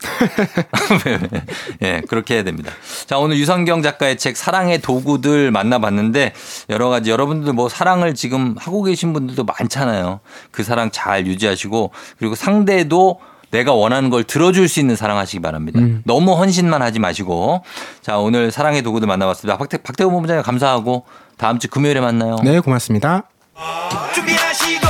예, 1.83 2.01
그렇게 2.09 2.35
해야 2.35 2.45
됩니다. 2.45 2.71
자, 3.07 3.19
오늘 3.19 3.37
유성경 3.39 3.83
작가의 3.83 4.17
책 4.17 4.37
사랑의 4.37 4.81
도구들 4.81 5.51
만나봤는데 5.51 6.33
여러 6.71 6.89
가지 6.89 7.11
여러분들 7.11 7.53
뭐 7.53 7.69
사랑을 7.69 8.15
지금 8.15 8.55
하고 8.59 8.83
계신 8.83 9.13
분들도 9.13 9.45
많잖아요. 9.45 10.21
그 10.51 10.63
사랑 10.63 10.91
잘 10.91 11.27
유지하시고 11.27 11.91
그리고 12.19 12.35
상대도 12.35 13.21
내가 13.51 13.73
원하는 13.73 14.11
걸 14.11 14.25
들어줄 14.25 14.69
수 14.69 14.81
있는 14.81 14.97
사랑 14.97 15.17
하시기 15.19 15.41
바랍니다. 15.41 15.79
너무 16.05 16.33
헌신만 16.35 16.83
하지 16.83 16.99
마시고. 16.99 17.63
자, 18.03 18.19
오늘 18.19 18.51
사랑의 18.51 18.83
도구들 18.83 19.07
만나봤습니다. 19.07 19.59
박태, 19.59 19.79
박태근 19.79 20.11
본부장님 20.11 20.43
감사하고 20.43 21.05
다음 21.37 21.61
주 21.61 21.69
금요일에 21.69 22.01
만나요. 22.01 22.37
네, 22.43 22.59
고맙습니다. 22.59 23.29
준비하시고 24.13 24.84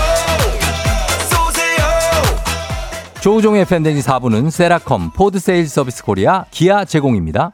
조우종의 3.24 3.64
FM대행진 3.64 4.04
4부는 4.04 4.50
세라젬, 4.50 5.12
포드 5.12 5.38
세일즈 5.38 5.66
서비스 5.66 6.04
코리아, 6.04 6.44
기아 6.50 6.84
제공입니다. 6.84 7.52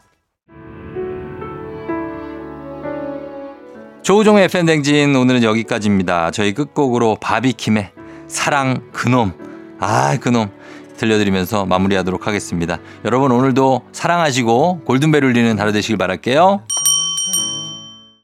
조우종의 4.03 4.49
팬댕진 4.49 5.15
오늘은 5.15 5.45
여기까지입니다. 5.45 6.33
저희 6.33 6.55
끝곡으로 6.55 7.19
바비킴의 7.21 7.93
사랑 8.27 8.91
그놈. 8.91 9.33
아, 9.79 10.17
그놈. 10.17 10.51
들려드리면서 10.97 11.67
마무리하도록 11.67 12.27
하겠습니다. 12.27 12.81
여러분 13.05 13.31
오늘도 13.31 13.83
사랑하시고 13.93 14.81
골든벨 14.85 15.23
울리는 15.23 15.57
하루 15.57 15.71
되시길 15.71 15.99
바랄게요. 15.99 16.65